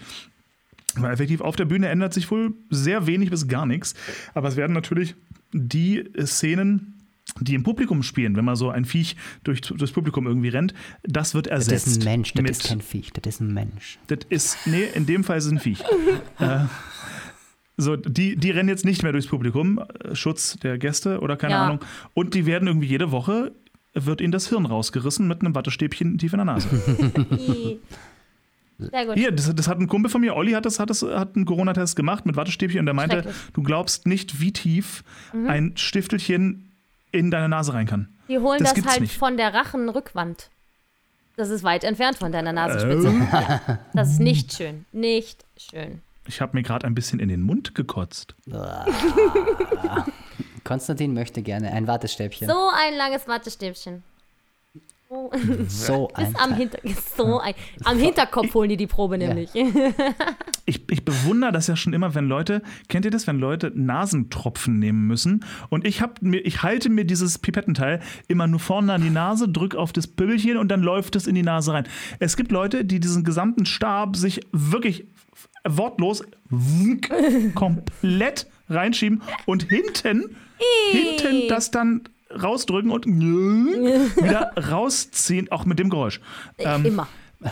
Weil 0.95 1.13
effektiv 1.13 1.41
auf 1.41 1.57
der 1.57 1.65
Bühne 1.65 1.89
ändert 1.89 2.13
sich 2.13 2.31
wohl 2.31 2.53
sehr 2.71 3.07
wenig 3.07 3.31
bis 3.31 3.49
gar 3.49 3.65
nichts. 3.65 3.95
Aber 4.35 4.49
es 4.49 4.57
werden 4.57 4.73
natürlich 4.73 5.15
die 5.53 6.05
Szenen, 6.25 6.95
die 7.41 7.55
im 7.55 7.63
Publikum 7.63 8.03
spielen, 8.03 8.37
wenn 8.37 8.45
man 8.45 8.57
so 8.57 8.71
ein 8.71 8.85
Viech 8.85 9.17
durch, 9.45 9.61
durchs 9.63 9.93
Publikum 9.93 10.27
irgendwie 10.27 10.49
rennt, 10.49 10.75
das 11.03 11.35
wird 11.35 11.47
Das 11.47 11.67
ersetzt. 11.69 11.87
ist 11.87 12.03
ein 12.03 12.05
Mensch, 12.05 12.35
das 12.35 12.51
ist 12.51 12.65
kein 12.65 12.81
Viech, 12.81 13.11
das 13.13 13.35
ist 13.35 13.41
ein 13.41 13.55
Mensch. 13.55 13.99
das 14.09 14.19
ist, 14.29 14.67
nee, 14.67 14.85
in 14.95 15.07
dem 15.07 15.25
Fall 15.25 15.39
ist 15.39 15.47
es 15.47 15.53
ein 15.53 15.61
Viech. 15.61 15.81
äh, 16.41 16.65
so, 17.77 17.97
die, 17.97 18.37
die 18.37 18.51
rennen 18.51 18.69
jetzt 18.69 18.85
nicht 18.85 19.03
mehr 19.03 19.13
durchs 19.13 19.27
Publikum, 19.29 19.79
äh, 20.05 20.15
Schutz 20.15 20.57
der 20.63 20.79
Gäste 20.79 21.21
oder 21.21 21.37
keine 21.37 21.55
Ja. 21.55 21.65
Ahnung. 21.65 21.81
Und 22.15 22.35
die 22.35 22.47
werden 22.47 22.69
irgendwie 22.69 22.87
jede 22.89 23.11
Woche 23.13 23.53
wird 23.95 24.21
ihnen 24.23 24.33
das 24.33 24.49
Hirn 24.49 24.65
rausgerissen 24.65 25.29
mit 25.29 25.41
einem 25.43 25.55
Wattestäbchen 25.55 26.17
tief 26.17 26.33
in 26.33 26.39
der 26.39 26.47
Nase. 26.47 26.69
Sehr 28.79 29.07
gut. 29.07 29.15
Hier, 29.17 29.31
das, 29.31 29.55
das 29.55 29.69
hat 29.69 29.79
ein 29.79 29.87
Kumpel 29.87 30.11
von 30.11 30.21
mir, 30.23 30.35
Olli 30.35 30.53
hat 30.53 30.65
das, 30.65 30.81
hat 30.81 30.91
das 30.91 31.03
hat 31.03 31.37
einen 31.37 31.45
Corona-Test 31.45 31.95
gemacht 31.95 32.27
mit 32.27 32.35
Wattestäbchen 32.37 32.81
und 32.81 32.87
der 32.87 32.95
meinte, 32.95 33.33
du 33.53 33.63
glaubst 33.63 34.07
nicht, 34.07 34.41
wie 34.41 34.53
tief 34.53 35.05
ein 35.47 35.73
Stiftelchen 35.77 36.73
in 37.13 37.31
deine 37.31 37.49
Nase 37.49 37.75
rein 37.75 37.87
kann. 37.87 38.09
Die 38.29 38.39
holen 38.39 38.59
Das 38.63 38.75
das, 38.75 38.87
halt 38.87 39.03
nicht. 39.03 39.17
von 39.17 39.37
der 39.37 39.53
Rachenrückwand. 39.53 40.49
Das 41.37 41.51
ist 41.51 41.63
weit 41.63 41.85
entfernt 41.85 42.17
von 42.19 42.33
deiner 42.33 42.53
Nasenspitze. 42.53 43.13
Oh. 43.13 43.77
Das 43.95 44.11
ist 44.13 44.21
nicht 44.21 44.55
schön. 44.55 44.85
Nicht 44.93 45.45
schön. 45.59 46.01
Ich 46.27 46.41
habe 46.41 46.57
mir 46.57 46.63
gerade 46.63 46.87
ein 46.87 46.95
bisschen 46.95 47.19
in 47.19 47.29
den 47.29 47.43
Mund 47.43 47.75
gekotzt. 47.75 48.35
Konstantin 50.65 51.15
möchte 51.15 51.43
gerne 51.43 51.73
ein 51.73 51.87
Wattestäbchen. 51.87 52.49
So 52.49 52.71
ein 52.75 52.97
langes 52.97 53.27
Wattestäbchen. 53.27 54.05
So, 55.13 55.31
So 55.69 56.11
ein 56.15 56.33
bis 56.33 56.41
am. 56.41 56.55
Hinter 56.55 56.79
so 57.17 57.39
ein, 57.41 57.55
am 57.85 57.99
Hinterkopf 57.99 58.55
holen 58.55 58.71
die 58.71 58.77
die 58.77 58.87
Probe 58.87 59.19
nämlich. 59.19 59.51
Ich, 60.65 60.89
ich 60.93 61.05
bewundere 61.05 61.51
das 61.51 61.67
ja 61.67 61.75
schon 61.75 61.93
immer, 61.93 62.15
wenn 62.15 62.29
Leute, 62.29 62.63
kennt 62.89 63.05
ihr 63.05 63.11
das, 63.11 63.27
wenn 63.27 63.41
Leute 63.41 63.73
Nasentropfen 63.75 64.79
nehmen 64.79 65.09
müssen? 65.09 65.45
Und 65.71 65.85
ich, 65.85 66.01
hab 66.01 66.23
mir, 66.23 66.39
ich 66.39 66.63
halte 66.63 66.89
mir 66.89 67.05
dieses 67.05 67.41
Pipettenteil 67.41 67.99
immer 68.29 68.47
nur 68.47 68.61
vorne 68.61 68.93
an 68.93 69.03
die 69.03 69.11
Nase, 69.11 69.49
drück 69.49 69.75
auf 69.75 69.93
das 69.93 70.07
Püppelchen 70.07 70.59
und 70.59 70.69
dann 70.69 70.81
läuft 70.81 71.17
es 71.17 71.27
in 71.27 71.35
die 71.35 71.43
Nase 71.43 71.73
rein. 71.73 71.89
Es 72.21 72.37
gibt 72.37 72.53
Leute, 72.53 72.85
die 72.85 73.01
diesen 73.01 73.25
gesamten 73.25 73.67
Stab 73.67 74.15
sich 74.15 74.41
wirklich 74.53 75.09
wortlos 75.65 76.25
komplett 77.55 78.47
reinschieben 78.69 79.23
und 79.47 79.65
hinten, 79.65 80.37
hinten 80.91 81.49
das 81.49 81.71
dann 81.71 82.03
rausdrücken 82.31 82.91
und 82.91 83.07
wieder 83.07 84.53
rausziehen, 84.57 85.51
auch 85.51 85.65
mit 85.65 85.79
dem 85.79 85.91
Geräusch. 85.91 86.21
Ähm, 86.59 86.87
Immer. 86.87 87.09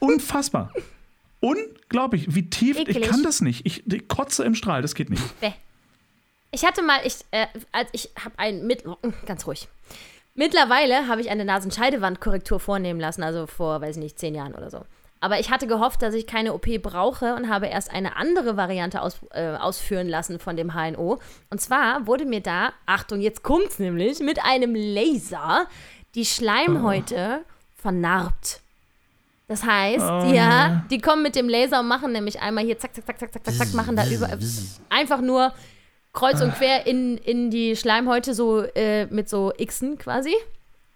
Unfassbar. 0.00 0.72
Unglaublich, 1.40 2.34
wie 2.34 2.50
tief. 2.50 2.76
Ich 2.78 2.88
Ekelig. 2.88 3.08
kann 3.08 3.22
das 3.22 3.40
nicht. 3.40 3.64
Ich, 3.64 3.86
ich 3.86 4.08
kotze 4.08 4.44
im 4.44 4.54
Strahl, 4.54 4.82
das 4.82 4.94
geht 4.94 5.10
nicht. 5.10 5.22
Ich 6.50 6.64
hatte 6.64 6.82
mal, 6.82 7.00
ich, 7.04 7.16
äh, 7.30 7.46
als 7.72 7.88
ich 7.92 8.10
habe 8.24 8.38
ein 8.38 8.66
mit, 8.66 8.84
ganz 9.26 9.46
ruhig. 9.46 9.68
Mittlerweile 10.34 11.08
habe 11.08 11.20
ich 11.20 11.30
eine 11.30 11.44
Nasenscheidewandkorrektur 11.44 12.60
vornehmen 12.60 13.00
lassen, 13.00 13.22
also 13.22 13.46
vor, 13.46 13.80
weiß 13.80 13.96
ich 13.96 14.02
nicht, 14.02 14.18
zehn 14.18 14.34
Jahren 14.34 14.54
oder 14.54 14.70
so. 14.70 14.84
Aber 15.20 15.40
ich 15.40 15.50
hatte 15.50 15.66
gehofft, 15.66 16.02
dass 16.02 16.14
ich 16.14 16.26
keine 16.26 16.54
OP 16.54 16.66
brauche 16.82 17.34
und 17.34 17.48
habe 17.48 17.66
erst 17.66 17.90
eine 17.92 18.16
andere 18.16 18.56
Variante 18.56 19.02
aus, 19.02 19.18
äh, 19.32 19.56
ausführen 19.56 20.08
lassen 20.08 20.38
von 20.38 20.56
dem 20.56 20.74
HNO. 20.74 21.18
Und 21.50 21.60
zwar 21.60 22.06
wurde 22.06 22.24
mir 22.24 22.40
da, 22.40 22.72
Achtung, 22.86 23.20
jetzt 23.20 23.42
kommt's 23.42 23.78
nämlich, 23.78 24.20
mit 24.20 24.44
einem 24.44 24.74
Laser 24.74 25.66
die 26.14 26.24
Schleimhäute 26.24 27.40
vernarbt. 27.74 28.60
Das 29.48 29.64
heißt, 29.64 30.04
Oh. 30.04 30.30
ja, 30.32 30.84
die 30.90 31.00
kommen 31.00 31.22
mit 31.22 31.34
dem 31.34 31.48
Laser 31.48 31.80
und 31.80 31.88
machen 31.88 32.12
nämlich 32.12 32.40
einmal 32.40 32.64
hier 32.64 32.78
zack, 32.78 32.94
zack, 32.94 33.06
zack, 33.06 33.18
zack, 33.18 33.32
zack, 33.32 33.44
zack, 33.44 33.54
zack, 33.54 33.74
machen 33.74 33.96
da 33.96 34.06
über 34.06 34.28
einfach 34.90 35.20
nur 35.20 35.52
kreuz 36.12 36.40
und 36.42 36.54
quer 36.54 36.86
in, 36.86 37.16
in 37.18 37.50
die 37.50 37.74
Schleimhäute 37.76 38.34
so 38.34 38.62
äh, 38.62 39.06
mit 39.06 39.28
so 39.28 39.52
Xen 39.64 39.96
quasi, 39.98 40.34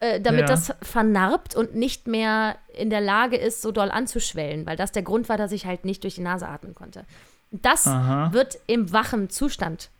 äh, 0.02 0.20
damit 0.20 0.40
Ja. 0.42 0.46
das 0.48 0.74
vernarbt 0.82 1.54
und 1.54 1.76
nicht 1.76 2.08
mehr 2.08 2.56
in 2.74 2.90
der 2.90 3.00
Lage 3.00 3.36
ist, 3.36 3.62
so 3.62 3.70
doll 3.70 3.88
anzuschwellen, 3.88 4.66
weil 4.66 4.76
das 4.76 4.90
der 4.90 5.02
Grund 5.02 5.28
war, 5.28 5.36
dass 5.36 5.52
ich 5.52 5.64
halt 5.64 5.84
nicht 5.84 6.02
durch 6.02 6.16
die 6.16 6.22
Nase 6.22 6.48
atmen 6.48 6.74
konnte. 6.74 7.04
Das 7.52 7.86
Aha. 7.86 8.32
wird 8.32 8.58
im 8.66 8.92
wachen 8.92 9.30
Zustand 9.30 9.90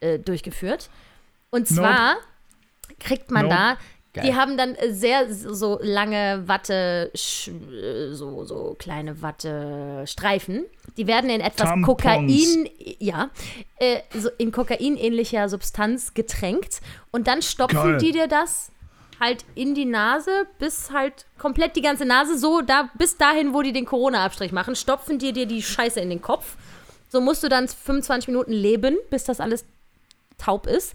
äh, 0.00 0.18
durchgeführt. 0.18 0.88
Und 1.50 1.68
zwar 1.68 2.16
kriegt 3.00 3.30
man 3.30 3.42
Nope. 3.44 3.54
da, 3.54 3.76
Geil. 4.14 4.24
die 4.24 4.34
haben 4.34 4.56
dann 4.56 4.76
sehr 4.88 5.32
so 5.34 5.78
lange 5.82 6.44
Watte, 6.46 7.10
äh, 7.12 8.12
so, 8.14 8.44
so 8.44 8.76
kleine 8.78 9.20
Wattestreifen. 9.20 10.64
Die 10.96 11.06
werden 11.06 11.28
in 11.28 11.40
etwas 11.42 11.68
Tampons. 11.68 11.86
Kokain, 11.86 12.68
ja, 12.98 13.28
äh, 13.78 13.98
so 14.14 14.30
in 14.38 14.52
kokainähnlicher 14.52 15.48
Substanz 15.50 16.14
getränkt. 16.14 16.80
Und 17.10 17.26
dann 17.26 17.42
stopfen 17.42 17.76
Geil. 17.76 17.98
die 17.98 18.12
dir 18.12 18.26
das 18.26 18.70
halt 19.20 19.44
in 19.54 19.74
die 19.74 19.84
Nase, 19.84 20.46
bis 20.58 20.90
halt 20.90 21.26
komplett 21.38 21.76
die 21.76 21.82
ganze 21.82 22.04
Nase, 22.06 22.38
so 22.38 22.62
da, 22.62 22.88
bis 22.98 23.16
dahin, 23.18 23.52
wo 23.54 23.62
die 23.62 23.72
den 23.72 23.84
Corona-Abstrich 23.84 24.50
machen, 24.52 24.74
stopfen 24.74 25.18
die 25.18 25.32
dir 25.32 25.46
die 25.46 25.62
Scheiße 25.62 26.00
in 26.00 26.08
den 26.10 26.22
Kopf. 26.22 26.56
So 27.10 27.20
musst 27.20 27.42
du 27.42 27.48
dann 27.48 27.68
25 27.68 28.28
Minuten 28.28 28.52
leben, 28.52 28.96
bis 29.10 29.24
das 29.24 29.40
alles 29.40 29.64
taub 30.38 30.66
ist. 30.66 30.94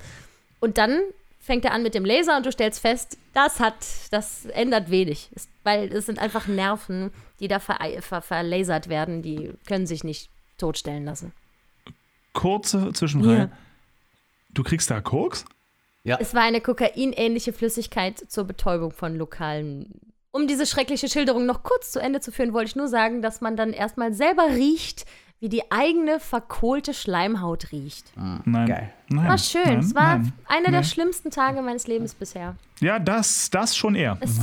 Und 0.60 0.78
dann 0.78 1.02
fängt 1.40 1.64
er 1.66 1.74
an 1.74 1.84
mit 1.84 1.94
dem 1.94 2.04
Laser 2.06 2.36
und 2.38 2.46
du 2.46 2.52
stellst 2.52 2.80
fest, 2.80 3.18
das 3.34 3.60
hat, 3.60 3.76
das 4.10 4.46
ändert 4.46 4.90
wenig. 4.90 5.30
Es- 5.36 5.48
Weil 5.64 5.92
es 5.94 6.06
sind 6.08 6.18
einfach 6.20 6.48
Nerven, 6.48 7.12
die 7.40 7.48
da 7.48 7.60
ver, 7.60 7.78
ver, 8.02 8.22
verlasert 8.22 8.88
werden, 8.90 9.22
die 9.22 9.52
können 9.68 9.86
sich 9.88 10.04
nicht 10.04 10.30
totstellen 10.58 11.06
lassen. 11.06 11.34
Kurze 12.34 12.92
Zwischenfrage. 12.94 13.38
Ja. 13.38 13.50
Du 14.50 14.64
kriegst 14.64 14.90
da 14.90 15.02
Koks? 15.02 15.46
Ja. 16.06 16.18
Es 16.22 16.34
war 16.34 16.44
eine 16.44 16.62
kokainähnliche 16.62 17.52
Flüssigkeit 17.52 18.20
zur 18.30 18.46
Betäubung 18.46 18.92
von 18.92 19.18
lokalen. 19.18 20.00
Um 20.32 20.48
diese 20.48 20.66
schreckliche 20.68 21.10
Schilderung 21.10 21.46
noch 21.46 21.64
kurz 21.64 21.92
zu 21.92 22.00
Ende 22.00 22.20
zu 22.20 22.32
führen, 22.32 22.54
wollte 22.54 22.70
ich 22.70 22.76
nur 22.76 22.88
sagen, 22.88 23.22
dass 23.22 23.42
man 23.42 23.58
dann 23.58 23.74
erstmal 23.74 24.14
selber 24.14 24.50
riecht, 24.50 25.06
wie 25.40 25.50
die 25.50 25.72
eigene 25.72 26.20
verkohlte 26.20 26.94
Schleimhaut 26.94 27.72
riecht. 27.72 28.12
Nein. 28.16 28.68
Geil. 28.68 28.94
Nein. 29.10 29.28
War 29.28 29.38
schön. 29.38 29.64
Nein, 29.64 29.80
es 29.80 29.96
war 29.96 30.18
nein. 30.20 30.34
einer 30.48 30.72
der 30.72 30.84
schlimmsten 30.84 31.32
Tage 31.32 31.62
meines 31.62 31.88
Lebens 31.88 32.14
bisher. 32.14 32.56
Ja, 32.80 33.00
das, 33.00 33.50
das 33.50 33.76
schon 33.76 33.96
eher. 33.96 34.18
Es 34.22 34.40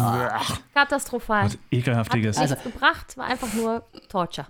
katastrophal. 0.75 1.47
Was 1.47 1.59
ekelhaftiges. 1.71 2.39
Hat 2.39 2.51
nichts 2.51 2.65
gebracht, 2.65 3.17
war 3.17 3.27
einfach 3.27 3.53
nur 3.55 3.85
Torture. 4.09 4.49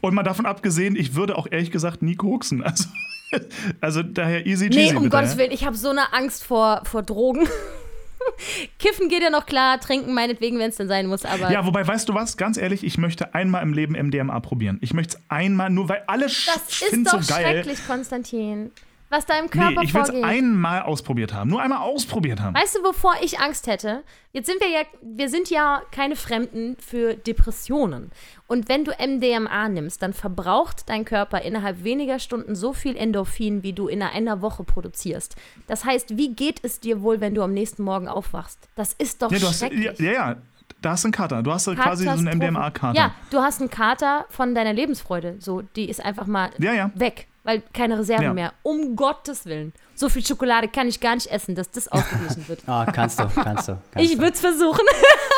Und 0.00 0.14
mal 0.14 0.22
davon 0.22 0.46
abgesehen, 0.46 0.94
ich 0.94 1.14
würde 1.14 1.36
auch 1.36 1.48
ehrlich 1.50 1.72
gesagt 1.72 2.02
nie 2.02 2.14
koksen. 2.14 2.62
Also, 2.62 2.84
also 3.80 4.02
daher 4.02 4.46
easy 4.46 4.68
Nee, 4.68 4.76
cheesy. 4.76 4.96
um 4.96 5.02
bitte, 5.04 5.16
Gottes 5.16 5.32
ja? 5.32 5.38
Willen, 5.38 5.50
ich 5.52 5.64
habe 5.64 5.76
so 5.76 5.90
eine 5.90 6.12
Angst 6.12 6.44
vor, 6.44 6.82
vor 6.84 7.02
Drogen. 7.02 7.48
Kiffen 8.78 9.08
geht 9.08 9.22
ja 9.22 9.30
noch 9.30 9.46
klar, 9.46 9.80
trinken 9.80 10.12
meinetwegen, 10.14 10.58
wenn 10.58 10.70
es 10.70 10.76
denn 10.76 10.88
sein 10.88 11.06
muss, 11.06 11.24
aber 11.24 11.50
Ja, 11.50 11.64
wobei, 11.66 11.86
weißt 11.86 12.08
du 12.08 12.14
was? 12.14 12.36
Ganz 12.36 12.56
ehrlich, 12.56 12.84
ich 12.84 12.98
möchte 12.98 13.34
einmal 13.34 13.62
im 13.62 13.72
Leben 13.72 13.94
MDMA 13.94 14.38
probieren. 14.40 14.78
Ich 14.82 14.92
möchte 14.92 15.16
es 15.16 15.22
einmal, 15.28 15.70
nur 15.70 15.88
weil 15.88 16.02
alle 16.06 16.26
das 16.26 16.46
ist 16.46 17.06
doch 17.06 17.22
so 17.22 17.34
geil. 17.34 17.44
schrecklich, 17.62 17.86
Konstantin. 17.86 18.70
Was 19.10 19.24
da 19.24 19.38
im 19.38 19.46
Nee, 19.46 19.50
Körper 19.50 19.82
ich 19.82 19.94
will 19.94 20.02
es 20.02 20.08
vorgeht. 20.10 20.24
einmal 20.24 20.82
ausprobiert 20.82 21.32
haben. 21.32 21.48
Nur 21.48 21.62
einmal 21.62 21.78
ausprobiert 21.78 22.40
haben. 22.42 22.54
Weißt 22.54 22.76
du, 22.76 22.84
wovor 22.84 23.14
ich 23.22 23.38
Angst 23.40 23.66
hätte? 23.66 24.02
Jetzt 24.32 24.46
sind 24.46 24.60
wir 24.60 24.68
ja, 24.68 24.80
wir 25.00 25.30
sind 25.30 25.48
ja 25.48 25.80
keine 25.90 26.14
Fremden 26.14 26.76
für 26.78 27.14
Depressionen. 27.14 28.10
Und 28.46 28.68
wenn 28.68 28.84
du 28.84 28.92
MDMA 28.92 29.68
nimmst, 29.70 30.02
dann 30.02 30.12
verbraucht 30.12 30.88
dein 30.90 31.04
Körper 31.04 31.40
innerhalb 31.42 31.84
weniger 31.84 32.18
Stunden 32.18 32.54
so 32.54 32.72
viel 32.74 32.96
Endorphin, 32.96 33.62
wie 33.62 33.72
du 33.72 33.88
in 33.88 34.02
einer 34.02 34.42
Woche 34.42 34.62
produzierst. 34.64 35.36
Das 35.66 35.84
heißt, 35.86 36.16
wie 36.18 36.34
geht 36.34 36.60
es 36.62 36.80
dir 36.80 37.00
wohl, 37.00 37.20
wenn 37.20 37.34
du 37.34 37.42
am 37.42 37.52
nächsten 37.54 37.82
Morgen 37.82 38.08
aufwachst? 38.08 38.68
Das 38.74 38.92
ist 38.92 39.22
doch 39.22 39.30
Ja, 39.32 39.38
hast, 39.40 39.62
ja, 39.62 39.68
schrecklich. 39.68 39.98
ja, 40.00 40.12
ja, 40.12 40.36
da 40.82 40.90
hast 40.90 41.04
du 41.04 41.06
einen 41.06 41.12
Kater. 41.12 41.42
Du 41.42 41.50
hast 41.52 41.64
quasi 41.76 42.04
so 42.04 42.10
einen. 42.10 42.38
MDMA-Kater. 42.38 42.96
Ja, 42.98 43.14
du 43.30 43.38
hast 43.38 43.60
einen 43.60 43.70
Kater 43.70 44.26
von 44.28 44.54
deiner 44.54 44.72
Lebensfreude. 44.74 45.36
So, 45.40 45.62
die 45.62 45.88
ist 45.88 46.04
einfach 46.04 46.26
mal 46.26 46.50
Ja, 46.58 46.72
ja. 46.74 46.90
weg, 46.94 47.26
weil 47.48 47.62
keine 47.72 47.98
Reserven 47.98 48.24
Ja. 48.24 48.34
mehr. 48.34 48.52
Um 48.62 48.94
Gottes 48.94 49.46
Willen. 49.46 49.72
So 49.94 50.10
viel 50.10 50.24
Schokolade 50.24 50.68
kann 50.68 50.86
ich 50.86 51.00
gar 51.00 51.14
nicht 51.14 51.28
essen, 51.28 51.54
dass 51.54 51.70
das 51.70 51.88
ausgeglichen 51.88 52.46
wird. 52.46 52.60
Ah, 52.66 52.84
kannst 52.84 53.18
du, 53.18 53.26
kannst 53.26 53.68
du. 53.68 53.78
Kannst 53.90 54.12
Ich 54.12 54.18
würde 54.18 54.32
es 54.34 54.40
versuchen. 54.40 54.84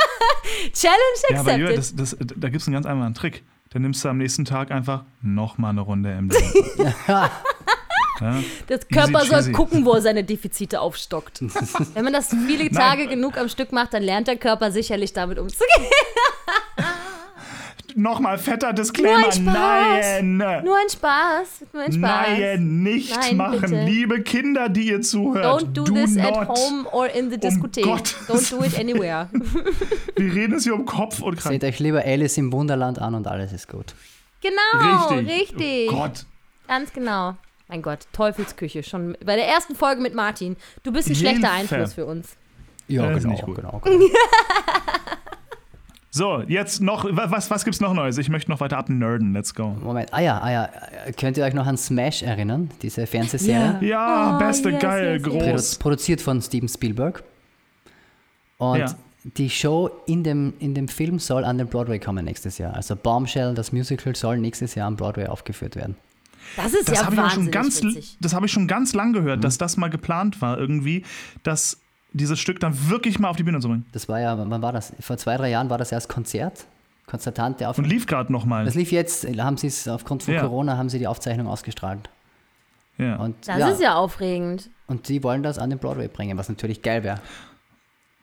Challenge 0.73 0.99
Ja, 1.31 1.39
aber 1.41 1.53
accepted. 1.53 1.59
Jürgen, 1.61 1.77
das, 1.77 1.95
das, 1.95 2.17
da 2.19 2.49
gibt 2.49 2.63
es 2.63 2.67
einen 2.67 2.75
ganz 2.75 2.87
einfachen 2.87 3.15
Trick. 3.15 3.45
Dann 3.73 3.83
nimmst 3.83 4.05
du 4.05 4.09
am 4.09 4.19
nächsten 4.19 4.45
Tag 4.45 4.73
einfach 4.73 5.05
nochmal 5.23 5.71
eine 5.71 5.83
Runde 5.83 6.21
MDMA. 6.21 6.97
ja, 8.21 8.43
das 8.67 8.89
Körper 8.89 9.21
soll 9.25 9.39
cheesy. 9.39 9.53
gucken, 9.53 9.85
wo 9.85 9.93
er 9.93 10.03
seine 10.03 10.25
Defizite 10.25 10.81
aufstockt. 10.81 11.41
Wenn 11.95 12.03
man 12.03 12.13
das 12.13 12.35
viele 12.49 12.69
Tage 12.73 13.07
genug 13.07 13.39
am 13.39 13.49
Stück 13.49 13.71
macht, 13.71 13.95
dann 13.95 14.03
lernt 14.03 14.27
der 14.27 14.37
Körper 14.37 14.73
sicherlich 14.73 15.13
damit 15.13 15.39
umzugehen. 15.39 15.87
Nochmal 17.95 18.39
fetter 18.39 18.73
Disclaimer. 18.73 19.19
Nur 19.19 19.27
ein 19.27 19.33
Spaß. 19.33 20.23
Nein. 20.23 20.65
Nur 20.65 20.77
ein 20.77 20.89
Spaß. 20.91 21.49
Nur 21.73 21.83
ein 21.83 21.93
Spaß. 21.93 22.01
Nein, 22.01 22.83
nicht 22.83 23.17
Nein, 23.17 23.37
machen. 23.37 23.61
bitte. 23.61 23.85
Liebe 23.85 24.23
Kinder, 24.23 24.69
die 24.69 24.89
ihr 24.89 25.01
zuhört. 25.03 25.45
Don't 25.45 25.73
do, 25.73 25.85
this 25.85 26.15
not. 26.15 26.37
at 26.37 26.49
home 26.49 26.87
or 26.93 27.09
in 27.09 27.31
the 27.31 27.39
Diskothek. 27.39 27.85
Gottes 27.85 28.17
Don't 28.29 28.51
do 28.59 28.65
it 28.65 28.79
anywhere. 28.79 29.29
Wir 30.17 30.35
reden 30.35 30.55
es 30.55 30.65
hier 30.65 30.75
um 30.75 30.85
Kopf 30.87 31.21
und 31.21 31.37
Krankheit. 31.37 31.61
Seht 31.63 31.65
euch 31.75 31.79
lieber 31.81 32.03
Alice 32.05 32.37
im 32.39 32.53
Wunderland 32.53 32.99
an 32.99 33.15
und 33.15 33.27
alles 33.27 33.53
ist 33.53 33.69
gut. 33.69 33.95
Genau, 34.41 35.09
Richtig. 35.09 35.29
richtig. 35.41 35.89
Oh 35.91 35.97
Gott. 35.97 36.25
Ganz 36.69 36.93
genau. 36.93 37.37
Mein 37.69 37.83
Gott, 37.83 38.01
Teufelsküche. 38.13 38.83
Schon 38.83 39.17
bei 39.25 39.37
der 39.37 39.47
ersten 39.47 39.75
Folge 39.75 40.01
mit 40.01 40.15
Martin. 40.15 40.57
Du 40.83 40.93
bist 40.93 41.09
ein 41.09 41.15
schlechter 41.15 41.55
Hilfe. 41.55 41.75
Einfluss 41.77 41.95
für 41.95 42.07
uns. 42.07 42.37
Ja, 42.89 43.05
Ja, 43.05 43.17
ist 43.17 43.23
genau, 43.23 43.37
gut. 43.37 43.57
genau, 43.57 43.81
genau. 43.85 44.05
So, 46.13 46.43
jetzt 46.49 46.81
noch, 46.81 47.05
wa- 47.05 47.31
was, 47.31 47.51
was 47.51 47.65
gibt's 47.65 47.81
noch 47.81 47.95
Neues? 47.95 48.19
Ich 48.19 48.29
möchte 48.29 48.51
noch 48.51 48.59
weiter 48.61 48.79
abnerden. 48.79 49.33
Let's 49.33 49.55
go. 49.55 49.77
Moment, 49.81 50.13
ah 50.13 50.21
ja, 50.21 50.39
ah 50.41 50.51
ja, 50.51 50.69
könnt 51.17 51.37
ihr 51.39 51.45
euch 51.45 51.55
noch 51.55 51.67
an 51.67 51.77
Smash 51.77 52.23
erinnern? 52.23 52.69
Diese 52.83 53.07
Fernsehserie? 53.07 53.79
Ja, 53.81 54.35
Oh, 54.37 54.39
beste, 54.41 54.71
yes, 54.71 54.83
geil, 54.83 55.21
yes, 55.25 55.33
yes. 55.35 55.51
Groß. 55.53 55.79
produziert 55.79 56.21
von 56.21 56.43
Steven 56.43 56.69
Spielberg. 56.69 57.23
Und 58.59 58.79
Ja. 58.81 58.87
die 59.23 59.49
Show 59.51 59.89
in 60.07 60.25
dem, 60.25 60.53
in 60.59 60.75
dem 60.75 60.89
Film 60.89 61.21
soll 61.21 61.45
an 61.45 61.59
den 61.59 61.69
Broadway 61.69 62.01
kommen 62.01 62.25
nächstes 62.25 62.59
Jahr. 62.59 62.75
Also 62.75 62.97
Bombshell, 62.97 63.55
das 63.55 63.71
Musical, 63.73 64.17
soll 64.17 64.39
nächstes 64.39 64.75
Jahr 64.75 64.89
am 64.89 64.97
Broadway 64.97 65.27
aufgeführt 65.27 65.77
werden. 65.77 65.97
Das 66.57 66.75
ist 66.75 66.89
Das 66.89 66.99
ja 66.99 67.05
habe 67.07 67.15
ich, 67.15 67.21
auch 67.21 67.25
wahnsinnig 67.25 67.45
schon 67.45 67.63
ganz, 67.63 67.83
witzig. 67.85 68.17
das 68.21 68.35
habe 68.35 68.47
ich 68.47 68.53
schon 68.53 68.67
ganz 68.67 68.95
lang 68.95 69.13
gehört, 69.13 69.39
Mhm. 69.39 69.43
dass 69.43 69.59
das 69.59 69.77
mal 69.77 69.89
geplant 69.89 70.43
war, 70.43 70.59
irgendwie, 70.59 71.05
dass 71.45 71.79
dieses 72.13 72.39
Stück 72.41 72.61
dann 72.61 72.89
wirklich 72.89 73.19
mal 73.19 73.29
auf 73.29 73.37
die 73.37 73.43
Bühne 73.43 73.61
zu 73.61 73.69
bringen. 73.69 73.87
Das 73.93 74.09
war 74.09 74.21
ja, 74.21 74.37
wann 74.39 74.63
war 74.63 74.73
das? 74.73 74.93
Vor 75.01 75.17
zwei, 75.17 75.37
drei 75.37 75.51
Jahren 75.51 75.71
war 75.71 75.79
das 75.79 75.93
erst 75.93 76.09
Konzert. 76.09 76.67
Konzertante 77.07 77.69
auf 77.69 77.77
Und 77.79 77.87
lief 77.87 78.07
gerade 78.07 78.33
noch 78.33 78.45
mal. 78.45 78.65
Das 78.65 78.75
lief 78.77 78.93
jetzt, 78.93 79.27
haben 79.39 79.57
sie 79.57 79.67
es 79.67 79.89
aufgrund 79.89 80.23
von 80.23 80.35
Ja. 80.35 80.43
Corona, 80.43 80.77
haben 80.77 80.89
sie 80.89 80.99
die 81.01 81.09
Aufzeichnung 81.09 81.49
ausgestrahlt. 81.49 82.09
Ja. 82.99 83.17
Und, 83.17 83.37
Das 83.49 83.59
ja, 83.59 83.69
ist 83.71 83.81
ja 83.81 83.95
aufregend. 83.95 84.71
und 84.87 85.09
die 85.09 85.23
wollen 85.25 85.43
das 85.43 85.59
an 85.59 85.71
den 85.71 85.79
Broadway 85.81 86.07
bringen, 86.09 86.37
was 86.39 86.49
natürlich 86.49 86.83
geil 86.83 87.03
wäre. 87.03 87.21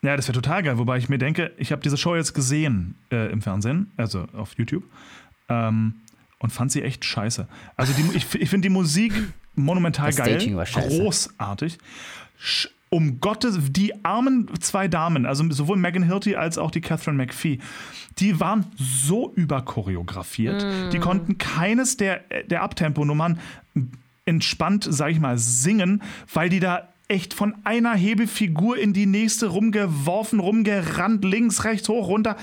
Ja, 0.03 0.15
das 0.15 0.27
wäre 0.27 0.35
total 0.35 0.63
geil. 0.63 0.77
Wobei 0.77 0.97
ich 0.97 1.09
mir 1.09 1.17
denke, 1.17 1.51
ich 1.57 1.71
habe 1.71 1.81
diese 1.81 1.97
Show 1.97 2.15
jetzt 2.15 2.33
gesehen 2.33 2.95
äh, 3.11 3.29
im 3.31 3.41
Fernsehen, 3.41 3.91
also 3.97 4.25
auf 4.33 4.53
YouTube, 4.57 4.83
ähm, 5.49 5.95
und 6.39 6.51
fand 6.53 6.71
sie 6.71 6.83
echt 6.83 7.03
scheiße. 7.03 7.47
Also 7.75 7.91
die, 7.93 8.15
ich, 8.15 8.35
ich 8.35 8.49
finde 8.49 8.67
die 8.67 8.73
Musik 8.73 9.11
monumental 9.55 10.07
Das 10.07 10.17
geil, 10.17 10.39
Staging 10.39 10.55
war 10.55 10.65
scheiße. 10.65 10.88
großartig. 11.01 11.77
Sch 12.38 12.67
um 12.97 13.21
Gottes, 13.21 13.59
die 13.69 13.93
armen 14.03 14.49
zwei 14.59 14.87
Damen, 14.87 15.27
also 15.27 15.47
sowohl 15.51 15.77
Megan 15.77 16.01
Hilty 16.01 16.35
als 16.35 16.57
auch 16.57 16.71
die 16.71 16.81
Catherine 16.81 17.15
McPhee, 17.15 17.59
die 18.17 18.39
waren 18.39 18.65
so 18.75 19.31
überchoreografiert. 19.35 20.65
Die 20.91 20.97
konnten 20.97 21.37
keines 21.37 21.97
der, 21.97 22.21
der 22.49 22.63
Abtempo-Nummern 22.63 23.37
entspannt, 24.25 24.87
sag 24.89 25.11
ich 25.11 25.19
mal, 25.19 25.37
singen, 25.37 26.01
weil 26.33 26.49
die 26.49 26.59
da 26.59 26.89
echt 27.07 27.35
von 27.35 27.53
einer 27.63 27.93
Hebefigur 27.93 28.79
in 28.79 28.93
die 28.93 29.05
nächste 29.05 29.45
rumgeworfen, 29.45 30.39
rumgerannt, 30.39 31.23
links, 31.23 31.65
rechts, 31.65 31.87
hoch, 31.89 32.07
runter. 32.07 32.35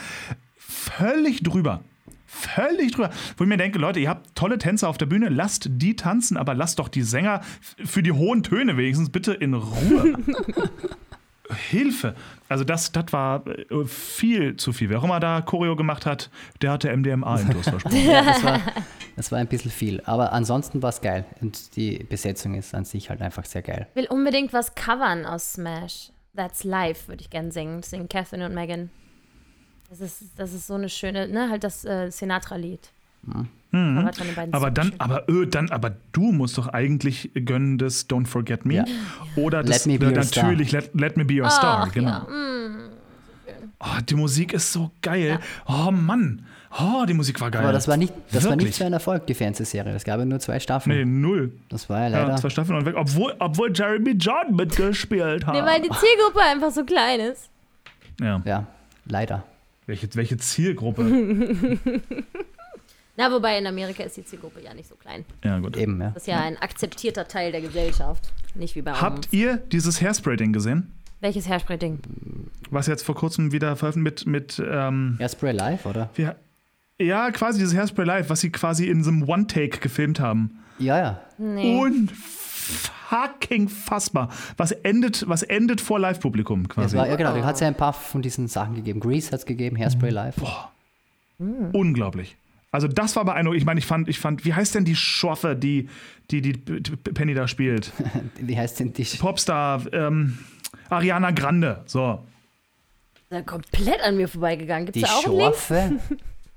Völlig 0.57 1.42
drüber. 1.42 1.80
Völlig 2.35 2.93
drüber. 2.93 3.11
Wo 3.37 3.45
ich 3.45 3.49
mir 3.49 3.57
denke, 3.57 3.78
Leute, 3.78 4.01
ihr 4.01 4.09
habt 4.09 4.35
tolle 4.35 4.59
Tänzer 4.59 4.89
auf 4.89 4.99
der 4.99 5.07
Bühne, 5.07 5.28
lasst 5.28 5.68
die 5.70 5.95
tanzen, 5.95 6.37
aber 6.37 6.55
lasst 6.55 6.80
doch 6.80 6.89
die 6.89 7.03
Sänger 7.03 7.41
für 7.85 8.03
die 8.03 8.12
hohen 8.12 8.43
Töne 8.43 8.76
wenigstens 8.76 9.11
bitte 9.11 9.32
in 9.32 9.55
Ruhe. 9.55 10.14
Hilfe. 11.70 12.14
Also 12.49 12.64
das, 12.64 12.91
das 12.93 13.12
war 13.12 13.47
äh, 13.47 13.85
viel 13.85 14.57
zu 14.57 14.72
viel. 14.72 14.91
Wer 14.91 14.99
auch 14.99 15.05
immer 15.05 15.20
da 15.20 15.43
Choreo 15.43 15.76
gemacht 15.76 16.07
hat, 16.07 16.30
der 16.61 16.72
hatte 16.72 16.95
MDMA 16.95 17.41
im 17.41 17.62
versprochen. 17.62 18.05
Ja, 18.05 18.22
das, 18.22 18.43
war, 18.43 18.61
das 19.16 19.30
war 19.30 19.39
ein 19.39 19.47
bisschen 19.47 19.70
viel. 19.70 20.03
Aber 20.05 20.32
ansonsten 20.32 20.82
war 20.82 20.91
es 20.91 21.01
geil. 21.01 21.24
Und 21.41 21.76
die 21.76 22.03
Besetzung 22.05 22.55
ist 22.55 22.74
an 22.74 22.85
sich 22.85 23.11
halt 23.11 23.22
einfach 23.22 23.45
sehr 23.45 23.62
geil. 23.62 23.87
will 23.95 24.07
unbedingt 24.07 24.53
was 24.53 24.74
covern 24.74 25.24
aus 25.26 25.53
Smash. 25.53 26.11
That's 26.35 26.64
Life 26.64 27.09
würde 27.09 27.22
ich 27.22 27.30
gern 27.30 27.51
singen. 27.53 27.80
Das 27.80 27.91
singen 27.91 28.09
Catherine 28.09 28.47
und 28.47 28.55
Megan. 28.55 28.91
Das 30.01 30.01
ist, 30.01 30.22
das 30.36 30.53
ist 30.53 30.66
so 30.66 30.74
eine 30.74 30.88
schöne, 30.88 31.28
ne, 31.28 31.49
halt 31.51 31.62
das 31.62 31.84
äh, 31.84 32.11
Sinatra-Lied. 32.11 32.80
Mhm. 33.22 33.49
Aber 33.70 34.12
super 34.12 34.70
dann, 34.72 34.86
schön. 34.88 35.01
aber, 35.01 35.28
öh, 35.28 35.47
dann, 35.47 35.70
aber 35.70 35.92
du 36.12 36.32
musst 36.32 36.59
doch 36.59 36.66
eigentlich 36.68 37.30
gönnen 37.34 37.78
das 37.78 38.09
Don't 38.09 38.26
Forget 38.26 38.64
Me. 38.64 38.74
Ja. 38.74 38.84
Oder 39.36 39.62
Let 39.62 39.68
das 39.70 39.86
Me 39.86 39.99
Be 39.99 40.07
äh, 40.07 40.09
Your 40.09 40.16
natürlich 40.16 40.72
Let, 40.72 40.95
Let 40.95 41.16
Me 41.16 41.24
Be 41.24 41.34
Your 41.40 41.49
Star. 41.51 41.84
Ach, 41.86 41.92
genau. 41.92 42.11
ja. 42.11 42.20
mm. 42.28 42.88
Oh, 43.80 44.01
die 44.09 44.14
Musik 44.16 44.53
ist 44.53 44.72
so 44.72 44.90
geil. 45.01 45.38
Oh 45.66 45.90
Mann. 45.92 46.45
Oh, 46.76 47.05
die 47.07 47.14
Musik 47.14 47.40
war 47.40 47.51
geil. 47.53 47.62
Aber 47.62 47.72
das 47.72 47.86
war 47.86 47.97
nicht, 47.97 48.12
das 48.32 48.45
war 48.49 48.57
nicht 48.57 48.74
so 48.74 48.84
ein 48.84 48.92
Erfolg, 48.92 49.26
die 49.28 49.34
Fernsehserie. 49.34 49.92
Es 49.95 50.03
gab 50.03 50.18
ja 50.18 50.24
nur 50.24 50.40
zwei 50.40 50.59
Staffeln. 50.59 50.97
Nee, 50.97 51.05
null. 51.05 51.53
Das 51.68 51.88
war 51.88 52.01
ja 52.01 52.09
Ja, 52.09 52.22
leider. 52.22 52.36
zwei 52.36 52.51
Staffeln 52.51 52.78
und 52.78 52.84
weg. 52.86 52.95
Obwohl, 52.97 53.32
obwohl 53.38 53.70
Jeremy 53.72 54.12
John 54.12 54.57
mitgespielt 54.57 55.47
hat. 55.47 55.55
Nee, 55.55 55.62
weil 55.62 55.80
die 55.82 55.90
Zielgruppe 55.90 56.40
einfach 56.40 56.72
so 56.72 56.84
klein 56.84 57.20
ist. 57.20 57.49
ja. 58.20 58.42
ja, 58.45 58.66
leider. 59.07 59.45
Welche, 59.87 60.09
welche 60.14 60.37
Zielgruppe? 60.39 61.03
Na, 63.16 63.30
wobei 63.30 63.59
in 63.59 63.66
Amerika 63.66 64.03
ist 64.03 64.16
die 64.16 64.24
Zielgruppe 64.24 64.61
ja 64.61 64.74
nicht 64.74 64.89
so 64.89 64.97
klein. 64.97 65.24
ja, 65.45 65.59
gut. 65.59 65.76
Eben, 65.76 66.01
ja. 66.01 66.11
Das 66.11 66.24
ist 66.24 66.26
ja 66.26 66.41
ein 66.41 66.57
akzeptierter 66.57 67.28
Teil 67.28 67.53
der 67.53 67.61
Gesellschaft. 67.61 68.32
Nicht 68.55 68.74
wie 68.74 68.82
bei 68.82 68.93
Habt 68.93 69.26
uns. 69.26 69.32
ihr 69.32 69.59
dieses 69.59 70.01
Hairspray-Ding 70.01 70.53
gesehen? 70.53 70.91
Welches 71.20 71.49
Hairspray-Ding? 71.49 72.01
Was 72.70 72.87
jetzt 72.89 73.03
vor 73.05 73.14
kurzem 73.14 73.53
wieder 73.53 73.76
veröffentlicht 73.76 74.26
mit, 74.26 74.59
mit 74.59 74.68
ähm, 74.68 75.16
Hairspray 75.20 75.53
Live, 75.53 75.87
oder? 75.87 76.11
wie, 76.16 76.28
ja, 77.05 77.30
quasi 77.30 77.59
dieses 77.61 77.74
Hairspray 77.74 78.05
Live, 78.05 78.30
was 78.30 78.41
sie 78.41 78.51
quasi 78.51 78.89
in 78.89 79.05
so 79.05 79.11
einem 79.11 79.28
One-Take 79.28 79.78
gefilmt 79.78 80.18
haben. 80.18 80.59
Ja, 80.78 80.99
ja. 80.99 81.20
Nee. 81.39 81.78
Unfucking 83.15 83.69
fassbar. 83.69 84.29
Was 84.57 84.73
endet, 84.73 85.29
was 85.29 85.43
endet 85.43 85.81
vor 85.81 85.99
Live-Publikum 85.99 86.69
quasi. 86.69 86.97
war, 86.97 87.09
ja, 87.09 87.17
genau. 87.17 87.35
Da 87.35 87.45
hat 87.45 87.55
es 87.55 87.61
ja 87.61 87.69
ein 87.69 87.77
paar 87.77 87.93
von 87.93 88.23
diesen 88.23 88.49
Sachen 88.49 88.75
gegeben. 88.75 89.01
Grease 89.01 89.31
hat 89.31 89.41
es 89.41 89.47
gegeben, 89.47 89.77
Hairspray 89.77 90.11
Live. 90.11 90.37
Unglaublich. 91.39 92.37
Also 92.71 92.89
das 92.89 93.15
war 93.15 93.25
beeindruckend. 93.25 93.61
Ich 93.61 93.67
meine, 93.67 93.79
ich 93.79 93.87
fand, 93.87 94.09
ich 94.09 94.19
fand, 94.19 94.45
wie 94.45 94.53
heißt 94.53 94.75
denn 94.75 94.85
die 94.85 94.97
Schoffe, 94.97 95.55
die, 95.55 95.89
die, 96.31 96.43
die 96.43 96.53
Penny 96.62 97.35
da 97.35 97.47
spielt? 97.47 97.93
Wie 98.41 98.59
heißt 98.59 98.81
denn 98.81 98.93
die? 98.93 99.05
Popstar, 99.05 99.83
ähm, 99.93 100.39
Ariana 100.91 101.31
Grande. 101.31 101.83
So. 101.87 102.25
Da 103.31 103.43
komplett 103.43 104.01
an 104.03 104.17
mir 104.17 104.29
vorbeigegangen. 104.29 104.87
Gibt 104.87 104.97
Die 104.97 105.03
es 105.03 105.09
da 105.09 105.15
auch 105.15 105.25
einen 105.25 105.37
Link? 105.37 105.55
Schorfe? 105.55 105.93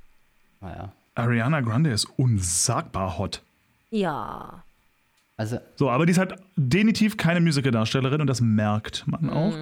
naja. 0.61 0.91
Ariana 1.13 1.61
Grande 1.61 1.91
ist 1.91 2.05
unsagbar 2.17 3.19
hot. 3.19 3.43
Ja. 3.91 4.63
Also, 5.39 5.59
So, 5.75 5.89
aber 5.91 6.05
die 6.07 6.11
ist 6.13 6.17
halt 6.17 6.33
definitiv 6.55 7.15
keine 7.15 7.39
Musical-Darstellerin 7.41 8.21
und 8.21 8.27
das 8.27 8.41
merkt 8.41 9.03
man 9.07 9.29
auch. 9.29 9.53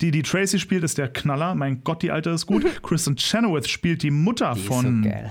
Die, 0.00 0.12
die 0.12 0.22
Tracy 0.22 0.60
spielt, 0.60 0.84
ist 0.84 0.96
der 0.96 1.08
Knaller. 1.08 1.56
Mein 1.56 1.82
Gott, 1.82 2.02
die 2.02 2.12
Alte 2.12 2.30
ist 2.30 2.46
gut. 2.46 2.64
Kristen 2.84 3.16
Chenoweth 3.16 3.68
spielt 3.68 4.02
die 4.04 4.12
Mutter 4.12 4.52
die 4.54 4.60
ist 4.60 4.66
von 4.68 5.02
so 5.02 5.08
geil. 5.10 5.30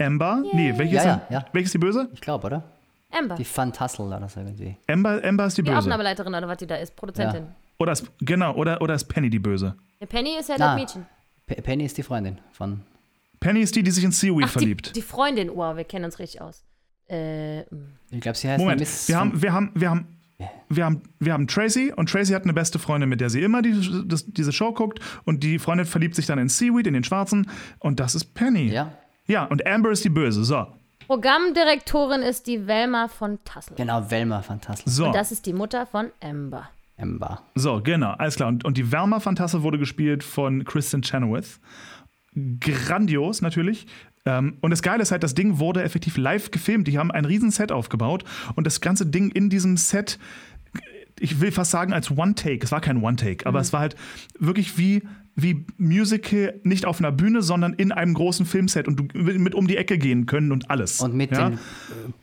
Amber. 0.00 0.42
Nee, 0.54 0.72
welche 0.78 0.94
Ja, 0.94 1.00
ist, 1.00 1.06
ja, 1.06 1.16
denn- 1.16 1.32
ja. 1.34 1.44
welche 1.52 1.66
ist 1.66 1.74
die 1.74 1.78
Böse? 1.78 2.08
Ich 2.14 2.20
glaube, 2.22 2.46
oder? 2.46 2.64
Amber. 3.12 3.34
Die 3.36 3.46
Van 3.54 3.72
Tassel 3.72 4.06
oder 4.06 4.26
so 4.28 4.40
irgendwie. 4.40 4.76
Amber, 4.88 5.20
Amber 5.22 5.46
ist 5.46 5.58
die 5.58 5.62
Die 5.62 5.68
Böse. 5.70 5.78
Aufnahmeleiterin 5.80 6.34
oder 6.34 6.48
was 6.48 6.56
die 6.56 6.66
da 6.66 6.76
ist. 6.76 6.96
Produzentin. 6.96 7.46
Oder 7.78 7.92
ist, 7.92 8.10
genau, 8.20 8.54
oder, 8.54 8.80
oder 8.80 8.94
ist 8.94 9.04
Penny 9.04 9.28
die 9.30 9.38
Böse? 9.38 9.74
Penny 10.08 10.36
ist 10.40 10.48
ja 10.48 10.56
Na. 10.58 10.68
das 10.74 10.80
Mädchen. 10.80 11.06
Pe- 11.46 11.60
Penny 11.62 11.84
ist 11.84 11.96
die 11.98 12.02
Freundin 12.02 12.38
von. 12.52 12.80
Penny 13.40 13.60
ist 13.60 13.76
die, 13.76 13.82
die 13.82 13.90
sich 13.90 14.02
in 14.04 14.10
Seaweed 14.10 14.44
Ach, 14.46 14.52
die, 14.54 14.58
verliebt. 14.58 14.96
die 14.96 15.02
Freundin. 15.02 15.50
Wow, 15.54 15.76
wir 15.76 15.84
kennen 15.84 16.06
uns 16.06 16.18
richtig 16.18 16.40
aus. 16.40 16.64
Äh. 17.08 17.60
Ich 18.10 18.20
glaube, 18.20 18.36
sie 18.36 18.48
heißt 18.48 18.58
Moment, 18.58 18.80
Miss. 18.80 19.08
wir 19.08 19.18
haben, 19.18 19.42
wir 19.42 19.52
haben, 19.52 19.70
wir 19.74 19.90
haben, 19.90 20.06
wir 20.68 20.84
haben, 20.84 21.02
wir 21.18 21.32
haben 21.32 21.46
Tracy 21.46 21.92
und 21.94 22.08
Tracy 22.08 22.32
hat 22.32 22.44
eine 22.44 22.52
beste 22.52 22.78
Freundin, 22.78 23.08
mit 23.08 23.20
der 23.20 23.30
sie 23.30 23.42
immer 23.42 23.62
die, 23.62 24.04
das, 24.06 24.24
diese 24.26 24.52
Show 24.52 24.72
guckt 24.72 25.00
und 25.24 25.42
die 25.42 25.58
Freundin 25.58 25.86
verliebt 25.86 26.14
sich 26.14 26.26
dann 26.26 26.38
in 26.38 26.48
Seaweed, 26.48 26.86
in 26.86 26.94
den 26.94 27.04
Schwarzen 27.04 27.50
und 27.78 28.00
das 28.00 28.14
ist 28.14 28.34
Penny. 28.34 28.68
Ja, 28.72 28.92
Ja, 29.26 29.44
und 29.44 29.66
Amber 29.66 29.90
ist 29.90 30.04
die 30.04 30.10
Böse. 30.10 30.44
So, 30.44 30.66
Programmdirektorin 31.06 32.22
ist 32.22 32.46
die 32.46 32.66
Velma 32.66 33.08
von 33.08 33.38
Tassel. 33.44 33.76
genau, 33.76 34.10
Velma 34.10 34.42
Van 34.46 34.60
Tassel. 34.60 34.90
so, 34.90 35.06
Und 35.06 35.14
das 35.14 35.32
ist 35.32 35.46
die 35.46 35.52
Mutter 35.52 35.86
von 35.86 36.10
Amber. 36.22 36.70
Amber. 36.96 37.42
so, 37.54 37.80
genau, 37.82 38.12
alles 38.12 38.36
klar. 38.36 38.48
Und, 38.48 38.64
und 38.64 38.76
die 38.76 38.90
Velma 38.92 39.20
Fantasse 39.20 39.62
wurde 39.62 39.78
gespielt 39.78 40.22
von 40.22 40.64
Kristen 40.64 41.02
Chenoweth. 41.02 41.58
Grandios 42.60 43.42
natürlich. 43.42 43.86
Ähm, 44.26 44.56
und 44.60 44.70
das 44.70 44.82
Geile 44.82 45.02
ist 45.02 45.12
halt, 45.12 45.22
das 45.22 45.34
Ding 45.34 45.58
wurde 45.58 45.82
effektiv 45.82 46.16
live 46.16 46.50
gefilmt. 46.50 46.88
Die 46.88 46.98
haben 46.98 47.10
ein 47.10 47.24
riesen 47.24 47.50
Set 47.50 47.72
aufgebaut 47.72 48.24
und 48.54 48.66
das 48.66 48.80
ganze 48.80 49.06
Ding 49.06 49.30
in 49.30 49.50
diesem 49.50 49.76
Set 49.76 50.18
ich 51.20 51.40
will 51.40 51.52
fast 51.52 51.70
sagen 51.70 51.92
als 51.92 52.10
One-Take. 52.10 52.64
Es 52.64 52.72
war 52.72 52.80
kein 52.80 53.02
One-Take, 53.02 53.46
aber 53.46 53.60
es 53.60 53.72
war 53.72 53.80
halt 53.80 53.96
wirklich 54.38 54.78
wie, 54.78 55.02
wie 55.36 55.64
Musical, 55.78 56.60
nicht 56.64 56.86
auf 56.86 56.98
einer 56.98 57.12
Bühne, 57.12 57.42
sondern 57.42 57.72
in 57.74 57.92
einem 57.92 58.14
großen 58.14 58.46
Filmset 58.46 58.88
und 58.88 58.96
du 58.96 59.04
mit 59.14 59.54
um 59.54 59.66
die 59.66 59.76
Ecke 59.76 59.98
gehen 59.98 60.26
können 60.26 60.52
und 60.52 60.70
alles. 60.70 61.00
Und 61.00 61.14
mit 61.14 61.30
ja? 61.30 61.50
den 61.50 61.58
äh, 61.58 61.58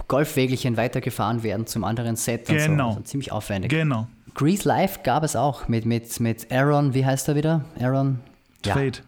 Golfwägelchen 0.08 0.78
weitergefahren 0.78 1.44
werden 1.44 1.68
zum 1.68 1.84
anderen 1.84 2.16
Set 2.16 2.50
und 2.50 2.58
Genau. 2.58 2.92
so. 2.92 2.98
Also 2.98 3.02
ziemlich 3.04 3.32
aufwendig. 3.32 3.72
Genau. 3.72 4.08
Grease 4.34 4.68
Live 4.68 5.04
gab 5.04 5.24
es 5.24 5.36
auch 5.36 5.68
mit, 5.68 5.86
mit, 5.86 6.20
mit 6.20 6.52
Aaron, 6.52 6.94
wie 6.94 7.06
heißt 7.06 7.28
er 7.28 7.36
wieder? 7.36 7.66
Aaron? 7.80 8.20
Ja, 8.66 8.74
Trade. 8.74 9.00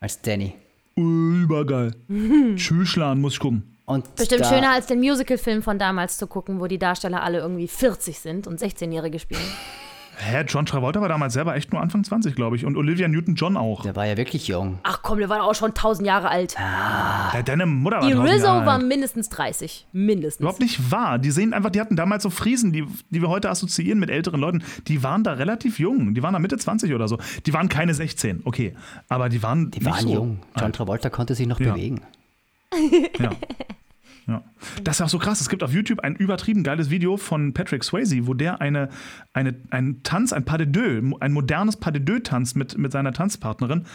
als 0.00 0.20
Danny. 0.20 0.54
Übergeil. 0.96 1.94
Tschüsslan, 2.56 3.20
muss 3.20 3.34
ich 3.34 3.40
gucken. 3.40 3.76
Und 3.84 4.14
Bestimmt 4.14 4.46
schöner 4.46 4.70
als 4.70 4.86
den 4.86 5.00
Musical-Film 5.00 5.62
von 5.62 5.78
damals 5.78 6.16
zu 6.16 6.26
gucken, 6.26 6.60
wo 6.60 6.66
die 6.66 6.78
Darsteller 6.78 7.22
alle 7.22 7.38
irgendwie 7.38 7.68
40 7.68 8.18
sind 8.18 8.46
und 8.46 8.60
16-Jährige 8.60 9.18
spielen. 9.18 9.40
Hä, 10.16 10.44
John 10.46 10.66
Travolta 10.66 11.00
war 11.00 11.08
damals 11.08 11.32
selber 11.32 11.56
echt 11.56 11.72
nur 11.72 11.80
Anfang 11.80 12.04
20, 12.04 12.34
glaube 12.34 12.54
ich. 12.56 12.64
Und 12.66 12.76
Olivia 12.76 13.08
Newton-John 13.08 13.56
auch. 13.56 13.82
Der 13.82 13.96
war 13.96 14.06
ja 14.06 14.16
wirklich 14.16 14.46
jung. 14.46 14.78
Ach 14.82 15.00
komm, 15.02 15.18
der 15.18 15.28
war 15.28 15.42
auch 15.42 15.54
schon 15.54 15.72
tausend 15.74 16.06
Jahre 16.06 16.28
alt. 16.28 16.54
Ja, 16.58 17.42
deine 17.42 17.66
Mutter 17.66 17.96
war 17.96 18.06
Die 18.06 18.12
1000 18.12 18.30
Rizzo 18.34 18.46
Jahre 18.46 18.66
war 18.66 18.74
alt. 18.74 18.86
mindestens 18.86 19.30
30. 19.30 19.86
Mindestens. 19.92 20.40
Überhaupt 20.40 20.60
nicht 20.60 20.90
wahr. 20.92 21.18
Die 21.18 21.30
sehen 21.30 21.54
einfach, 21.54 21.70
die 21.70 21.80
hatten 21.80 21.96
damals 21.96 22.22
so 22.22 22.30
Friesen, 22.30 22.72
die, 22.72 22.84
die 23.10 23.22
wir 23.22 23.28
heute 23.30 23.48
assoziieren 23.50 23.98
mit 23.98 24.10
älteren 24.10 24.38
Leuten. 24.40 24.62
Die 24.86 25.02
waren 25.02 25.24
da 25.24 25.32
relativ 25.32 25.78
jung. 25.78 26.14
Die 26.14 26.22
waren 26.22 26.34
da 26.34 26.38
Mitte 26.38 26.58
20 26.58 26.92
oder 26.94 27.08
so. 27.08 27.18
Die 27.46 27.52
waren 27.54 27.68
keine 27.70 27.94
16, 27.94 28.42
okay. 28.44 28.74
Aber 29.08 29.28
die 29.30 29.42
waren 29.42 29.70
Die 29.70 29.78
nicht 29.80 29.90
waren 29.90 30.00
so 30.02 30.12
jung. 30.12 30.38
John 30.56 30.64
alt. 30.64 30.74
Travolta 30.76 31.10
konnte 31.10 31.34
sich 31.34 31.46
noch 31.46 31.58
Ja. 31.58 31.72
bewegen. 31.72 32.02
Ja. 33.18 33.30
Ja. 34.26 34.42
Das 34.84 34.96
ist 34.96 35.02
auch 35.02 35.08
so 35.08 35.18
krass. 35.18 35.40
Es 35.40 35.48
gibt 35.48 35.62
auf 35.62 35.72
YouTube 35.72 36.00
ein 36.00 36.14
übertrieben 36.16 36.62
geiles 36.62 36.90
Video 36.90 37.16
von 37.16 37.52
Patrick 37.52 37.84
Swayze, 37.84 38.26
wo 38.26 38.34
der 38.34 38.60
eine, 38.60 38.88
eine, 39.32 39.54
einen 39.70 40.02
Tanz, 40.02 40.32
ein 40.32 40.44
Pas 40.44 40.58
de 40.58 40.66
deux, 40.66 41.02
ein 41.20 41.32
modernes 41.32 41.76
Pas 41.76 41.92
de 41.92 42.00
deux 42.00 42.22
tanzt 42.22 42.56
mit, 42.56 42.78
mit 42.78 42.92
seiner 42.92 43.12
Tanzpartnerin. 43.12 43.86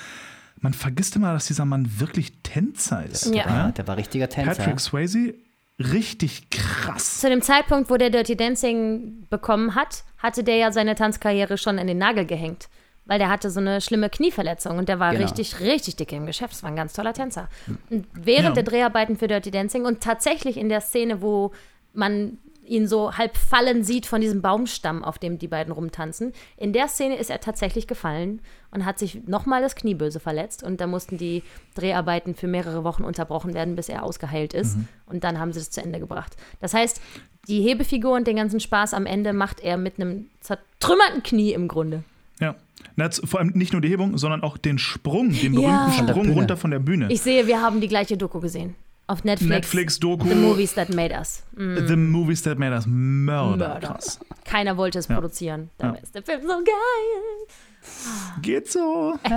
Man 0.60 0.74
vergisst 0.74 1.16
immer, 1.16 1.34
dass 1.34 1.48
dieser 1.48 1.66
Mann 1.66 2.00
wirklich 2.00 2.42
Tänzer 2.42 3.06
ist. 3.06 3.28
Ja. 3.28 3.46
Ja, 3.46 3.72
der 3.72 3.88
war 3.88 3.98
richtiger 3.98 4.28
Tänzer. 4.28 4.56
Patrick 4.56 4.80
Swayze, 4.80 5.36
richtig 5.80 6.50
krass. 6.50 7.20
Zu 7.20 7.30
dem 7.30 7.42
Zeitpunkt, 7.42 7.90
wo 7.90 7.98
der 7.98 8.10
Dirty 8.10 8.36
Dancing 8.36 9.28
bekommen 9.30 9.76
hat, 9.76 10.04
hatte 10.18 10.44
der 10.44 10.58
ja 10.58 10.72
seine 10.72 10.96
Tanzkarriere 10.96 11.58
schon 11.58 11.78
in 11.78 11.88
den 11.88 12.00
Nagel 12.00 12.26
gehängt. 12.26 12.70
Weil 13.08 13.20
der 13.20 13.30
hatte 13.30 13.49
so 13.49 13.60
eine 13.60 13.82
schlimme 13.82 14.10
Knieverletzung 14.10 14.78
und 14.78 14.89
der 14.89 14.99
war 14.99 15.12
Genau. 15.14 15.24
richtig, 15.26 15.60
richtig 15.62 15.95
dick 15.95 16.12
im 16.12 16.26
Geschäft. 16.26 16.53
Das 16.53 16.62
war 16.64 16.70
ein 16.70 16.76
ganz 16.76 16.93
toller 16.93 17.14
Tänzer. 17.14 17.47
Und 17.89 18.05
während 18.14 18.49
Ja. 18.49 18.62
der 18.62 18.64
Dreharbeiten 18.64 19.16
für 19.18 19.28
Dirty 19.28 19.49
Dancing 19.49 19.86
und 19.86 20.01
tatsächlich 20.01 20.58
in 20.58 20.70
der 20.70 20.82
Szene, 20.82 21.22
wo 21.22 21.51
man 21.93 22.38
ihn 22.66 22.86
so 22.86 23.14
halb 23.18 23.38
fallen 23.38 23.86
sieht 23.86 24.05
von 24.05 24.20
diesem 24.20 24.41
Baumstamm, 24.41 25.01
auf 25.05 25.18
dem 25.20 25.39
die 25.39 25.47
beiden 25.47 25.72
rumtanzen, 25.72 26.34
in 26.58 26.74
der 26.74 26.89
Szene 26.89 27.16
ist 27.16 27.30
er 27.30 27.39
tatsächlich 27.39 27.88
gefallen 27.88 28.41
und 28.72 28.84
hat 28.84 28.99
sich 28.99 29.26
nochmal 29.26 29.62
das 29.62 29.76
Knie 29.76 29.95
böse 29.95 30.20
verletzt 30.20 30.64
und 30.64 30.82
da 30.82 30.86
mussten 30.86 31.18
die 31.18 31.43
Dreharbeiten 31.76 32.36
für 32.36 32.47
mehrere 32.47 32.84
Wochen 32.84 33.05
unterbrochen 33.05 33.53
werden, 33.53 33.78
bis 33.78 33.88
er 33.88 34.03
ausgeheilt 34.03 34.53
ist 34.53 34.76
und 35.05 35.24
dann 35.24 35.39
haben 35.39 35.53
sie 35.53 35.62
es 35.62 35.70
zu 35.72 35.82
Ende 35.82 35.99
gebracht. 36.01 36.36
Das 36.60 36.74
heißt, 36.74 36.99
die 37.47 37.62
Hebefigur 37.62 38.14
und 38.18 38.28
den 38.28 38.36
ganzen 38.36 38.60
Spaß 38.60 38.93
am 38.93 39.05
Ende 39.05 39.32
macht 39.32 39.62
er 39.62 39.78
mit 39.78 39.97
einem 39.97 40.30
zertrümmerten 40.41 41.24
Knie 41.24 41.53
im 41.53 41.70
Grunde. 41.70 42.03
Ja. 42.40 42.56
Na, 42.96 43.10
vor 43.12 43.40
allem 43.40 43.50
nicht 43.50 43.74
nur 43.74 43.82
die 43.82 43.90
Hebung, 43.90 44.18
sondern 44.18 44.42
auch 44.44 44.58
den 44.58 44.78
Sprung, 44.78 45.32
den 45.32 45.54
berühmten 45.54 45.62
Ja. 45.64 45.92
Sprung 45.92 46.32
runter 46.32 46.58
von 46.58 46.72
der 46.72 46.80
Bühne. 46.80 47.08
Ich 47.12 47.22
sehe, 47.22 47.48
wir 47.48 47.62
haben 47.62 47.82
die 47.82 47.88
gleiche 47.88 48.18
Doku 48.18 48.40
gesehen. 48.40 48.76
Auf 49.08 49.24
Netflix. 49.24 49.50
Netflix-Doku. 49.50 50.28
The 50.28 50.36
Movies 50.36 50.74
That 50.74 50.90
Made 50.94 51.16
Us. 51.16 51.44
The 51.56 51.96
Movies 51.96 52.42
That 52.44 52.60
Made 52.60 52.74
Us 52.76 52.86
Murder. 52.86 53.70
Murder. 53.76 53.80
Krass. 53.82 54.20
Keiner 54.44 54.76
wollte 54.78 55.00
es 55.00 55.08
Ja. 55.08 55.16
produzieren. 55.16 55.70
Dabei 55.78 55.98
Ja. 55.98 56.04
ist 56.04 56.14
der 56.16 56.24
Film 56.24 56.42
so 56.42 56.48
geil. 56.58 58.42
Geht 58.42 58.70
so. 58.72 59.16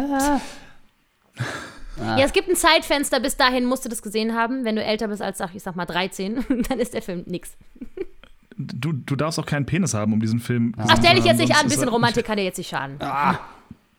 Ja, 1.97 2.19
es 2.25 2.33
gibt 2.33 2.49
ein 2.49 2.57
Zeitfenster, 2.57 3.21
bis 3.21 3.37
dahin 3.37 3.67
musst 3.67 3.85
du 3.85 3.89
das 3.91 4.01
gesehen 4.01 4.35
haben. 4.35 4.65
Wenn 4.65 4.75
du 4.77 4.83
älter 4.83 5.09
bist 5.09 5.21
als, 5.21 5.39
ich 5.55 5.63
sag 5.63 5.77
mal, 5.77 5.85
13, 5.85 6.45
dann 6.69 6.79
ist 6.79 6.95
der 6.95 7.03
Film 7.03 7.25
nix. 7.27 7.57
Du, 8.67 8.93
du 8.93 9.17
darfst 9.17 9.39
auch 9.39 9.47
keinen 9.47 9.67
Penis 9.67 9.95
haben, 9.95 10.13
um 10.13 10.21
diesen 10.21 10.41
Film. 10.41 10.73
Ach, 10.77 10.97
stell 10.99 11.15
dich 11.17 11.25
jetzt 11.25 11.39
nicht 11.39 11.53
an, 11.55 11.61
ein 11.63 11.69
bisschen 11.69 11.85
er- 11.85 11.91
Romantik 11.91 12.25
kann 12.25 12.37
dir 12.37 12.45
jetzt 12.45 12.59
nicht 12.59 12.69
schaden. 12.71 12.99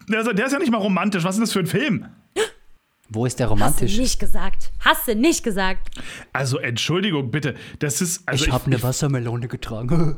Der 0.09 0.21
ist, 0.21 0.37
der 0.37 0.45
ist 0.45 0.51
ja 0.53 0.59
nicht 0.59 0.71
mal 0.71 0.77
romantisch. 0.79 1.23
Was 1.23 1.35
ist 1.35 1.41
das 1.41 1.53
für 1.53 1.59
ein 1.59 1.67
Film? 1.67 2.05
Wo 3.09 3.25
ist 3.25 3.39
der 3.39 3.47
Hast 3.49 3.51
du 3.51 3.53
romantisch? 3.63 3.97
nicht 3.97 4.19
gesagt. 4.19 4.71
Hast 4.79 5.07
du 5.07 5.15
nicht 5.15 5.43
gesagt. 5.43 5.89
Also, 6.31 6.57
Entschuldigung, 6.59 7.29
bitte. 7.29 7.55
Das 7.79 8.01
ist. 8.01 8.27
Also 8.27 8.45
ich 8.45 8.51
habe 8.51 8.65
eine 8.67 8.81
Wassermelone 8.81 9.47
getragen. 9.47 10.15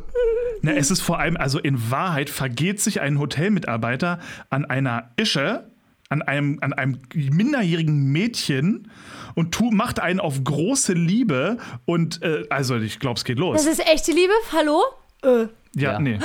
Na, 0.62 0.72
es 0.74 0.92
ist 0.92 1.02
vor 1.02 1.20
allem, 1.20 1.36
also 1.36 1.60
in 1.60 1.92
Wahrheit 1.92 2.30
vergeht 2.30 2.80
sich 2.80 3.02
ein 3.02 3.20
Hotelmitarbeiter 3.20 4.20
an 4.50 4.64
einer 4.66 5.10
Ische, 5.18 5.68
an 6.10 6.22
einem, 6.22 6.60
an 6.62 6.72
einem 6.74 7.00
minderjährigen 7.14 8.12
Mädchen 8.12 8.90
und 9.36 9.52
tu, 9.54 9.72
macht 9.72 10.00
einen 10.00 10.20
auf 10.20 10.44
große 10.44 10.94
Liebe 10.94 11.58
und 11.86 12.22
äh, 12.22 12.46
also 12.50 12.76
ich 12.78 13.00
glaube, 13.00 13.18
es 13.18 13.24
geht 13.26 13.38
Das 13.38 13.42
los. 13.42 13.66
ist 13.66 13.86
echte 13.88 14.12
Liebe? 14.12 14.34
Hallo? 14.52 14.82
Äh, 15.24 15.48
Ja, 15.76 15.94
Ja. 15.94 16.00
nee. 16.00 16.20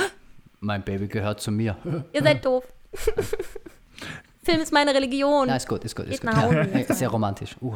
Mein 0.61 0.83
Baby 0.83 1.07
gehört 1.07 1.39
zu 1.41 1.51
mir. 1.51 1.77
ihr 2.13 2.21
seid 2.23 2.43
doof. 2.45 2.63
Film 4.43 4.61
ist 4.61 4.71
meine 4.73 4.93
Religion. 4.93 5.47
Na, 5.47 5.55
ist 5.55 5.67
gut, 5.67 5.83
ist 5.83 5.95
gut, 5.95 6.07
ist 6.07 6.21
Geht 6.21 6.29
gut. 6.31 6.41
Hause. 6.41 6.69
Ja, 6.87 6.93
sehr 6.95 7.09
romantisch. 7.09 7.55
Uh, 7.61 7.75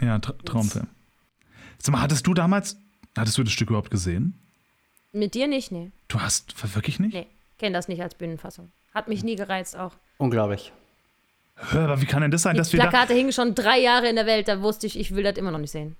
Ja, 0.00 0.18
Tra 0.18 0.32
Traumfilm. 0.44 0.86
Sag 1.78 1.92
mal, 1.92 2.00
hattest 2.02 2.26
du 2.26 2.34
damals, 2.34 2.76
hattest 3.16 3.36
du 3.38 3.42
das 3.42 3.52
Stück 3.52 3.68
überhaupt 3.70 3.90
gesehen? 3.90 4.34
Mit 5.12 5.34
dir 5.34 5.46
nicht? 5.48 5.72
Nee. 5.72 5.90
Du 6.08 6.20
hast 6.20 6.54
wirklich 6.74 6.98
nicht? 7.00 7.12
Nee. 7.14 7.26
Kenn 7.58 7.72
das 7.72 7.88
nicht 7.88 8.00
als 8.02 8.14
Bühnenfassung. 8.14 8.70
Hat 8.94 9.08
mich 9.08 9.22
nie 9.22 9.36
gereizt 9.36 9.76
auch. 9.76 9.92
unglaublich. 10.18 10.72
Hör, 11.70 11.84
aber 11.84 12.00
wie 12.00 12.06
kann 12.06 12.22
denn 12.22 12.30
das 12.30 12.42
sein, 12.42 12.54
Die 12.54 12.58
dass 12.58 12.72
wir 12.72 12.80
da, 12.80 12.88
Plakate 12.88 13.14
hingen 13.14 13.32
schon 13.32 13.54
drei 13.54 13.78
Jahre 13.78 14.08
in 14.08 14.16
der 14.16 14.26
Welt, 14.26 14.48
da 14.48 14.62
wusste 14.62 14.86
ich, 14.86 14.98
ich 14.98 15.14
will 15.14 15.22
das 15.22 15.36
immer 15.36 15.50
noch 15.50 15.58
nicht 15.58 15.70
sehen. 15.70 15.96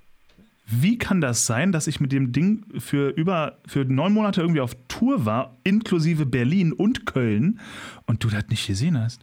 wie 0.67 0.97
kann 0.99 1.21
das 1.21 1.47
sein, 1.47 1.73
dass 1.73 1.87
ich 1.87 2.01
mit 2.01 2.13
dem 2.13 2.33
Ding 2.33 2.65
für 2.79 3.09
über, 3.11 3.59
für 3.67 3.85
neun 3.85 4.13
Monate 4.13 4.41
irgendwie 4.41 4.61
auf 4.61 4.75
Tour 4.89 5.25
war, 5.27 5.57
inklusive 5.65 6.27
Berlin 6.27 6.73
und 6.73 7.07
Köln 7.07 7.61
und 8.07 8.23
du 8.25 8.29
das 8.29 8.45
nicht 8.49 8.67
gesehen 8.67 8.99
hast? 9.01 9.21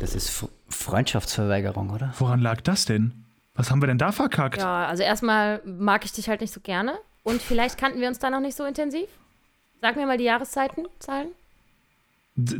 Das 0.00 0.14
ist 0.14 0.28
F 0.28 0.48
Freundschaftsverweigerung, 0.68 1.90
oder? 1.90 2.12
Woran 2.18 2.40
lag 2.40 2.60
das 2.62 2.86
denn? 2.86 3.12
Was 3.54 3.70
haben 3.70 3.82
wir 3.82 3.86
denn 3.86 3.98
da 3.98 4.10
verkackt? 4.10 4.56
Ja, 4.58 4.86
also 4.86 5.02
erstmal 5.02 5.60
mag 5.64 6.04
ich 6.06 6.12
dich 6.12 6.28
halt 6.28 6.40
nicht 6.40 6.52
so 6.52 6.60
gerne. 6.60 6.94
Und 7.22 7.40
vielleicht 7.42 7.76
kannten 7.78 8.00
wir 8.00 8.08
uns 8.08 8.18
da 8.18 8.30
noch 8.30 8.40
nicht 8.40 8.56
so 8.56 8.64
intensiv. 8.64 9.06
Sag 9.82 9.96
mir 9.96 10.06
mal 10.06 10.16
die 10.16 10.24
Jahreszeiten, 10.24 10.86
Zahlen. 10.98 11.28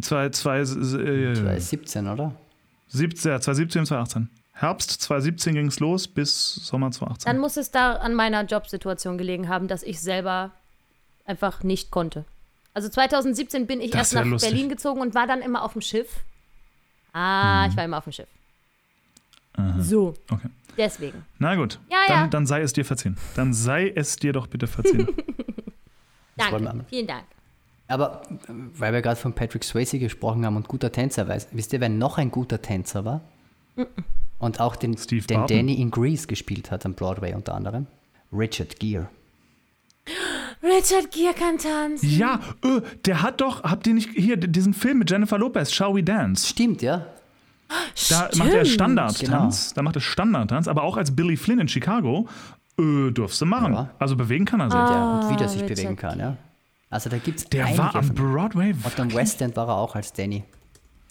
Zwei, 0.02 0.28
zwei, 0.28 0.60
äh, 0.60 0.64
2017, 0.64 2.06
oder? 2.06 2.34
17, 2.92 3.30
ja, 3.32 3.40
2017, 3.40 3.86
2018. 3.86 4.30
Herbst 4.54 4.90
2017 5.02 5.54
ging 5.54 5.66
es 5.66 5.80
los 5.80 6.06
bis 6.06 6.54
Sommer 6.56 6.90
2018. 6.90 7.26
Dann 7.30 7.40
muss 7.40 7.56
es 7.56 7.70
da 7.70 7.94
an 7.94 8.14
meiner 8.14 8.44
Jobsituation 8.44 9.18
gelegen 9.18 9.48
haben, 9.48 9.66
dass 9.66 9.82
ich 9.82 10.00
selber 10.00 10.50
einfach 11.24 11.62
nicht 11.62 11.90
konnte. 11.90 12.24
Also 12.74 12.88
2017 12.88 13.66
bin 13.66 13.80
ich 13.80 13.90
Das 13.90 13.98
erst 14.00 14.14
nach 14.14 14.24
lustig. 14.24 14.50
Berlin 14.50 14.68
gezogen 14.68 15.00
und 15.00 15.14
war 15.14 15.26
dann 15.26 15.40
immer 15.42 15.62
auf 15.62 15.72
dem 15.72 15.82
Schiff. 15.82 16.20
Ah, 17.12 17.66
ich 17.68 17.76
war 17.76 17.84
immer 17.84 17.98
auf 17.98 18.04
dem 18.04 18.12
Schiff. 18.12 18.28
So, 19.78 20.14
Okay. 20.30 20.48
deswegen. 20.78 21.24
Na 21.38 21.54
gut, 21.56 21.78
Ja, 21.90 21.98
dann, 22.08 22.16
ja. 22.22 22.26
dann 22.28 22.46
sei 22.46 22.62
es 22.62 22.72
dir 22.72 22.84
verziehen. 22.84 23.16
Dann 23.36 23.52
sei 23.52 23.92
es 23.94 24.16
dir 24.16 24.32
doch 24.32 24.46
bitte 24.46 24.66
verziehen. 24.66 25.06
Danke, 26.36 26.84
vielen 26.88 27.06
Dank. 27.06 27.24
Aber 27.92 28.22
weil 28.46 28.92
wir 28.92 29.02
gerade 29.02 29.20
von 29.20 29.34
Patrick 29.34 29.64
Swayze 29.64 29.98
gesprochen 29.98 30.46
haben 30.46 30.56
und 30.56 30.66
guter 30.66 30.90
Tänzer, 30.90 31.28
weiß, 31.28 31.48
wisst 31.52 31.72
ihr, 31.72 31.80
wer 31.80 31.90
noch 31.90 32.16
ein 32.18 32.30
guter 32.30 32.62
Tänzer 32.62 33.04
war? 33.04 33.20
Und 34.38 34.60
auch 34.60 34.76
den, 34.76 34.96
Steve 34.96 35.26
den. 35.26 35.46
Danny 35.46 35.74
in 35.74 35.90
Grease 35.90 36.26
gespielt 36.26 36.70
hat 36.70 36.86
am 36.86 36.94
Broadway 36.94 37.34
unter 37.34 37.54
anderem. 37.54 37.86
Richard 38.32 38.80
Gere. 38.80 39.08
Richard 40.62 41.10
Gere 41.10 41.34
kann 41.34 41.58
tanzen. 41.58 42.08
ja, 42.08 42.40
äh, 42.64 42.80
der 43.04 43.22
hat 43.22 43.40
doch, 43.40 43.62
habt 43.62 43.86
ihr 43.86 43.94
nicht 43.94 44.10
hier 44.14 44.36
diesen 44.36 44.74
Film 44.74 44.98
mit 44.98 45.10
Jennifer 45.10 45.38
Lopez, 45.38 45.72
Shall 45.72 45.94
We 45.94 46.02
Dance? 46.02 46.48
Stimmt, 46.48 46.82
ja? 46.82 47.06
Da 48.08 48.30
macht 48.36 48.52
er 48.52 48.64
Stimmt. 48.64 48.68
Standardtanz. 48.68 49.74
Da 49.74 49.82
macht 49.82 49.96
er 49.96 50.00
Standardtanz, 50.00 50.66
aber 50.66 50.82
auch 50.82 50.96
als 50.96 51.14
Billy 51.14 51.36
Flynn 51.36 51.60
in 51.60 51.68
Chicago 51.68 52.28
äh, 52.78 53.10
durfst 53.10 53.40
du 53.40 53.46
machen. 53.46 53.74
Ja. 53.74 53.90
Also 53.98 54.16
bewegen 54.16 54.44
kann 54.44 54.60
er 54.60 54.70
sich. 54.70 54.78
ja 54.78 55.20
und 55.20 55.30
wie 55.30 55.36
der 55.36 55.48
sich 55.48 55.62
Richard 55.62 55.76
bewegen 55.76 55.96
kann, 55.96 56.18
ja? 56.18 56.36
Also 56.92 57.10
da 57.10 57.18
gibt 57.18 57.38
es 57.40 57.44
Der 57.46 57.64
einige 57.66 57.78
war 57.78 57.94
am 57.96 58.08
Broadway 58.10 58.74
Und 58.84 59.00
am 59.00 59.12
West 59.14 59.40
End 59.42 59.56
war 59.56 59.66
er 59.68 59.76
auch 59.76 59.94
als 59.96 60.12
Danny. 60.12 60.44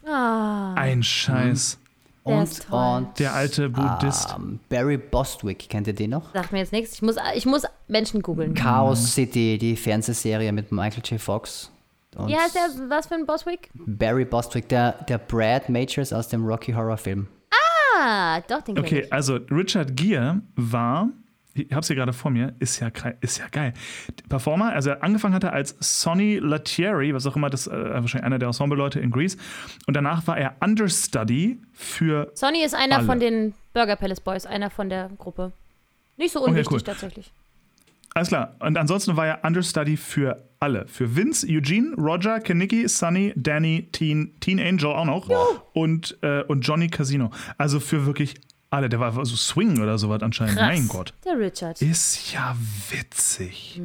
Ah, 0.07 0.73
ein 0.75 1.03
Scheiß. 1.03 1.77
Der 2.25 2.36
Und, 2.38 2.43
ist 2.43 2.67
toll. 2.67 2.97
und 2.97 3.19
Der 3.19 3.34
alte 3.34 3.69
Buddhist. 3.69 4.36
ähm, 4.38 4.59
Barry 4.69 4.97
Bostwick, 4.97 5.67
kennt 5.69 5.88
ihr 5.88 5.93
den 5.93 6.11
noch? 6.11 6.34
sagt 6.34 6.51
mir 6.51 6.59
jetzt 6.59 6.71
nichts. 6.71 6.93
Ich 6.93 7.01
muss, 7.01 7.15
ich 7.36 7.45
muss 7.47 7.63
Menschen 7.88 8.21
googeln. 8.21 8.53
Chaos 8.53 9.13
City, 9.13 9.57
die 9.57 9.75
Fernsehserie 9.75 10.51
mit 10.51 10.71
Michael 10.71 11.01
J. 11.03 11.19
Fox. 11.19 11.71
Und 12.15 12.29
Ja, 12.29 12.39
ist 12.45 12.53
der, 12.55 12.89
was 12.89 13.07
für 13.07 13.15
ein 13.15 13.25
Boswick? 13.25 13.69
Barry 13.73 14.25
Bostwick, 14.25 14.69
der, 14.69 14.91
der 15.09 15.17
Brad 15.17 15.69
Majors 15.69 16.13
aus 16.13 16.27
dem 16.27 16.45
Rocky 16.45 16.73
Horror 16.73 16.97
Film. 16.97 17.27
Ah, 17.99 18.39
doch, 18.41 18.61
den 18.61 18.77
Okay, 18.77 19.01
ich. 19.01 19.13
also 19.13 19.36
Richard 19.49 19.95
Gere 19.95 20.41
war, 20.55 21.09
ich 21.54 21.74
hab's 21.74 21.88
hier 21.88 21.95
gerade 21.95 22.14
vor 22.14 22.32
mir, 22.32 22.54
ist 22.60 22.80
ja, 22.80 22.89
ist 23.20 23.39
ja 23.39 23.47
geil. 23.49 23.74
Performer, 24.30 24.72
also 24.72 24.91
er 24.91 25.04
angefangen 25.04 25.34
hatte 25.34 25.52
als 25.52 25.76
Sonny 25.80 26.38
Latieri, 26.38 27.14
was 27.14 27.26
auch 27.28 27.36
immer, 27.36 27.49
das 27.49 27.68
äh, 27.68 27.72
wahrscheinlich 27.72 28.26
einer 28.26 28.39
der 28.39 28.47
Ensemble-Leute 28.47 28.99
in 28.99 29.12
Greece. 29.12 29.38
Und 29.86 29.95
danach 29.95 30.26
war 30.28 30.38
er 30.38 30.56
Understudy 30.62 31.60
für. 31.74 32.32
Sonny 32.36 32.64
ist 32.64 32.76
einer 32.76 32.97
Alle. 32.97 33.06
von 33.06 33.20
den 33.20 33.54
Burger 33.74 33.95
Palace 33.95 34.22
Boys, 34.22 34.45
einer 34.45 34.70
von 34.70 34.89
der 34.89 35.10
Gruppe. 35.18 35.52
Nicht 36.18 36.32
so 36.32 36.43
unwichtig 36.43 36.72
cool. 36.72 36.82
tatsächlich. 36.82 37.32
Alles 38.14 38.28
klar. 38.28 38.56
Und 38.60 38.78
ansonsten 38.78 39.16
war 39.16 39.26
er 39.26 39.45
Understudy 39.45 39.95
für 39.95 40.43
alle. 40.60 40.86
Für 40.88 41.16
Vince, 41.16 41.47
Eugene, 41.49 41.95
Roger, 41.95 42.41
Kenicki, 42.41 42.88
Sunny, 42.88 43.34
Danny, 43.38 43.88
Teen, 43.91 44.34
Teen 44.41 44.60
Angel 44.60 44.88
auch 44.88 45.06
noch. 45.06 45.30
Und, 45.74 46.18
äh, 46.22 46.43
und 46.43 46.62
Johnny 46.62 46.89
Casino. 46.89 47.32
Also 47.58 47.80
für 47.80 48.06
wirklich 48.06 48.36
alle. 48.72 48.89
Der 48.89 48.99
war 48.99 49.11
so 49.26 49.36
Swing 49.36 49.82
oder 49.82 49.97
sowas 49.97 50.22
anscheinend. 50.24 50.57
Krass. 50.57 50.67
Mein 50.67 50.88
Gott. 50.88 51.13
Der 51.26 51.38
Richard. 51.38 51.82
Ist 51.82 52.34
ja 52.34 52.55
witzig. 52.89 53.80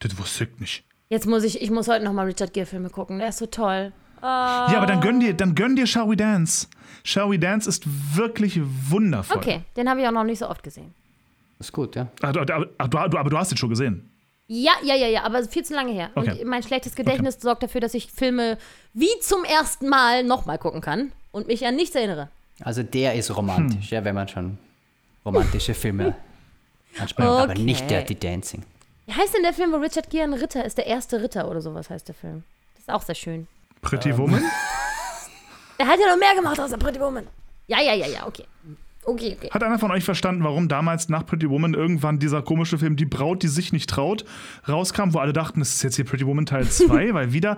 Das 0.00 0.18
wusste 0.18 0.44
ich 0.44 0.60
nicht. 0.60 0.84
Jetzt 1.08 1.26
muss 1.26 1.44
ich, 1.44 1.62
ich 1.62 1.70
muss 1.70 1.88
heute 1.88 2.04
nochmal 2.04 2.26
Richard 2.26 2.52
Gere-Filme 2.52 2.90
gucken. 2.90 3.18
Der 3.20 3.28
ist 3.28 3.38
so 3.38 3.46
toll. 3.46 3.92
Ja, 4.22 4.66
aber 4.76 4.86
dann 4.86 5.00
gönn 5.00 5.20
dir, 5.20 5.34
dann 5.34 5.54
gönn 5.54 5.76
dir 5.76 5.86
Shall 5.86 6.08
We 6.10 6.16
Dance. 6.16 6.66
Shall 7.04 7.30
We 7.30 7.38
Dance 7.38 7.68
ist 7.68 7.84
wirklich 8.16 8.60
wundervoll. 8.90 9.36
Okay, 9.36 9.60
den 9.76 9.88
habe 9.88 10.00
ich 10.00 10.06
auch 10.08 10.12
noch 10.12 10.24
nicht 10.24 10.40
so 10.40 10.48
oft 10.48 10.62
gesehen. 10.62 10.92
Ist 11.60 11.72
gut, 11.72 11.94
ja. 11.94 12.08
Ah, 12.22 12.32
du- 12.32 12.40
Aber, 12.40 12.66
aber, 12.78 13.08
du- 13.08 13.18
aber 13.18 13.30
du 13.30 13.38
hast 13.38 13.52
ihn 13.52 13.56
schon 13.56 13.68
gesehen. 13.70 14.10
Ja, 14.48 14.72
ja, 14.82 14.94
ja, 14.94 15.06
ja, 15.06 15.22
aber 15.22 15.44
viel 15.44 15.64
zu 15.64 15.74
lange 15.74 15.92
her. 15.92 16.10
Okay. 16.14 16.40
Und 16.42 16.48
mein 16.48 16.62
schlechtes 16.62 16.94
Gedächtnis 16.94 17.38
sorgt 17.40 17.62
dafür, 17.62 17.80
dass 17.80 17.94
ich 17.94 18.10
Filme 18.10 18.58
wie 18.94 19.08
zum 19.20 19.44
ersten 19.44 19.88
Mal 19.88 20.24
nochmal 20.24 20.58
gucken 20.58 20.80
kann 20.80 21.12
und 21.30 21.46
mich 21.46 21.64
an 21.66 21.76
nichts 21.76 21.94
erinnere. 21.94 22.28
Also 22.60 22.82
der 22.82 23.14
ist 23.14 23.34
romantisch, 23.36 23.90
ja, 23.90 24.04
wenn 24.04 24.14
man 24.14 24.28
schon 24.28 24.58
romantische 25.24 25.74
Filme 25.74 26.14
anspricht. 26.98 27.28
Aber 27.28 27.44
Okay. 27.52 27.62
nicht 27.62 27.90
Dirty 27.90 28.14
Dancing. 28.14 28.62
Wie 29.06 29.12
heißt 29.12 29.34
denn 29.34 29.42
der 29.42 29.52
Film, 29.52 29.72
wo 29.72 29.76
Richard 29.76 30.10
Gere 30.10 30.24
ein 30.24 30.32
Ritter 30.34 30.64
ist? 30.64 30.78
Der 30.78 30.86
erste 30.86 31.22
Ritter 31.22 31.48
oder 31.50 31.60
sowas 31.60 31.90
heißt 31.90 32.08
der 32.08 32.14
Film. 32.14 32.42
Das 32.74 32.82
ist 32.82 32.90
auch 32.90 33.02
sehr 33.02 33.14
schön. 33.14 33.46
Pretty 33.82 34.16
Woman. 34.16 34.42
Der 35.78 35.86
hat 35.86 36.00
ja 36.00 36.06
noch 36.10 36.16
mehr 36.18 36.34
gemacht 36.34 36.58
außer 36.58 36.78
Pretty 36.78 36.98
Woman. 36.98 37.26
Ja, 37.66 37.80
ja, 37.82 37.92
ja, 37.94 38.06
ja, 38.06 38.26
okay. 38.26 38.44
Okay, 39.06 39.36
okay. 39.36 39.50
Hat 39.52 39.62
einer 39.62 39.78
von 39.78 39.92
euch 39.92 40.02
verstanden, 40.02 40.42
warum 40.42 40.66
damals 40.66 41.08
nach 41.08 41.24
Pretty 41.24 41.48
Woman 41.48 41.74
irgendwann 41.74 42.18
dieser 42.18 42.42
komische 42.42 42.76
Film 42.76 42.96
Die 42.96 43.04
Braut, 43.04 43.44
die 43.44 43.48
sich 43.48 43.72
nicht 43.72 43.88
traut, 43.88 44.24
rauskam, 44.68 45.12
wo 45.12 45.18
alle 45.18 45.32
dachten, 45.32 45.60
das 45.60 45.74
ist 45.74 45.82
jetzt 45.84 45.94
hier 45.94 46.04
Pretty 46.04 46.26
Woman 46.26 46.44
Teil 46.44 46.66
2, 46.66 47.14
weil 47.14 47.32
wieder 47.32 47.56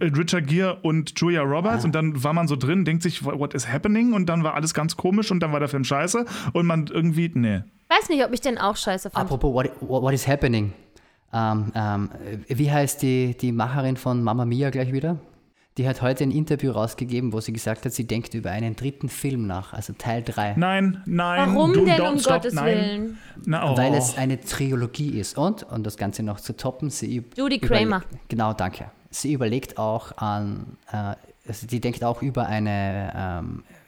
äh, 0.00 0.04
Richard 0.04 0.46
Gere 0.46 0.80
und 0.82 1.18
Julia 1.18 1.40
Roberts 1.40 1.86
und 1.86 1.94
dann 1.94 2.22
war 2.22 2.34
man 2.34 2.46
so 2.46 2.56
drin, 2.56 2.84
denkt 2.84 3.02
sich, 3.02 3.24
what 3.24 3.54
is 3.54 3.72
happening? 3.72 4.12
Und 4.12 4.26
dann 4.26 4.44
war 4.44 4.54
alles 4.54 4.74
ganz 4.74 4.96
komisch 4.96 5.30
und 5.30 5.40
dann 5.40 5.52
war 5.52 5.60
der 5.60 5.68
Film 5.68 5.84
scheiße 5.84 6.26
und 6.52 6.66
man 6.66 6.86
irgendwie, 6.88 7.30
nee. 7.34 7.62
Weiß 7.88 8.10
nicht, 8.10 8.22
ob 8.22 8.32
ich 8.34 8.42
den 8.42 8.58
auch 8.58 8.76
scheiße 8.76 9.10
fand. 9.10 9.24
Apropos, 9.24 9.54
what, 9.54 9.70
what, 9.80 10.02
what 10.02 10.12
is 10.12 10.28
happening? 10.28 10.74
Ähm, 11.32 11.72
ähm, 11.74 12.10
wie 12.48 12.70
heißt 12.70 13.00
die, 13.00 13.34
die 13.34 13.52
Macherin 13.52 13.96
von 13.96 14.22
Mamma 14.22 14.44
Mia 14.44 14.68
gleich 14.68 14.92
wieder? 14.92 15.18
Die 15.78 15.88
hat 15.88 16.02
heute 16.02 16.24
ein 16.24 16.30
Interview 16.30 16.70
rausgegeben, 16.70 17.32
wo 17.32 17.40
sie 17.40 17.52
gesagt 17.52 17.86
hat, 17.86 17.92
sie 17.92 18.06
denkt 18.06 18.34
über 18.34 18.50
einen 18.50 18.76
dritten 18.76 19.08
Film 19.08 19.46
nach, 19.46 19.72
also 19.72 19.94
Teil 19.94 20.22
3. 20.22 20.54
Nein, 20.56 21.02
nein. 21.06 21.54
Warum 21.54 21.72
denn, 21.72 21.88
don't 21.88 22.12
um 22.12 22.18
stop, 22.18 22.34
Gottes 22.34 22.52
nein. 22.52 22.66
Willen? 22.66 23.18
Na, 23.46 23.72
oh. 23.72 23.76
Weil 23.76 23.94
es 23.94 24.18
eine 24.18 24.38
Trilogie 24.38 25.18
ist. 25.18 25.38
Und, 25.38 25.62
um 25.70 25.82
das 25.82 25.96
Ganze 25.96 26.22
noch 26.22 26.40
zu 26.40 26.54
toppen, 26.54 26.90
sie 26.90 27.24
Judy 27.36 27.58
Kramer. 27.58 28.02
Genau, 28.28 28.52
danke. 28.52 28.90
Sie 29.10 29.32
überlegt 29.32 29.78
auch 29.78 30.16
an, 30.18 30.76
äh, 30.90 31.14
also 31.48 31.66
die 31.66 31.80
denkt 31.80 32.04
auch 32.04 32.20
über 32.20 32.46
eine 32.46 33.42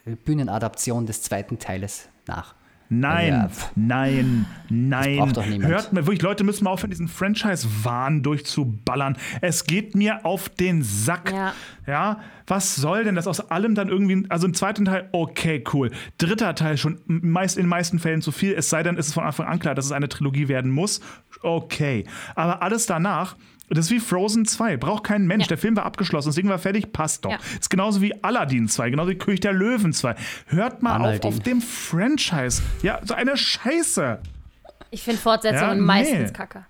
ähm, 0.07 0.16
Bühnenadaption 0.24 1.05
des 1.05 1.22
zweiten 1.22 1.59
Teiles 1.59 2.09
nach. 2.26 2.55
Nein, 2.89 3.28
Ja, 3.28 3.51
nein, 3.74 4.47
nein. 4.68 5.35
Hört 5.62 5.93
mir, 5.93 6.07
wirklich, 6.07 6.22
Leute 6.22 6.45
müssen 6.45 6.64
mal 6.64 6.70
aufhören, 6.70 6.91
diesen 6.91 7.09
Franchise-Wahn 7.09 8.22
durchzuballern. 8.22 9.16
Es 9.41 9.64
geht 9.64 9.95
mir 9.95 10.24
auf 10.24 10.49
den 10.49 10.82
Sack. 10.82 11.32
Ja. 11.32 11.55
Ja, 11.87 12.20
was 12.47 12.76
soll 12.76 13.05
denn 13.05 13.14
das 13.14 13.26
aus 13.26 13.51
allem 13.51 13.74
dann 13.74 13.89
irgendwie, 13.89 14.24
also 14.30 14.47
im 14.47 14.55
zweiten 14.55 14.85
Teil, 14.85 15.09
okay, 15.12 15.62
cool. 15.72 15.91
Dritter 16.18 16.55
Teil 16.55 16.76
schon 16.78 17.01
meist, 17.07 17.57
in 17.57 17.64
den 17.64 17.68
meisten 17.68 17.99
Fällen 17.99 18.22
zu 18.22 18.32
viel, 18.32 18.55
es 18.55 18.70
sei 18.70 18.82
denn, 18.82 18.97
es 18.97 19.09
ist 19.09 19.14
von 19.14 19.24
Anfang 19.24 19.47
an 19.47 19.59
klar, 19.59 19.74
dass 19.74 19.85
es 19.87 19.93
eine 19.93 20.09
Trilogie 20.09 20.49
werden 20.49 20.70
muss. 20.70 21.01
Okay. 21.43 22.05
Aber 22.35 22.62
alles 22.62 22.87
danach, 22.87 23.37
das 23.71 23.87
ist 23.87 23.91
wie 23.91 24.01
Frozen 24.01 24.45
2, 24.47 24.77
braucht 24.77 25.05
kein 25.05 25.27
Mensch. 25.27 25.45
Ja. 25.45 25.49
Der 25.49 25.59
Film 25.59 25.77
war 25.77 25.85
abgeschlossen, 25.87 26.29
das 26.29 26.37
Ding 26.37 26.49
war 26.49 26.59
fertig, 26.59 26.93
passt 26.93 27.25
doch. 27.25 27.31
Ja. 27.33 27.39
Ist 27.59 27.71
genauso 27.71 28.01
wie 28.03 28.23
Aladdin 28.23 28.69
2, 28.69 28.91
genauso 28.91 29.11
wie 29.11 29.17
König 29.19 29.41
der 29.41 29.53
Löwen 29.53 29.93
2. 29.93 30.15
Hört 30.47 30.83
mal 30.83 30.97
auf, 30.97 31.07
Aladdin. 31.07 31.29
auf 31.29 31.41
dem 31.41 31.61
Franchise. 31.62 32.62
Ja, 32.83 33.01
so 33.05 33.15
eine 33.15 33.37
Scheiße. 33.37 34.19
Ich 34.91 35.03
finde 35.03 35.21
Fortsetzungen 35.21 35.62
Ja, 35.69 35.75
nee. 35.75 35.81
meistens 35.81 36.33
kacke. 36.33 36.65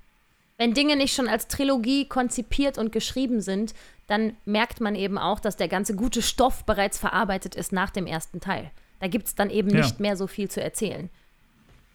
Wenn 0.57 0.72
Dinge 0.72 0.97
nicht 0.97 1.14
schon 1.14 1.28
als 1.28 1.49
Trilogie 1.49 2.07
konzipiert 2.09 2.78
und 2.78 2.92
geschrieben 2.92 3.40
sind, 3.40 3.74
dann 4.07 4.34
merkt 4.45 4.80
man 4.80 4.95
eben 4.95 5.18
auch, 5.18 5.40
dass 5.40 5.57
der 5.57 5.68
ganze 5.68 5.95
gute 5.97 6.22
Stoff 6.22 6.64
bereits 6.64 6.99
verarbeitet 6.99 7.55
ist 7.55 7.72
nach 7.72 7.90
dem 7.90 8.07
ersten 8.07 8.40
Teil. 8.40 8.70
Da 9.01 9.09
gibt 9.09 9.26
es 9.26 9.34
dann 9.34 9.51
eben 9.51 9.70
Ja. 9.70 9.80
nicht 9.82 9.99
mehr 9.99 10.16
so 10.16 10.26
viel 10.26 10.49
zu 10.49 10.62
erzählen. 10.62 11.11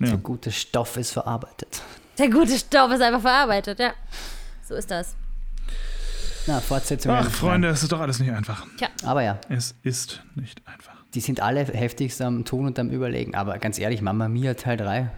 Ja. 0.02 0.08
Der 0.08 0.18
gute 0.18 0.52
Stoff 0.52 0.97
ist 0.97 1.12
verarbeitet. 1.12 1.82
Der 2.18 2.30
gute 2.30 2.58
Stoff 2.58 2.91
ist 2.91 3.02
einfach 3.02 3.22
verarbeitet, 3.22 3.80
ja. 3.80 3.93
So 4.70 4.76
ist 4.76 4.91
das. 4.91 5.15
Na, 6.45 6.59
Fortsetzung. 6.59 7.11
Ach, 7.11 7.28
Freunde, 7.32 7.70
es 7.70 7.82
ist 7.82 7.91
doch 7.91 8.01
alles 8.01 8.20
nicht 8.20 8.32
einfach. 8.32 8.67
Aber 9.03 9.24
ja, 9.24 9.39
Es 9.49 9.74
ist 9.82 10.22
nicht 10.36 10.61
einfach. 10.67 10.93
die 11.15 11.22
sind 11.22 11.41
alle 11.41 11.65
heftigst 11.65 12.22
am 12.22 12.45
Tun 12.45 12.67
und 12.67 12.78
am 12.78 12.91
Überlegen. 12.91 13.34
Aber 13.34 13.57
ganz 13.57 13.80
ehrlich, 13.80 14.03
Mama 14.03 14.28
Mia 14.28 14.53
Teil 14.53 14.78
3. 14.78 15.09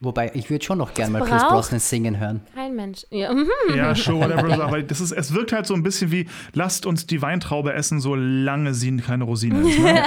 Wobei, 0.00 0.32
ich 0.34 0.50
würde 0.50 0.62
schon 0.62 0.76
noch 0.76 0.92
gern 0.92 1.12
mal 1.12 1.22
Chris 1.22 1.42
Brosnan 1.44 1.80
singen 1.80 2.18
hören. 2.18 2.42
Kein 2.54 2.76
Mensch. 2.76 3.06
Ja, 3.08 3.32
mhm. 3.32 3.48
Ja, 3.74 3.94
sure, 3.94 4.28
whatever. 4.28 4.64
aber 4.64 4.82
das 4.82 5.00
ist, 5.00 5.12
es 5.12 5.32
wirkt 5.32 5.52
halt 5.52 5.66
so 5.66 5.72
ein 5.72 5.82
bisschen 5.82 6.10
wie, 6.10 6.28
lasst 6.52 6.84
uns 6.84 7.06
die 7.06 7.22
Weintraube 7.22 7.72
essen, 7.72 8.00
solange 8.00 8.74
sie 8.74 8.94
keine 8.98 9.24
Rosine 9.24 9.66
ist. 9.66 9.78
Ne? 9.78 10.04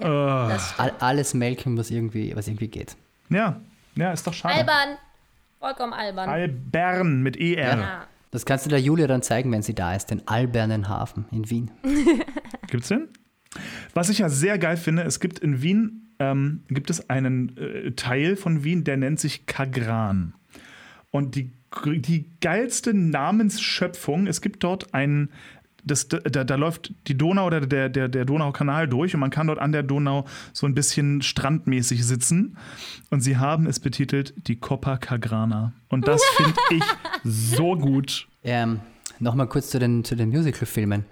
All, 0.78 0.92
alles 0.98 1.34
melken, 1.34 1.76
was 1.76 1.90
irgendwie, 1.90 2.34
was 2.34 2.48
irgendwie 2.48 2.68
geht. 2.68 2.96
ja, 3.28 3.60
ja, 3.96 4.12
ist 4.12 4.26
doch 4.26 4.32
schade. 4.32 4.54
albern. 4.54 4.96
Vollkommen 5.64 5.94
albern. 5.94 6.28
Albern 6.28 7.22
mit 7.22 7.38
ER. 7.38 7.78
ja. 7.78 8.06
Das 8.34 8.44
kannst 8.44 8.66
du 8.66 8.68
der 8.68 8.80
Julia 8.80 9.06
dann 9.06 9.22
zeigen, 9.22 9.52
wenn 9.52 9.62
sie 9.62 9.76
da 9.76 9.94
ist, 9.94 10.06
den 10.06 10.26
Albernen 10.26 10.88
Hafen 10.88 11.26
in 11.30 11.48
Wien. 11.50 11.70
Gibt's 12.66 12.88
den? 12.88 13.06
Was 13.94 14.08
ich 14.08 14.18
ja 14.18 14.28
sehr 14.28 14.58
geil 14.58 14.76
finde, 14.76 15.04
es 15.04 15.20
gibt 15.20 15.38
in 15.38 15.62
Wien 15.62 16.10
ähm, 16.18 16.64
gibt 16.68 16.90
es 16.90 17.08
einen 17.08 17.56
äh, 17.56 17.92
Teil 17.92 18.34
von 18.34 18.64
Wien, 18.64 18.82
der 18.82 18.96
nennt 18.96 19.20
sich 19.20 19.46
Kagran. 19.46 20.34
Und 21.12 21.36
die, 21.36 21.52
die 21.86 22.28
geilste 22.40 22.92
Namensschöpfung, 22.92 24.26
es 24.26 24.40
gibt 24.40 24.64
dort 24.64 24.94
einen, 24.94 25.30
das, 25.84 26.08
da, 26.08 26.18
da 26.18 26.54
läuft 26.56 26.92
die 27.08 27.16
Donau 27.16 27.46
oder 27.46 27.60
der, 27.60 27.88
der, 27.88 28.08
der 28.08 28.24
Donaukanal 28.24 28.88
durch 28.88 29.14
und 29.14 29.20
man 29.20 29.30
kann 29.30 29.46
dort 29.46 29.58
an 29.58 29.72
der 29.72 29.82
Donau 29.82 30.24
so 30.52 30.66
ein 30.66 30.74
bisschen 30.74 31.22
strandmäßig 31.22 32.04
sitzen. 32.04 32.56
Und 33.10 33.20
sie 33.20 33.36
haben 33.36 33.66
es 33.66 33.80
betitelt 33.80 34.32
die 34.48 34.56
Copa 34.56 34.96
Kagrana. 34.96 35.72
Und 35.88 36.08
das 36.08 36.22
finde 36.36 36.54
ich 36.70 36.82
so 37.24 37.76
gut. 37.76 38.28
Ähm, 38.42 38.80
Nochmal 39.20 39.46
kurz 39.46 39.70
zu 39.70 39.78
den, 39.78 40.02
zu 40.04 40.16
den 40.16 40.30
Musical-Filmen. 40.30 41.04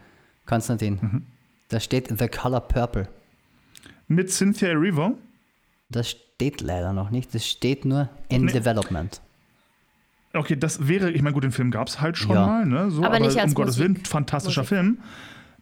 Konstantin, 0.46 0.98
Mhm. 1.00 1.22
da 1.68 1.78
steht 1.78 2.08
The 2.18 2.26
Color 2.28 2.60
Purple. 2.62 3.08
Mit 4.08 4.30
Cynthia 4.30 4.68
Erivo. 4.70 5.16
Das 5.88 6.10
steht 6.10 6.60
leider 6.60 6.92
noch 6.92 7.10
nicht. 7.10 7.34
Das 7.34 7.46
steht 7.46 7.84
nur 7.84 8.08
in 8.28 8.46
Nee. 8.46 8.52
Development. 8.52 9.20
Okay, 10.34 10.56
das 10.56 10.88
wäre, 10.88 11.10
ich 11.10 11.20
meine, 11.22 11.34
gut, 11.34 11.44
den 11.44 11.52
Film 11.52 11.70
gab 11.70 11.88
es 11.88 12.00
halt 12.00 12.16
schon 12.16 12.34
Ja. 12.34 12.46
mal, 12.46 12.66
ne? 12.66 12.90
So, 12.90 13.04
Aber 13.04 13.20
nicht 13.20 13.38
als 13.38 13.50
um 13.50 13.54
Gottes. 13.54 13.78
Willen, 13.78 13.96
fantastischer 14.04 14.62
Musik. 14.62 14.68
Film. 14.76 14.98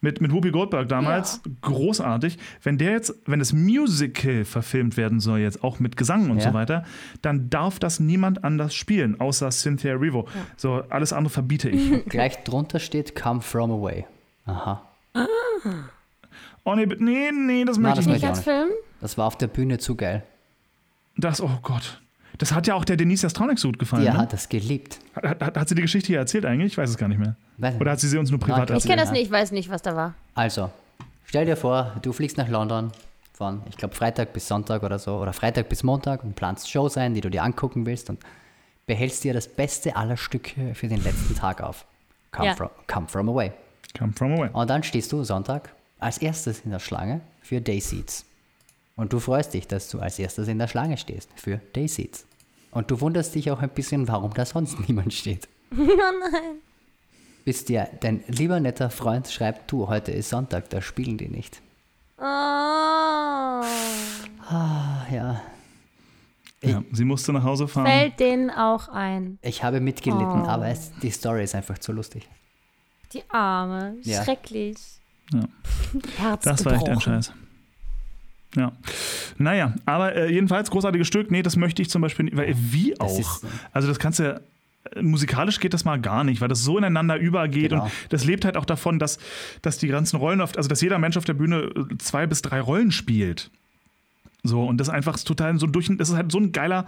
Mit, 0.03 0.23
mit 0.23 0.33
Whoopi 0.33 0.51
Goldberg 0.51 0.89
damals, 0.89 1.43
großartig. 1.61 2.39
Wenn 2.63 2.79
der 2.79 2.93
jetzt, 2.93 3.15
wenn 3.27 3.39
das 3.39 3.53
Musical 3.53 4.47
verfilmt 4.47 4.97
werden 4.97 5.21
soll, 5.21 5.41
jetzt 5.41 5.63
auch 5.63 5.79
mit 5.79 5.99
Gesang 5.99 6.31
und 6.31 6.39
Ja. 6.39 6.49
so 6.49 6.55
weiter, 6.55 6.85
dann 7.21 7.51
darf 7.51 7.79
das 7.79 8.01
niemand 8.01 8.43
anders 8.43 8.75
spielen, 8.75 9.21
außer 9.21 9.51
Cynthia 9.51 9.91
Erivo. 9.91 10.27
So, 10.57 10.83
alles 10.89 11.13
andere 11.13 11.31
verbiete 11.31 11.69
ich. 11.69 12.05
Gleich 12.09 12.43
drunter 12.45 12.79
steht 12.79 13.15
Come 13.15 13.43
From 13.43 13.71
Away. 13.73 14.07
Aha. 14.47 14.81
oh 16.65 16.75
nee, 16.75 16.87
bitte- 16.87 17.05
nee, 17.05 17.31
nee, 17.33 17.65
das 17.67 17.77
Na, 17.77 17.91
möchte 17.91 17.97
das 17.99 18.07
ich 18.07 18.13
Nicht 18.15 18.25
als 18.27 18.41
Film? 18.41 18.69
Das 19.03 19.19
war 19.19 19.27
auf 19.27 19.37
der 19.37 19.49
Bühne 19.49 19.77
zu 19.79 19.97
geil. 19.97 20.23
Das, 21.17 21.43
oh 21.43 21.59
Gott. 21.63 22.01
Das 22.41 22.55
hat 22.55 22.67
ja 22.67 22.75
auch 22.75 22.87
der 22.87 22.97
Denise 22.97 23.23
Jastronic 23.23 23.59
so 23.59 23.69
gut 23.69 23.79
gefallen. 23.79 24.03
Die 24.03 24.09
ne? 24.09 24.17
hat 24.17 24.33
das 24.33 24.49
geliebt. 24.49 24.99
hat, 25.15 25.41
hat, 25.43 25.59
hat 25.59 25.69
sie 25.69 25.75
die 25.75 25.83
Geschichte 25.83 26.07
hier 26.07 26.19
erzählt 26.19 26.47
eigentlich? 26.47 26.73
Ich 26.73 26.79
weiß 26.79 26.89
es 26.89 26.97
gar 26.97 27.07
nicht 27.07 27.19
mehr. 27.19 27.37
Oder 27.79 27.93
hat 27.93 28.01
sie 28.01 28.09
sie 28.09 28.17
uns 28.17 28.31
nur 28.31 28.41
privat 28.41 28.71
Ich 28.71 28.75
erzählt? 28.77 28.91
kenne 28.91 29.03
das 29.03 29.11
nicht, 29.13 29.25
ich 29.25 29.31
weiß 29.31 29.53
nicht, 29.53 29.69
was 29.69 29.83
da 29.83 29.95
war. 29.95 30.15
Also, 30.35 30.71
stell 31.27 31.45
dir 31.45 31.57
vor, 31.57 31.93
du 32.01 32.15
fliegst 32.15 32.39
nach 32.39 32.49
London 32.49 32.93
von, 33.35 33.61
ich 33.69 33.77
glaube, 33.77 33.95
Freitag 33.95 34.33
bis 34.33 34.49
Sonntag 34.49 34.83
oder 34.83 34.99
so, 34.99 35.19
oder 35.19 35.35
Freitag 35.35 35.69
bis 35.69 35.83
Montag 35.83 36.25
und 36.25 36.35
planst 36.35 36.71
Shows 36.71 36.97
ein, 36.97 37.13
die 37.13 37.21
du 37.21 37.29
dir 37.31 37.43
angucken 37.43 37.85
willst 37.85 38.09
und 38.09 38.19
behältst 38.87 39.23
dir 39.23 39.35
das 39.35 39.47
Beste 39.47 39.95
aller 39.97 40.17
Stücke 40.17 40.75
für 40.75 40.89
den 40.89 41.03
letzten 41.05 41.35
Tag 41.37 41.61
auf. 41.63 41.85
Come, 42.33 42.47
Ja. 42.49 42.55
from, 42.55 42.71
come 42.87 43.07
from 43.07 43.29
away. 43.29 43.53
Come 43.99 44.13
from 44.15 44.33
away. 44.33 44.49
Und 44.55 44.71
dann 44.71 44.83
stehst 44.83 45.13
du 45.13 45.23
Sonntag 45.25 45.75
als 45.99 46.17
erstes 46.17 46.61
in 46.61 46.71
der 46.71 46.79
Schlange 46.79 47.21
für 47.43 47.61
Day 47.61 47.81
Seats. 47.81 48.25
Und 48.97 49.13
du 49.13 49.21
freust 49.21 49.53
dich, 49.53 49.67
dass 49.69 49.91
du 49.91 49.99
als 50.01 50.19
erstes 50.19 50.49
in 50.49 50.59
der 50.59 50.69
Schlange 50.69 50.97
stehst 50.97 51.29
für 51.37 51.59
Day 51.77 51.87
Seats. 51.87 52.25
Und 52.71 52.91
du 52.91 53.01
wunderst 53.01 53.35
dich 53.35 53.51
auch 53.51 53.61
ein 53.61 53.71
bisschen, 53.71 54.07
warum 54.09 54.33
da 54.35 54.45
sonst 54.45 54.79
niemand 54.89 55.13
steht. 55.13 55.49
Oh 55.73 55.77
nein. 55.77 56.59
Bis 57.45 57.65
dir 57.65 57.89
dein 58.01 58.23
lieber 58.29 58.61
netter 58.61 58.91
Freund 58.91 59.29
schreibt, 59.29 59.71
du, 59.73 59.89
heute 59.89 60.13
ist 60.13 60.29
Sonntag, 60.29 60.69
da 60.71 60.81
spielen 60.83 61.17
die 61.17 61.29
nicht. 61.29 61.63
Oh. 62.19 62.23
Ah, 64.53 65.07
ja. 65.11 65.43
Ja, 66.63 66.83
sie 66.93 67.05
musste 67.05 67.33
nach 67.33 67.43
Hause 67.45 67.67
fahren. 67.67 67.87
Fällt 67.87 68.21
denen 68.21 68.51
auch 68.51 68.89
ein. 68.89 69.39
Ich 69.41 69.65
habe 69.65 69.81
mitgelitten, 69.81 70.43
Oh. 70.43 70.47
aber 70.49 70.67
es, 70.69 70.93
die 71.03 71.11
Story 71.11 71.45
ist 71.45 71.55
einfach 71.55 71.79
zu 71.79 71.93
lustig. 71.93 72.29
Die 73.15 73.23
Arme. 73.31 73.97
Ja. 74.03 74.23
Schrecklich. 74.23 74.77
Ja. 75.33 75.45
Herz 76.19 76.45
Das 76.45 76.65
war 76.67 76.75
echt 76.75 76.89
ein. 76.89 77.01
Scheiß. 77.01 77.33
Ja. 78.57 78.73
Naja, 79.39 79.75
aber 79.87 80.15
äh, 80.17 80.33
jedenfalls 80.33 80.71
großartiges 80.71 81.07
Stück. 81.07 81.31
Nee, 81.31 81.43
das 81.43 81.57
möchte 81.57 81.83
ich 81.83 81.91
zum 81.91 82.03
Beispiel 82.03 82.25
nicht. 82.25 82.37
Weil, 82.37 82.49
äh, 82.51 82.55
wie 82.57 82.95
Das 82.99 83.01
auch? 83.01 83.45
äh, 83.45 83.47
Also, 83.73 83.89
das 83.89 83.99
kannst 84.01 84.19
du 84.19 84.25
ja. 84.25 84.41
äh, 84.97 85.03
musikalisch 85.03 85.61
geht 85.61 85.73
das 85.73 85.85
mal 85.85 86.01
gar 86.01 86.25
nicht, 86.25 86.41
weil 86.41 86.49
das 86.49 86.63
so 86.63 86.77
ineinander 86.77 87.17
übergeht 87.17 87.71
Genau. 87.71 87.85
und 87.85 87.93
das 88.09 88.25
lebt 88.25 88.45
halt 88.45 88.57
auch 88.57 88.65
davon, 88.65 88.99
dass, 88.99 89.19
dass 89.63 89.79
die 89.79 89.87
ganzen 89.89 90.17
Rollen, 90.17 90.41
auf, 90.41 90.57
also 90.57 90.69
dass 90.69 90.81
jeder 90.81 90.99
Mensch 90.99 91.17
auf 91.17 91.25
der 91.25 91.35
Bühne 91.35 91.71
äh, 91.77 91.99
zwei 91.99 92.27
bis 92.27 92.43
drei 92.43 92.61
Rollen 92.61 92.91
spielt. 92.91 93.51
So, 94.43 94.65
und 94.65 94.79
das 94.79 94.89
ist 94.89 94.95
einfach 94.95 95.19
total 95.19 95.59
so 95.59 95.67
durch, 95.67 95.89
das 95.97 96.09
ist 96.09 96.17
halt 96.17 96.33
so 96.33 96.39
ein 96.39 96.51
geiler 96.51 96.87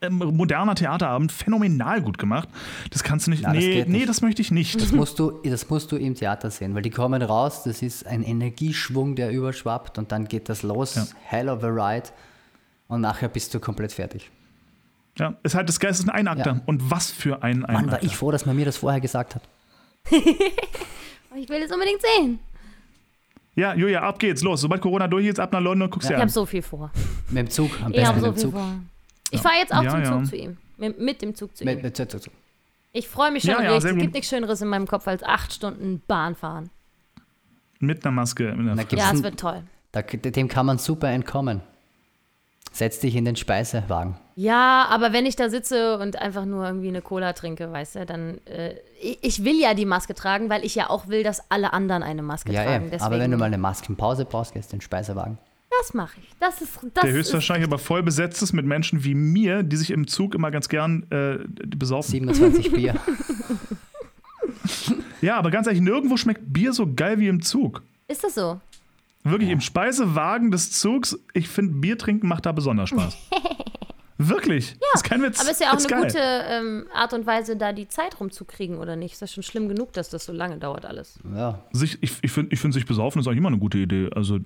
ähm, 0.00 0.16
moderner 0.18 0.74
Theaterabend, 0.74 1.30
phänomenal 1.32 2.00
gut 2.02 2.18
gemacht. 2.18 2.48
Das 2.90 3.02
kannst 3.04 3.26
du 3.26 3.30
nicht, 3.30 3.42
Ja, 3.42 3.52
das 3.52 3.62
nee, 3.62 3.72
geht 3.74 3.88
nee, 3.88 3.98
nicht. 3.98 4.08
das 4.08 4.22
möchte 4.22 4.40
ich 4.42 4.50
nicht. 4.50 4.80
Das 4.80 4.92
musst, 4.92 5.18
du, 5.18 5.30
das 5.44 5.68
musst 5.68 5.92
du 5.92 5.96
im 5.96 6.14
Theater 6.14 6.50
sehen, 6.50 6.74
weil 6.74 6.82
die 6.82 6.90
kommen 6.90 7.20
raus, 7.22 7.62
das 7.64 7.82
ist 7.82 8.06
ein 8.06 8.22
Energieschwung, 8.22 9.14
der 9.16 9.30
überschwappt 9.30 9.98
und 9.98 10.10
dann 10.12 10.26
geht 10.26 10.48
das 10.48 10.62
los, 10.62 10.94
Ja. 10.94 11.06
hell 11.24 11.48
of 11.48 11.62
a 11.62 11.68
ride 11.68 12.08
und 12.88 13.00
nachher 13.02 13.28
bist 13.28 13.52
du 13.54 13.60
komplett 13.60 13.92
fertig. 13.92 14.30
Ja, 15.18 15.36
ist 15.44 15.54
halt 15.54 15.68
das 15.68 15.78
Geist 15.78 16.00
ist 16.00 16.06
ein 16.06 16.10
Einakter. 16.14 16.52
Ja. 16.54 16.60
Und 16.66 16.90
was 16.90 17.10
für 17.12 17.42
ein 17.42 17.60
Mann, 17.60 17.70
war 17.72 17.78
Einakter. 17.78 18.02
ich 18.06 18.16
froh, 18.16 18.30
dass 18.32 18.46
man 18.46 18.56
mir 18.56 18.64
das 18.64 18.78
vorher 18.78 19.00
gesagt 19.00 19.34
hat. 19.36 19.42
Ich 21.36 21.48
will 21.48 21.62
es 21.62 21.72
unbedingt 21.72 22.00
sehen. 22.00 22.38
Ja, 23.56 23.74
Julia, 23.74 24.02
ab 24.02 24.20
geht's, 24.20 24.42
los. 24.42 24.60
Sobald 24.60 24.80
Corona 24.80 25.08
durch 25.08 25.26
ist, 25.26 25.40
ab 25.40 25.52
nach 25.52 25.60
London 25.60 25.82
und 25.86 25.90
guckst 25.90 26.08
dir 26.08 26.12
Ich 26.14 26.16
habe 26.16 26.22
an. 26.24 26.28
so 26.28 26.46
viel 26.46 26.62
vor. 26.62 26.92
Mit 27.28 27.38
dem 27.38 27.50
Zug, 27.50 27.70
am 27.82 27.90
Ich 27.90 27.96
besten 27.96 28.06
habe 28.08 28.20
mit 28.20 28.24
so 28.24 28.30
dem 28.30 28.34
viel 28.34 28.42
Zug. 28.42 28.52
vor. 28.52 28.72
Ich 29.34 29.42
fahre 29.42 29.56
jetzt 29.56 29.74
auch 29.74 29.82
Ja, 29.82 29.90
zum 29.90 30.02
ja. 30.02 30.12
Zug 30.12 30.26
zu 30.26 30.36
ihm. 30.36 30.56
Mit, 30.76 30.98
mit 31.00 31.22
dem 31.22 31.34
Zug 31.34 31.56
zu 31.56 31.64
Mit, 31.64 31.78
ihm. 31.78 31.82
mit 31.82 31.96
Zug, 31.96 32.10
Zug, 32.10 32.22
Zug. 32.22 32.32
Ich 32.92 33.08
freue 33.08 33.32
mich 33.32 33.42
schon 33.42 33.52
Ja, 33.52 33.62
ja, 33.62 33.76
Es 33.76 33.84
gibt 33.84 34.14
nichts 34.14 34.28
Schöneres 34.28 34.60
in 34.60 34.68
meinem 34.68 34.86
Kopf 34.86 35.06
als 35.08 35.22
acht 35.22 35.52
Stunden 35.52 36.02
Bahn 36.06 36.34
fahren. 36.34 36.70
Mit 37.80 38.04
einer 38.04 38.12
Maske. 38.12 38.54
Mit 38.54 38.70
einer. 38.70 38.84
Gibt's 38.84 39.04
Ja, 39.04 39.12
es 39.12 39.22
wird 39.22 39.38
toll. 39.38 39.62
Da, 39.92 40.02
dem 40.02 40.48
kann 40.48 40.66
man 40.66 40.78
super 40.78 41.08
entkommen. 41.08 41.60
Setz 42.72 42.98
dich 42.98 43.14
in 43.14 43.24
den 43.24 43.36
Speisewagen. 43.36 44.16
Ja, 44.34 44.86
aber 44.90 45.12
wenn 45.12 45.26
ich 45.26 45.36
da 45.36 45.48
sitze 45.48 45.98
und 45.98 46.16
einfach 46.20 46.44
nur 46.44 46.66
irgendwie 46.66 46.88
eine 46.88 47.02
Cola 47.02 47.32
trinke, 47.32 47.70
weißt 47.70 47.96
du, 47.96 48.06
dann. 48.06 48.40
Äh, 48.46 48.74
ich, 49.20 49.44
will 49.44 49.60
ja 49.60 49.74
die 49.74 49.84
Maske 49.86 50.14
tragen, 50.14 50.50
weil 50.50 50.64
ich 50.64 50.74
ja 50.74 50.90
auch 50.90 51.06
will, 51.06 51.22
dass 51.22 51.50
alle 51.50 51.72
anderen 51.72 52.02
eine 52.02 52.22
Maske 52.22 52.52
Ja, 52.52 52.64
tragen. 52.64 52.86
Deswegen, 52.90 53.02
aber 53.04 53.18
wenn 53.20 53.30
du 53.30 53.36
mal 53.36 53.46
eine 53.46 53.58
Maskenpause 53.58 54.24
brauchst, 54.24 54.54
gehst 54.54 54.72
du 54.72 54.76
in 54.76 54.78
den 54.78 54.82
Speisewagen. 54.82 55.38
Das 55.80 55.94
mache 55.94 56.18
ich. 56.22 56.28
Das 56.40 56.60
ist. 56.60 56.76
Das 56.94 57.02
Der 57.02 57.10
ist, 57.10 57.16
höchstwahrscheinlich 57.16 57.66
aber 57.66 57.78
voll 57.78 58.02
besetzt 58.02 58.42
ist 58.42 58.52
mit 58.52 58.66
Menschen 58.66 59.04
wie 59.04 59.14
mir, 59.14 59.62
die 59.62 59.76
sich 59.76 59.90
im 59.90 60.06
Zug 60.06 60.34
immer 60.34 60.50
ganz 60.50 60.68
gern 60.68 61.06
äh, 61.10 61.38
besaufen. 61.66 62.10
27 62.10 62.72
Bier. 62.72 62.94
Ja, 65.20 65.36
aber 65.38 65.50
ganz 65.50 65.66
ehrlich, 65.66 65.80
nirgendwo 65.82 66.16
schmeckt 66.18 66.52
Bier 66.52 66.72
so 66.74 66.86
geil 66.94 67.18
wie 67.18 67.28
im 67.28 67.40
Zug. 67.40 67.82
ist 68.08 68.22
das 68.24 68.34
so? 68.34 68.60
Wirklich, 69.22 69.48
im 69.48 69.62
Speisewagen 69.62 70.50
des 70.50 70.70
Zugs, 70.72 71.18
ich 71.32 71.48
finde, 71.48 71.72
Bier 71.74 71.96
trinken 71.96 72.28
macht 72.28 72.44
da 72.44 72.52
besonders 72.52 72.90
Spaß. 72.90 73.16
Wirklich. 74.18 74.72
Ja, 74.72 74.86
ist 74.94 75.02
kein 75.04 75.22
Witz. 75.22 75.40
Aber 75.40 75.50
ist 75.50 75.60
ja 75.62 75.72
auch 75.72 75.78
Ist 75.78 75.90
eine 75.90 76.02
geil. 76.02 76.10
gute 76.12 76.20
ähm, 76.20 76.86
Art 76.94 77.14
und 77.14 77.26
Weise, 77.26 77.56
da 77.56 77.72
die 77.72 77.88
Zeit 77.88 78.20
rumzukriegen, 78.20 78.76
oder 78.76 78.96
nicht? 78.96 79.14
Ist 79.14 79.22
das 79.22 79.32
schon 79.32 79.42
schlimm 79.42 79.68
genug, 79.68 79.94
dass 79.94 80.10
das 80.10 80.26
so 80.26 80.32
lange 80.32 80.58
dauert 80.58 80.84
alles? 80.84 81.18
Ja. 81.34 81.58
Sich, 81.72 81.98
ich 82.02 82.12
ich 82.20 82.30
finde, 82.30 82.52
ich 82.52 82.60
find, 82.60 82.74
sich 82.74 82.84
besaufen 82.84 83.20
ist 83.20 83.26
eigentlich 83.26 83.38
immer 83.38 83.48
eine 83.48 83.58
gute 83.58 83.78
Idee. 83.78 84.10
Also, 84.14 84.40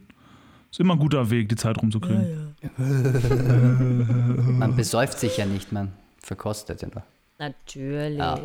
ist 0.70 0.80
immer 0.80 0.94
ein 0.94 0.98
guter 0.98 1.30
Weg, 1.30 1.48
die 1.48 1.56
Zeit 1.56 1.78
rumzukriegen. 1.78 2.54
Man 4.58 4.74
besäuft 4.76 5.18
sich 5.18 5.36
ja 5.36 5.46
nicht, 5.46 5.70
man 5.72 5.92
verkostet 6.20 6.82
ja 6.82 6.88
nur. 6.88 7.02
Natürlich. 7.38 8.18
Ja. 8.18 8.38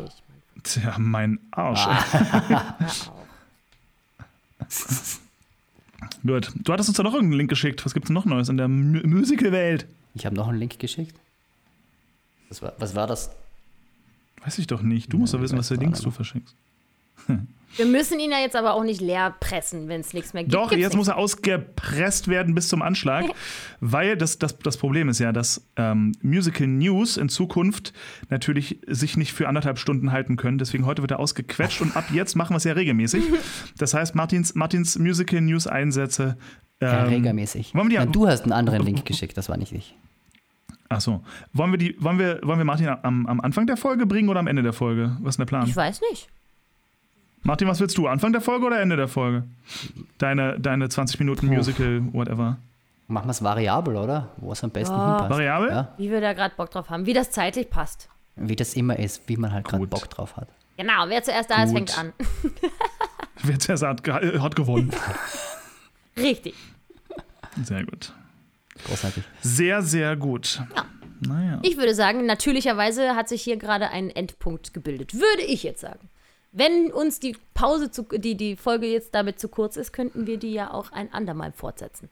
Tja, 0.62 0.94
mein 0.98 1.38
Arsch. 1.50 1.86
Auf. 1.86 3.10
Gut. 6.26 6.52
Du 6.62 6.72
hattest 6.72 6.88
uns 6.88 6.96
da 6.96 7.02
noch 7.02 7.12
irgendeinen 7.14 7.38
Link 7.38 7.50
geschickt. 7.50 7.84
Was 7.84 7.92
gibt's 7.94 8.06
denn 8.08 8.14
noch 8.14 8.24
Neues 8.24 8.48
in 8.48 8.56
der 8.56 8.68
Mu- 8.68 9.06
Musical-Welt? 9.06 9.86
Ich 10.14 10.24
habe 10.26 10.34
noch 10.36 10.48
einen 10.48 10.58
Link 10.58 10.78
geschickt. 10.78 11.14
Was 12.48 12.62
war, 12.62 12.72
was 12.78 12.94
war 12.94 13.06
das? 13.06 13.30
Weiß 14.44 14.58
ich 14.58 14.66
doch 14.66 14.82
nicht. 14.82 15.12
Du 15.12 15.18
musst 15.18 15.34
doch 15.34 15.38
Ja, 15.38 15.44
wissen, 15.44 15.58
was 15.58 15.68
für 15.68 15.74
Links 15.74 16.00
du 16.02 16.10
verschickst. 16.10 16.54
Wir 17.76 17.86
müssen 17.86 18.20
ihn 18.20 18.30
ja 18.30 18.38
jetzt 18.38 18.54
aber 18.56 18.74
auch 18.74 18.84
nicht 18.84 19.00
leer 19.00 19.34
pressen, 19.40 19.88
wenn 19.88 20.00
es 20.00 20.12
nichts 20.14 20.32
mehr 20.32 20.44
gibt. 20.44 20.54
Doch, 20.54 20.70
Gibt's 20.70 20.82
jetzt 20.82 20.96
muss 20.96 21.08
er 21.08 21.16
ausgepresst 21.16 22.28
werden 22.28 22.54
bis 22.54 22.68
zum 22.68 22.82
Anschlag, 22.82 23.24
weil 23.80 24.16
das, 24.16 24.38
das, 24.38 24.58
das 24.58 24.76
Problem 24.76 25.08
ist 25.08 25.18
ja, 25.18 25.32
dass 25.32 25.66
ähm, 25.76 26.12
Musical 26.22 26.66
News 26.66 27.16
in 27.16 27.28
Zukunft 27.28 27.92
natürlich 28.30 28.78
sich 28.86 29.16
nicht 29.16 29.32
für 29.32 29.48
anderthalb 29.48 29.78
Stunden 29.78 30.12
halten 30.12 30.36
können. 30.36 30.58
Deswegen 30.58 30.86
heute 30.86 31.02
wird 31.02 31.10
er 31.10 31.18
ausgequetscht 31.18 31.80
und 31.80 31.96
ab 31.96 32.04
jetzt 32.12 32.36
machen 32.36 32.52
wir 32.54 32.58
es 32.58 32.64
ja 32.64 32.72
regelmäßig. 32.74 33.24
Das 33.78 33.92
heißt, 33.94 34.14
Martins, 34.14 34.54
Martins 34.54 34.98
Musical 34.98 35.40
News 35.40 35.66
Einsätze. 35.66 36.36
Ja, 36.80 37.04
Ähm, 37.04 37.08
regelmäßig. 37.08 37.74
wollen 37.74 37.88
wir 37.90 37.98
die- 38.00 38.04
Nein, 38.04 38.12
du 38.12 38.26
hast 38.28 38.42
einen 38.44 38.52
anderen 38.52 38.82
Link 38.84 39.04
geschickt, 39.06 39.36
das 39.36 39.48
war 39.48 39.56
nicht 39.56 39.72
ich. 39.72 39.94
ach 40.88 41.00
so. 41.00 41.22
Wollen 41.52 41.70
wir, 41.72 41.78
die, 41.78 41.96
wollen 42.02 42.18
wir, 42.18 42.40
wollen 42.42 42.58
wir 42.58 42.64
Martin 42.64 42.88
am, 42.88 43.26
am 43.26 43.40
Anfang 43.40 43.66
der 43.66 43.76
Folge 43.76 44.06
bringen 44.06 44.28
oder 44.28 44.40
am 44.40 44.46
Ende 44.46 44.62
der 44.62 44.72
Folge? 44.72 45.16
Was 45.20 45.30
ist 45.34 45.38
denn 45.38 45.46
der 45.46 45.48
Plan? 45.50 45.68
Ich 45.68 45.74
weiß 45.76 46.00
nicht. 46.10 46.28
Martin, 47.44 47.68
was 47.68 47.78
willst 47.80 47.98
du? 47.98 48.06
Anfang 48.08 48.32
der 48.32 48.40
Folge 48.40 48.66
oder 48.66 48.80
Ende 48.80 48.96
der 48.96 49.08
Folge? 49.08 49.44
Deine, 50.18 50.58
deine 50.58 50.88
20 50.88 51.18
Minuten 51.20 51.48
Puh. 51.48 51.54
Musical, 51.54 52.02
whatever. 52.12 52.56
Machen 53.06 53.26
wir 53.26 53.32
es 53.32 53.42
variabel, 53.44 53.96
oder? 53.96 54.30
Wo 54.38 54.52
es 54.52 54.64
am 54.64 54.70
besten 54.70 54.94
Ja. 54.94 55.08
hinpasst. 55.10 55.30
Variabel? 55.30 55.68
Ja, 55.68 55.94
Wie 55.98 56.10
wir 56.10 56.20
da 56.22 56.32
gerade 56.32 56.54
Bock 56.56 56.70
drauf 56.70 56.88
haben. 56.88 57.04
Wie 57.04 57.12
das 57.12 57.30
zeitlich 57.30 57.68
passt. 57.70 58.08
wie 58.36 58.56
das 58.56 58.74
immer 58.74 58.98
ist, 58.98 59.22
wie 59.28 59.36
man 59.36 59.52
halt 59.52 59.66
gerade. 59.68 59.86
Bock 59.86 60.08
drauf 60.10 60.36
hat. 60.36 60.48
Genau, 60.78 61.04
wer 61.08 61.22
zuerst 61.22 61.50
da 61.50 61.62
ist, 61.62 61.70
Gut. 61.74 61.90
fängt 61.90 61.98
an. 61.98 62.12
Wer 63.42 63.58
zuerst 63.58 63.82
hat, 63.82 64.08
hat 64.08 64.56
gewonnen. 64.56 64.90
Richtig. 66.16 66.54
Sehr 67.62 67.84
gut. 67.84 68.12
Großartig. 68.86 69.22
Sehr, 69.42 69.82
sehr 69.82 70.16
gut. 70.16 70.62
Ja. 70.74 70.84
Naja. 71.28 71.58
Ich 71.62 71.76
würde 71.76 71.94
sagen, 71.94 72.24
natürlicherweise 72.26 73.14
hat 73.14 73.28
sich 73.28 73.42
hier 73.42 73.56
gerade 73.58 73.90
ein 73.90 74.08
Endpunkt 74.10 74.72
gebildet. 74.72 75.12
Würde 75.14 75.42
ich 75.46 75.62
jetzt 75.62 75.80
sagen. 75.82 76.08
Wenn 76.56 76.92
uns 76.92 77.18
die 77.20 77.36
Pause, 77.52 77.90
zu, 77.90 78.04
die, 78.12 78.36
die 78.36 78.54
Folge 78.56 78.86
jetzt 78.86 79.14
damit 79.14 79.40
zu 79.40 79.48
kurz 79.48 79.76
ist, 79.76 79.92
könnten 79.92 80.26
wir 80.26 80.36
die 80.38 80.52
ja 80.52 80.70
auch 80.72 80.92
ein 80.92 81.12
andermal 81.12 81.52
fortsetzen. 81.52 82.08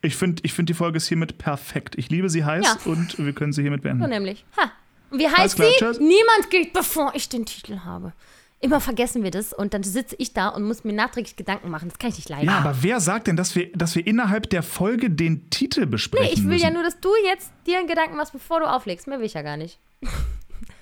Ich 0.00 0.16
finde 0.16 0.40
ich 0.44 0.54
find 0.54 0.68
die 0.70 0.74
Folge 0.74 0.96
ist 0.96 1.06
hiermit 1.06 1.36
perfekt. 1.36 1.94
Ich 1.98 2.08
liebe 2.08 2.30
sie 2.30 2.44
heiß 2.44 2.64
Ja. 2.64 2.90
und 2.90 3.18
wir 3.18 3.32
können 3.34 3.52
sie 3.52 3.60
hiermit 3.62 3.82
So 3.82 3.88
beenden. 3.88 4.08
nämlich. 4.08 4.44
Ha. 4.56 4.72
Und 5.10 5.18
wie 5.18 5.28
heißt 5.28 5.56
klar, 5.56 5.68
sie? 5.68 5.74
tschüss. 5.78 5.98
Niemand 6.00 6.50
geht, 6.50 6.72
bevor 6.72 7.14
ich 7.14 7.28
den 7.28 7.44
Titel 7.44 7.80
habe. 7.84 8.12
Immer 8.60 8.80
vergessen 8.80 9.22
wir 9.22 9.30
das 9.30 9.52
und 9.52 9.74
dann 9.74 9.82
sitze 9.82 10.16
ich 10.18 10.32
da 10.32 10.48
und 10.48 10.62
muss 10.62 10.82
mir 10.82 10.94
nachträglich 10.94 11.36
Gedanken 11.36 11.68
machen. 11.68 11.90
Das 11.90 11.98
kann 11.98 12.08
ich 12.08 12.16
nicht 12.16 12.30
leiden. 12.30 12.46
Ja, 12.46 12.58
aber 12.60 12.78
wer 12.80 13.00
sagt 13.00 13.26
denn, 13.26 13.36
dass 13.36 13.54
wir, 13.54 13.70
dass 13.74 13.94
wir 13.94 14.06
innerhalb 14.06 14.48
der 14.48 14.62
Folge 14.62 15.10
den 15.10 15.50
Titel 15.50 15.84
besprechen 15.84 16.26
Nee, 16.26 16.32
ich 16.32 16.40
will 16.44 16.52
müssen? 16.52 16.64
ja 16.64 16.70
nur, 16.70 16.82
dass 16.82 16.98
du 16.98 17.10
jetzt 17.26 17.52
dir 17.66 17.78
einen 17.78 17.86
Gedanken 17.86 18.16
machst, 18.16 18.32
bevor 18.32 18.60
du 18.60 18.66
auflegst. 18.66 19.06
Mehr 19.06 19.18
will 19.18 19.26
ich 19.26 19.34
ja 19.34 19.42
gar 19.42 19.58
nicht. 19.58 19.78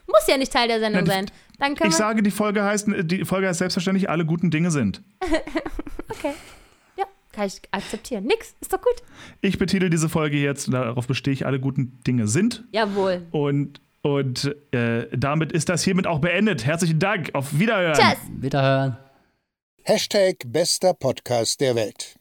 Muss 0.07 0.27
ja 0.29 0.37
nicht 0.37 0.53
Teil 0.53 0.69
der 0.69 0.81
Sendung 0.81 1.05
die- 1.05 1.11
sein. 1.11 1.27
Ich 1.85 1.95
sage, 1.95 2.23
die 2.23 2.31
Folge 2.33 2.65
heißt, 2.65 2.89
die 3.05 3.25
Folge 3.25 3.47
heißt 3.49 3.59
selbstverständlich, 3.61 4.11
alle 4.11 4.27
guten 4.27 4.51
Dinge 4.51 4.71
sind. 4.73 5.03
okay. 6.11 6.33
Ja, 6.97 7.05
kann 7.33 7.47
ich 7.47 7.61
akzeptieren. 7.71 8.25
Nix, 8.25 8.55
ist 8.61 8.73
doch 8.73 8.81
gut. 8.81 8.97
Ich 9.41 9.57
betitel 9.59 9.89
diese 9.89 10.09
Folge 10.09 10.37
jetzt, 10.37 10.73
darauf 10.73 11.07
bestehe 11.07 11.33
ich, 11.33 11.47
alle 11.47 11.61
guten 11.61 12.01
Dinge 12.07 12.27
sind. 12.27 12.65
Jawohl. 12.73 13.23
Und, 13.31 13.81
und 14.03 14.55
äh, 14.73 15.07
damit 15.17 15.53
ist 15.53 15.69
das 15.69 15.85
hiermit 15.85 16.07
auch 16.09 16.19
beendet. 16.19 16.67
Herzlichen 16.67 16.99
Dank. 16.99 17.31
Auf 17.35 17.57
Wiederhören. 17.59 17.95
Tschüss. 17.95 18.19
Wiederhören. 18.43 18.97
Hashtag 19.85 20.37
bester 20.47 20.93
Podcast 20.93 21.61
der 21.61 21.77
Welt. 21.77 22.17